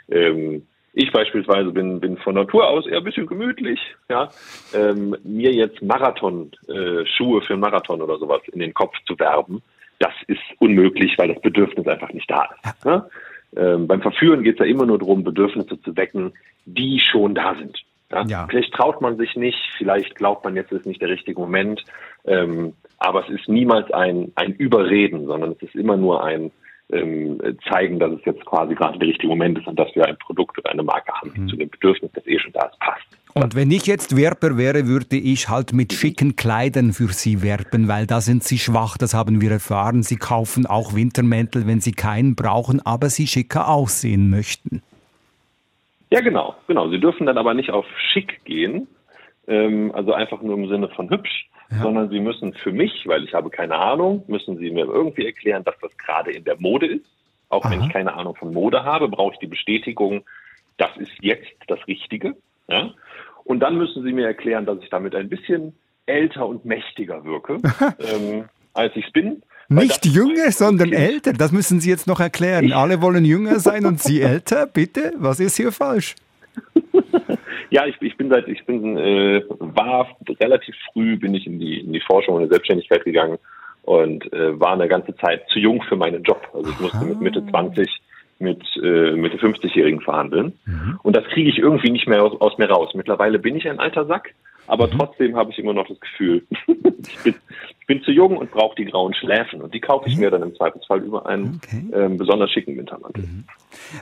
ähm, 0.09 0.65
ich 0.93 1.11
beispielsweise 1.11 1.71
bin, 1.71 1.99
bin 1.99 2.17
von 2.17 2.35
Natur 2.35 2.67
aus 2.67 2.85
eher 2.85 2.97
ein 2.97 3.03
bisschen 3.03 3.27
gemütlich. 3.27 3.79
Ja, 4.09 4.29
ähm, 4.73 5.15
mir 5.23 5.51
jetzt 5.51 5.81
Marathon-Schuhe 5.81 7.01
äh, 7.01 7.05
Schuhe 7.05 7.41
für 7.41 7.53
einen 7.53 7.61
Marathon 7.61 8.01
oder 8.01 8.17
sowas 8.17 8.41
in 8.51 8.59
den 8.59 8.73
Kopf 8.73 8.95
zu 9.05 9.17
werben, 9.19 9.61
das 9.99 10.13
ist 10.27 10.41
unmöglich, 10.59 11.17
weil 11.17 11.29
das 11.29 11.41
Bedürfnis 11.41 11.87
einfach 11.87 12.11
nicht 12.11 12.29
da 12.29 12.45
ist. 12.45 12.85
Ja? 12.85 13.07
ähm, 13.55 13.87
beim 13.87 14.01
Verführen 14.01 14.43
geht 14.43 14.55
es 14.55 14.59
ja 14.59 14.65
immer 14.65 14.85
nur 14.85 14.99
darum, 14.99 15.23
Bedürfnisse 15.23 15.81
zu 15.81 15.95
wecken, 15.95 16.33
die 16.65 16.99
schon 16.99 17.35
da 17.35 17.55
sind. 17.55 17.77
Ja? 18.13 18.25
Ja. 18.27 18.47
Vielleicht 18.49 18.73
traut 18.73 19.01
man 19.01 19.17
sich 19.17 19.35
nicht, 19.35 19.59
vielleicht 19.77 20.15
glaubt 20.15 20.43
man, 20.43 20.55
jetzt 20.55 20.71
ist 20.71 20.85
nicht 20.85 21.01
der 21.01 21.09
richtige 21.09 21.39
Moment, 21.39 21.83
ähm, 22.25 22.73
aber 22.99 23.27
es 23.27 23.29
ist 23.33 23.49
niemals 23.49 23.91
ein, 23.91 24.31
ein 24.35 24.53
Überreden, 24.53 25.25
sondern 25.25 25.51
es 25.51 25.61
ist 25.61 25.75
immer 25.75 25.97
nur 25.97 26.23
ein 26.23 26.51
ähm, 26.91 27.39
zeigen, 27.69 27.99
dass 27.99 28.11
es 28.11 28.25
jetzt 28.25 28.45
quasi 28.45 28.75
gerade 28.75 28.99
der 28.99 29.07
richtige 29.07 29.27
Moment 29.27 29.57
ist 29.57 29.67
und 29.67 29.79
dass 29.79 29.93
wir 29.95 30.05
ein 30.05 30.17
Produkt 30.17 30.57
oder 30.59 30.71
eine 30.71 30.83
Marke 30.83 31.11
haben, 31.13 31.33
die 31.33 31.45
zu 31.47 31.55
dem 31.55 31.69
Bedürfnis, 31.69 32.11
das 32.13 32.25
eh 32.27 32.39
schon 32.39 32.51
da 32.53 32.65
ist, 32.65 32.79
passt. 32.79 33.05
Und 33.33 33.55
wenn 33.55 33.71
ich 33.71 33.87
jetzt 33.87 34.15
Werber 34.15 34.57
wäre, 34.57 34.85
würde 34.85 35.15
ich 35.15 35.49
halt 35.49 35.73
mit 35.73 35.91
schicken 35.91 36.35
Kleidern 36.35 36.93
für 36.93 37.07
Sie 37.07 37.41
werben, 37.41 37.87
weil 37.87 38.05
da 38.05 38.21
sind 38.21 38.43
Sie 38.43 38.59
schwach, 38.59 38.97
das 38.97 39.15
haben 39.15 39.41
wir 39.41 39.51
erfahren. 39.51 40.03
Sie 40.03 40.17
kaufen 40.17 40.67
auch 40.67 40.93
Wintermäntel, 40.93 41.65
wenn 41.65 41.81
Sie 41.81 41.93
keinen 41.93 42.35
brauchen, 42.35 42.79
aber 42.85 43.09
Sie 43.09 43.25
schicker 43.25 43.69
aussehen 43.69 44.29
möchten. 44.29 44.83
Ja, 46.13 46.21
genau, 46.21 46.53
genau. 46.67 46.89
Sie 46.89 46.99
dürfen 46.99 47.25
dann 47.25 47.39
aber 47.39 47.55
nicht 47.55 47.71
auf 47.71 47.87
schick 47.97 48.45
gehen, 48.45 48.87
ähm, 49.47 49.91
also 49.95 50.13
einfach 50.13 50.43
nur 50.43 50.55
im 50.55 50.69
Sinne 50.69 50.87
von 50.89 51.09
hübsch, 51.09 51.49
sondern 51.81 52.11
Sie 52.11 52.19
müssen 52.19 52.53
für 52.53 52.71
mich, 52.71 53.07
weil 53.07 53.23
ich 53.23 53.33
habe 53.33 53.49
keine 53.49 53.77
Ahnung, 53.77 54.23
müssen 54.27 54.57
Sie 54.57 54.69
mir 54.69 54.85
irgendwie 54.85 55.25
erklären, 55.25 55.63
dass 55.63 55.73
das 55.81 55.97
gerade 55.97 56.31
in 56.31 56.43
der 56.43 56.59
Mode 56.59 56.85
ist. 56.85 57.05
Auch 57.49 57.65
wenn 57.65 57.79
Aha. 57.79 57.87
ich 57.87 57.91
keine 57.91 58.13
Ahnung 58.13 58.35
von 58.35 58.53
Mode 58.53 58.83
habe, 58.83 59.07
brauche 59.09 59.33
ich 59.33 59.39
die 59.39 59.47
Bestätigung, 59.47 60.23
das 60.77 60.95
ist 60.97 61.11
jetzt 61.21 61.51
das 61.65 61.79
Richtige. 61.87 62.35
Ja? 62.67 62.91
Und 63.43 63.61
dann 63.61 63.75
müssen 63.75 64.03
Sie 64.03 64.13
mir 64.13 64.27
erklären, 64.27 64.67
dass 64.67 64.77
ich 64.83 64.89
damit 64.91 65.15
ein 65.15 65.29
bisschen 65.29 65.75
älter 66.05 66.45
und 66.45 66.63
mächtiger 66.63 67.25
wirke, 67.25 67.57
ähm, 67.97 68.49
als 68.75 68.95
ich 68.95 69.07
es 69.07 69.11
bin. 69.11 69.41
Nicht 69.73 70.05
jünger, 70.05 70.51
sondern 70.51 70.91
älter. 70.93 71.33
Das 71.33 71.51
müssen 71.51 71.79
Sie 71.79 71.89
jetzt 71.89 72.07
noch 72.07 72.19
erklären. 72.19 72.71
Alle 72.73 73.01
wollen 73.01 73.25
jünger 73.25 73.59
sein 73.59 73.85
und 73.85 74.01
Sie 74.01 74.21
älter. 74.33 74.67
Bitte, 74.67 75.13
was 75.17 75.39
ist 75.39 75.57
hier 75.57 75.71
falsch? 75.71 76.15
Ja, 77.69 77.87
ich, 77.87 77.99
ich 78.01 78.15
bin 78.17 78.29
seit, 78.29 78.47
ich 78.47 78.63
bin, 78.65 78.97
äh, 78.97 79.43
war 79.49 80.07
relativ 80.39 80.75
früh 80.91 81.17
bin 81.17 81.33
ich 81.33 81.47
in 81.47 81.59
die, 81.59 81.79
in 81.79 81.91
die 81.91 82.01
Forschung 82.01 82.35
und 82.35 82.43
in 82.43 82.47
die 82.49 82.53
Selbstständigkeit 82.53 83.03
gegangen 83.03 83.39
und 83.81 84.31
äh, 84.31 84.59
war 84.59 84.73
eine 84.73 84.87
ganze 84.87 85.15
Zeit 85.15 85.47
zu 85.49 85.57
jung 85.57 85.81
für 85.81 85.95
meinen 85.95 86.21
Job. 86.21 86.47
Also 86.53 86.69
ich 86.69 86.79
musste 86.79 87.03
mit 87.03 87.21
Mitte 87.21 87.43
20 87.47 87.89
mit 88.39 88.61
äh, 88.75 89.13
Mitte 89.13 89.37
50-Jährigen 89.37 90.01
verhandeln. 90.01 90.53
Und 91.01 91.15
das 91.15 91.23
kriege 91.25 91.49
ich 91.49 91.57
irgendwie 91.57 91.91
nicht 91.91 92.07
mehr 92.07 92.21
aus, 92.21 92.39
aus 92.41 92.57
mir 92.57 92.69
raus. 92.69 92.93
Mittlerweile 92.93 93.39
bin 93.39 93.55
ich 93.55 93.67
ein 93.67 93.79
alter 93.79 94.05
Sack, 94.05 94.33
aber 94.67 94.89
trotzdem 94.89 95.35
habe 95.35 95.51
ich 95.51 95.59
immer 95.59 95.73
noch 95.73 95.87
das 95.87 95.99
Gefühl, 95.99 96.45
ich, 96.67 97.17
bin, 97.23 97.35
ich 97.79 97.87
bin 97.87 98.01
zu 98.03 98.11
jung 98.11 98.37
und 98.37 98.51
brauche 98.51 98.75
die 98.75 98.85
grauen 98.85 99.13
Schläfen. 99.13 99.61
Und 99.61 99.73
die 99.73 99.79
kaufe 99.79 100.07
ich 100.07 100.17
mir 100.17 100.31
dann 100.31 100.41
im 100.41 100.55
Zweifelsfall 100.55 101.01
über 101.01 101.25
einen 101.25 101.59
Okay. 101.63 101.83
ähm, 101.93 102.17
besonders 102.17 102.51
schicken 102.51 102.77
Wintermantel. 102.77 103.25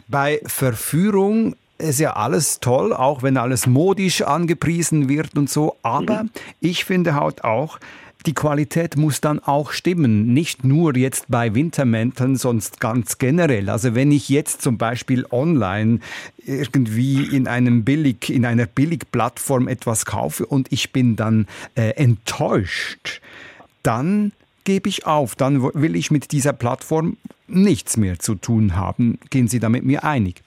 Bei 0.08 0.40
Verführung 0.46 1.56
ist 1.78 2.00
ja 2.00 2.14
alles 2.14 2.60
toll, 2.60 2.94
auch 2.94 3.24
wenn 3.24 3.38
alles 3.38 3.66
modisch 3.66 4.22
angepriesen 4.22 5.10
wird 5.10 5.36
und 5.36 5.50
so. 5.50 5.76
Aber 5.82 6.26
ich 6.60 6.86
finde 6.86 7.16
halt 7.16 7.44
auch, 7.44 7.80
die 8.26 8.34
Qualität 8.34 8.98
muss 8.98 9.22
dann 9.22 9.40
auch 9.40 9.72
stimmen. 9.72 10.34
Nicht 10.34 10.64
nur 10.64 10.96
jetzt 10.96 11.26
bei 11.28 11.54
Wintermänteln, 11.56 12.36
sonst 12.36 12.80
ganz 12.80 13.18
generell. 13.18 13.70
Also 13.70 13.96
wenn 13.96 14.12
ich 14.12 14.30
jetzt 14.30 14.62
zum 14.62 14.78
Beispiel 14.78 15.26
online 15.32 16.00
irgendwie 16.46 17.24
in 17.24 17.48
einem 17.48 17.84
Billig, 17.84 18.30
in 18.30 18.46
einer 18.46 18.66
Billigplattform 18.66 19.68
etwas 19.68 20.06
kaufe 20.06 20.46
und 20.46 20.72
ich 20.72 20.92
bin 20.92 21.16
dann 21.16 21.48
äh, 21.76 21.92
enttäuscht, 21.92 23.22
dann 23.84 24.32
gebe 24.64 24.90
ich 24.90 25.06
auf. 25.06 25.36
Dann 25.36 25.64
will 25.74 25.96
ich 25.96 26.12
mit 26.12 26.32
dieser 26.32 26.54
Plattform 26.54 27.18
nichts 27.48 27.98
mehr 27.98 28.20
zu 28.20 28.36
tun 28.36 28.76
haben. 28.76 29.20
Gehen 29.30 29.48
Sie 29.48 29.60
da 29.60 29.70
mit 29.70 29.84
mir 29.84 30.04
einig? 30.04 30.44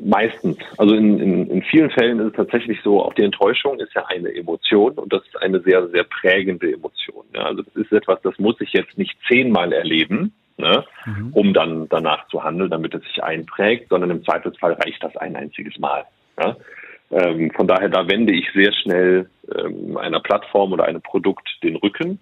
Meistens. 0.00 0.56
Also 0.78 0.94
in, 0.94 1.18
in, 1.18 1.50
in 1.50 1.62
vielen 1.62 1.90
Fällen 1.90 2.20
ist 2.20 2.26
es 2.26 2.36
tatsächlich 2.36 2.80
so, 2.82 3.02
auch 3.02 3.14
die 3.14 3.24
Enttäuschung 3.24 3.80
ist 3.80 3.94
ja 3.94 4.04
eine 4.06 4.34
Emotion 4.34 4.92
und 4.92 5.12
das 5.12 5.22
ist 5.26 5.36
eine 5.42 5.60
sehr, 5.60 5.88
sehr 5.88 6.04
prägende 6.04 6.72
Emotion. 6.72 7.24
Ja, 7.34 7.42
also 7.46 7.62
das 7.62 7.74
ist 7.76 7.92
etwas, 7.92 8.20
das 8.22 8.38
muss 8.38 8.60
ich 8.60 8.72
jetzt 8.72 8.96
nicht 8.96 9.16
zehnmal 9.28 9.72
erleben, 9.72 10.32
ne, 10.58 10.84
um 11.32 11.52
dann 11.52 11.88
danach 11.88 12.28
zu 12.28 12.44
handeln, 12.44 12.70
damit 12.70 12.94
es 12.94 13.02
sich 13.02 13.22
einprägt, 13.22 13.88
sondern 13.88 14.10
im 14.10 14.24
Zweifelsfall 14.24 14.74
reicht 14.74 15.02
das 15.02 15.16
ein 15.16 15.34
einziges 15.34 15.78
Mal. 15.78 16.04
Ja. 16.40 16.56
Ähm, 17.10 17.50
von 17.50 17.66
daher, 17.66 17.88
da 17.88 18.08
wende 18.08 18.32
ich 18.32 18.46
sehr 18.54 18.72
schnell 18.72 19.28
ähm, 19.54 19.96
einer 19.98 20.20
Plattform 20.20 20.72
oder 20.72 20.84
einem 20.84 21.02
Produkt 21.02 21.48
den 21.62 21.76
Rücken. 21.76 22.18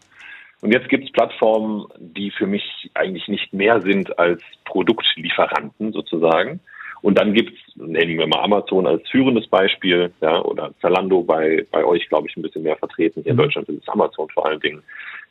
Und 0.62 0.72
jetzt 0.72 0.88
gibt 0.88 1.04
es 1.04 1.12
Plattformen, 1.12 1.86
die 1.98 2.30
für 2.30 2.46
mich 2.46 2.90
eigentlich 2.94 3.28
nicht 3.28 3.52
mehr 3.52 3.80
sind 3.80 4.18
als 4.18 4.42
Produktlieferanten 4.64 5.92
sozusagen. 5.92 6.61
Und 7.02 7.18
dann 7.18 7.32
gibt 7.32 7.52
es, 7.54 7.76
nennen 7.76 8.18
wir 8.18 8.26
mal 8.26 8.42
Amazon 8.42 8.86
als 8.86 9.08
führendes 9.08 9.46
Beispiel, 9.46 10.12
ja, 10.20 10.42
oder 10.42 10.72
Zalando 10.82 11.22
bei, 11.22 11.66
bei 11.70 11.82
euch, 11.84 12.06
glaube 12.08 12.28
ich, 12.28 12.36
ein 12.36 12.42
bisschen 12.42 12.62
mehr 12.62 12.76
vertreten. 12.76 13.22
Hier 13.22 13.32
in 13.32 13.38
Deutschland 13.38 13.68
ist 13.70 13.82
es 13.82 13.88
Amazon 13.88 14.28
vor 14.28 14.46
allen 14.46 14.61
Dingen. 14.61 14.82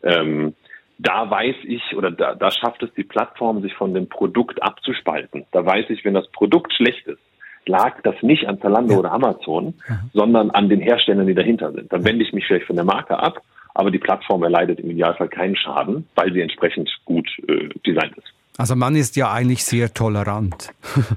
Ähm, 0.03 0.55
da 0.97 1.30
weiß 1.30 1.55
ich, 1.63 1.95
oder 1.95 2.11
da, 2.11 2.34
da 2.34 2.51
schafft 2.51 2.82
es 2.84 2.93
die 2.95 3.03
Plattform, 3.03 3.61
sich 3.61 3.73
von 3.73 3.93
dem 3.93 4.09
Produkt 4.09 4.61
abzuspalten. 4.63 5.45
Da 5.51 5.65
weiß 5.65 5.86
ich, 5.89 6.03
wenn 6.03 6.15
das 6.15 6.27
Produkt 6.32 6.73
schlecht 6.73 7.07
ist, 7.07 7.21
lag 7.65 8.01
das 8.01 8.15
nicht 8.21 8.47
an 8.47 8.59
Zalando 8.59 8.95
oder 8.95 9.11
Amazon, 9.11 9.75
sondern 10.13 10.49
an 10.51 10.69
den 10.69 10.82
Herstellern, 10.82 11.27
die 11.27 11.36
dahinter 11.36 11.71
sind. 11.71 11.93
Dann 11.93 12.03
wende 12.03 12.25
ich 12.25 12.34
mich 12.34 12.45
vielleicht 12.47 12.65
von 12.65 12.75
der 12.75 12.86
Marke 12.86 13.17
ab, 13.17 13.41
aber 13.80 13.91
die 13.91 13.97
Plattform 13.97 14.43
erleidet 14.43 14.82
im 14.82 14.89
Idealfall 14.89 15.30
keinen 15.30 15.55
Schaden, 15.55 16.05
weil 16.15 16.34
sie 16.34 16.41
entsprechend 16.41 16.91
gut 17.05 17.30
äh, 17.47 17.69
designt 17.88 18.17
ist. 18.17 18.27
Also 18.57 18.75
man 18.75 18.93
ist 18.93 19.15
ja 19.15 19.32
eigentlich 19.32 19.63
sehr 19.63 19.93
tolerant. 19.93 20.71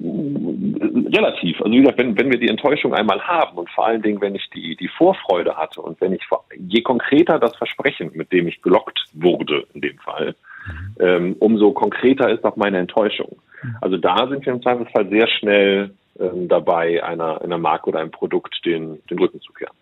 Relativ. 0.00 1.60
Also 1.60 1.72
wie 1.72 1.80
gesagt, 1.80 1.98
wenn, 1.98 2.16
wenn 2.16 2.30
wir 2.30 2.38
die 2.38 2.48
Enttäuschung 2.48 2.94
einmal 2.94 3.20
haben 3.22 3.58
und 3.58 3.68
vor 3.70 3.86
allen 3.86 4.02
Dingen, 4.02 4.20
wenn 4.20 4.36
ich 4.36 4.48
die, 4.54 4.76
die 4.76 4.86
Vorfreude 4.86 5.56
hatte 5.56 5.80
und 5.80 6.00
wenn 6.00 6.12
ich 6.12 6.22
je 6.58 6.82
konkreter 6.82 7.40
das 7.40 7.56
Versprechen, 7.56 8.12
mit 8.14 8.30
dem 8.32 8.46
ich 8.46 8.62
gelockt 8.62 9.06
wurde, 9.14 9.66
in 9.74 9.80
dem 9.80 9.98
Fall, 9.98 10.36
ähm, 11.00 11.34
umso 11.40 11.72
konkreter 11.72 12.30
ist 12.30 12.44
auch 12.44 12.54
meine 12.54 12.78
Enttäuschung. 12.78 13.36
Also 13.80 13.96
da 13.96 14.28
sind 14.28 14.46
wir 14.46 14.52
im 14.52 14.62
Zweifelsfall 14.62 15.08
sehr 15.08 15.26
schnell 15.26 15.90
ähm, 16.20 16.46
dabei, 16.46 17.02
einer, 17.02 17.42
einer 17.42 17.58
Marke 17.58 17.88
oder 17.88 17.98
einem 17.98 18.12
Produkt 18.12 18.64
den, 18.64 19.00
den 19.10 19.18
Rücken 19.18 19.40
zu 19.40 19.52
kehren. 19.52 19.74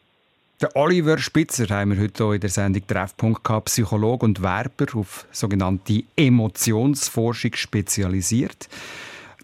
Der 0.62 0.76
Oliver 0.76 1.18
Spitzer 1.18 1.66
haben 1.74 1.90
wir 1.90 2.00
heute 2.00 2.24
hier 2.24 2.34
in 2.34 2.40
der 2.40 2.50
Sendung 2.50 2.86
Treffpunkt 2.86 3.42
gehabt, 3.42 3.64
Psychologe 3.64 4.24
und 4.24 4.42
Werber 4.42 4.86
auf 4.94 5.26
sogenannte 5.32 6.04
Emotionsforschung 6.14 7.54
spezialisiert. 7.54 8.68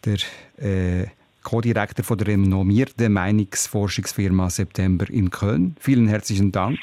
Der 0.04 0.18
äh, 0.64 1.08
Co-Direktor 1.42 2.04
von 2.04 2.18
der 2.18 2.28
renommierten 2.28 3.12
Meinungsforschungsfirma 3.12 4.48
September 4.48 5.10
in 5.10 5.30
Köln. 5.30 5.74
Vielen 5.80 6.06
herzlichen 6.06 6.52
Dank 6.52 6.78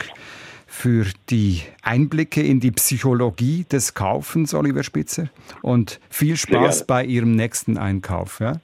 für 0.67 1.05
die 1.29 1.61
Einblicke 1.81 2.43
in 2.43 2.59
die 2.59 2.71
Psychologie 2.71 3.65
des 3.71 3.93
Kaufens, 3.93 4.53
Oliver 4.53 4.83
Spitzer. 4.83 5.29
Und 5.61 6.01
viel 6.09 6.35
Spaß 6.35 6.85
bei 6.85 7.05
Ihrem 7.05 7.37
nächsten 7.37 7.77
Einkauf. 7.77 8.41
Ja? 8.41 8.59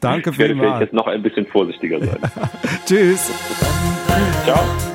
Danke 0.00 0.30
Ich 0.30 0.38
werde 0.38 0.54
vielleicht 0.54 0.62
vielmals. 0.62 0.80
jetzt 0.80 0.92
noch 0.94 1.06
ein 1.06 1.22
bisschen 1.22 1.46
vorsichtiger 1.46 2.00
sein. 2.00 2.18
Tschüss. 2.86 3.30
Ciao. 4.44 4.89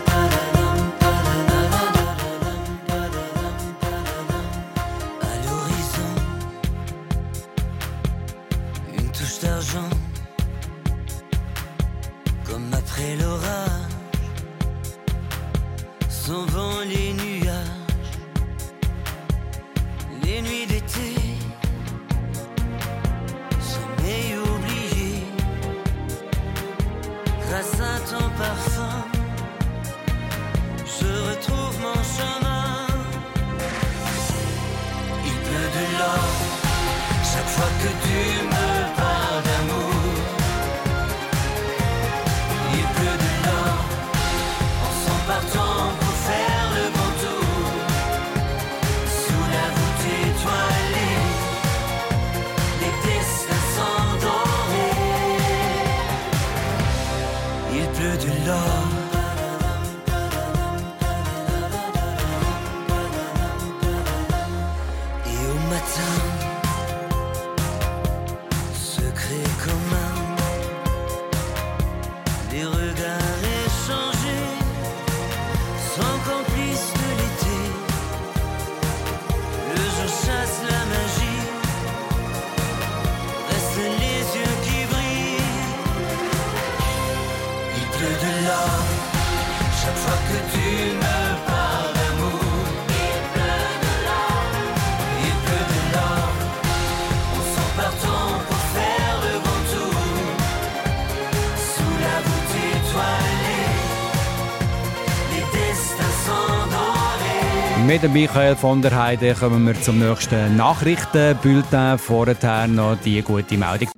Dem 108.06 108.14
Michael 108.14 108.56
von 108.56 108.84
der 108.84 108.96
Heide 108.96 109.34
kommen 109.34 109.66
wir 109.66 109.82
zum 109.82 109.98
nächsten 109.98 110.56
Nachrichtenbulletin. 110.56 111.98
Vorher 111.98 112.68
noch 112.68 112.98
die 113.04 113.20
gute 113.24 113.58
Meldung. 113.58 113.90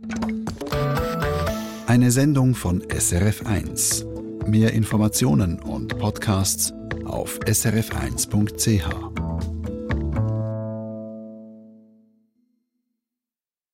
Eine 1.88 2.10
Sendung 2.12 2.56
von 2.56 2.82
SRF1. 2.84 4.06
Mehr 4.48 4.72
Informationen 4.72 5.60
und 5.60 6.00
Podcasts 6.00 6.74
auf 7.04 7.38
srf1.ch. 7.40 9.07